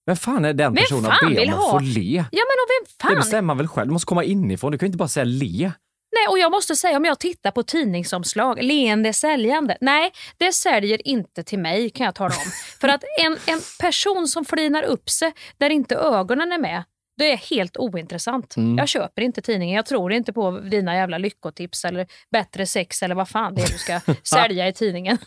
Vem 0.05 0.15
fan 0.17 0.45
är 0.45 0.53
den 0.53 0.73
Vem 0.73 0.83
personen 0.83 1.11
att 1.11 1.19
be 1.29 1.45
om 1.45 1.53
att 1.59 1.69
få 1.71 1.79
le? 1.79 2.15
Ja 2.31 2.43
men 2.43 2.57
och 2.63 2.69
vem 2.69 2.85
Det 2.97 3.03
fan? 3.03 3.15
bestämmer 3.15 3.41
man 3.41 3.57
väl 3.57 3.67
själv? 3.67 3.87
Du 3.87 3.93
måste 3.93 4.05
komma 4.05 4.23
inifrån. 4.23 4.71
Du 4.71 4.77
kan 4.77 4.85
ju 4.85 4.87
inte 4.87 4.97
bara 4.97 5.07
säga 5.07 5.23
le. 5.23 5.71
Nej, 6.15 6.27
och 6.29 6.39
jag 6.39 6.51
måste 6.51 6.75
säga 6.75 6.97
om 6.97 7.05
jag 7.05 7.19
tittar 7.19 7.51
på 7.51 7.63
tidningsomslag, 7.63 8.63
leende 8.63 9.13
säljande. 9.13 9.77
Nej, 9.81 10.11
det 10.37 10.53
säljer 10.53 11.07
inte 11.07 11.43
till 11.43 11.59
mig 11.59 11.89
kan 11.89 12.05
jag 12.05 12.15
tala 12.15 12.33
om. 12.35 12.51
För 12.81 12.87
att 12.87 13.03
en, 13.25 13.37
en 13.45 13.59
person 13.79 14.27
som 14.27 14.45
flinar 14.45 14.83
upp 14.83 15.09
sig 15.09 15.33
där 15.57 15.69
inte 15.69 15.95
ögonen 15.95 16.51
är 16.51 16.57
med, 16.57 16.83
det 17.17 17.31
är 17.33 17.37
helt 17.37 17.77
ointressant. 17.77 18.55
Mm. 18.57 18.77
Jag 18.77 18.87
köper 18.87 19.21
inte 19.21 19.41
tidningen. 19.41 19.75
Jag 19.75 19.85
tror 19.85 20.13
inte 20.13 20.33
på 20.33 20.51
dina 20.59 20.95
jävla 20.95 21.17
lyckotips 21.17 21.85
eller 21.85 22.07
bättre 22.31 22.65
sex 22.65 23.03
eller 23.03 23.15
vad 23.15 23.29
fan 23.29 23.55
det 23.55 23.61
är 23.61 23.67
du 23.67 23.77
ska 23.77 23.99
sälja 24.23 24.67
i 24.67 24.73
tidningen. 24.73 25.17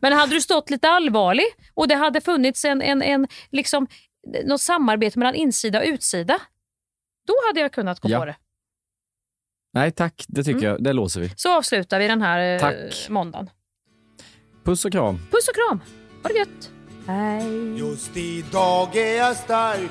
Men 0.00 0.12
hade 0.12 0.34
du 0.34 0.40
stått 0.40 0.70
lite 0.70 0.88
allvarlig 0.88 1.44
och 1.74 1.88
det 1.88 1.94
hade 1.94 2.20
funnits 2.20 2.64
en, 2.64 2.82
en, 2.82 3.02
en 3.02 3.26
liksom, 3.50 3.86
något 4.44 4.60
samarbete 4.60 5.18
mellan 5.18 5.34
insida 5.34 5.78
och 5.80 5.84
utsida, 5.86 6.38
då 7.26 7.34
hade 7.48 7.60
jag 7.60 7.72
kunnat 7.72 8.00
gå 8.00 8.08
Ja. 8.10 8.18
på 8.18 8.24
det. 8.24 8.36
Nej 9.72 9.90
tack, 9.90 10.24
det 10.28 10.44
tycker 10.44 10.58
Mm. 10.58 10.70
jag. 10.70 10.82
Det 10.84 10.92
låser 10.92 11.20
vi. 11.20 11.30
Så 11.36 11.56
avslutar 11.56 11.98
vi 11.98 12.08
den 12.08 12.22
här 12.22 12.54
eh, 12.54 12.60
Tack. 12.60 13.06
måndagen. 13.08 13.50
Puss 14.64 14.84
och 14.84 14.92
kram. 14.92 15.18
Puss 15.30 15.48
och 15.48 15.54
kram. 15.54 15.80
Ha 16.22 16.28
det 16.28 16.38
gött. 16.38 16.70
Hej. 17.06 17.78
Just 17.78 18.16
idag 18.16 18.96
är 18.96 19.16
jag 19.16 19.36
stark 19.36 19.90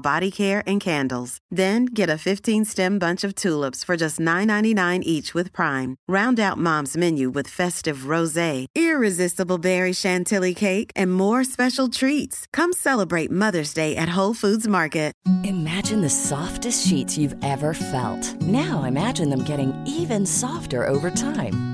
body 0.00 0.30
care 0.30 0.62
and 0.66 0.80
candles. 0.80 1.38
Then 1.48 1.84
get 1.84 2.10
a 2.10 2.22
15-stem 2.28 2.98
bunch 2.98 3.24
of 3.24 3.34
tulips 3.34 3.84
for 3.84 3.96
just 3.96 4.18
$9.99 4.18 5.02
each 5.04 5.32
with 5.32 5.52
Prime. 5.52 5.96
Round 6.08 6.40
out 6.40 6.58
Mom's 6.58 6.96
menu 6.96 7.30
with 7.30 7.46
festive 7.46 8.12
rosé, 8.12 8.66
irresistible 8.74 9.58
berry 9.58 9.92
chantilly 9.92 10.54
cake, 10.54 10.90
and 10.96 11.14
more 11.14 11.44
special 11.44 11.88
treats. 11.88 12.46
Come 12.52 12.72
celebrate 12.72 13.30
Mother's 13.30 13.74
Day 13.74 13.94
at 13.96 14.16
Whole 14.16 14.34
Foods 14.34 14.66
Market. 14.66 15.14
Imagine 15.44 16.00
the 16.02 16.10
softest 16.10 16.86
sheets 16.86 17.16
you've 17.16 17.36
ever 17.42 17.72
felt. 17.72 18.42
Now 18.42 18.82
imagine 18.82 19.30
them 19.30 19.44
getting 19.44 19.72
even 19.86 20.26
softer 20.26 20.86
over 20.86 21.10
time. 21.10 21.73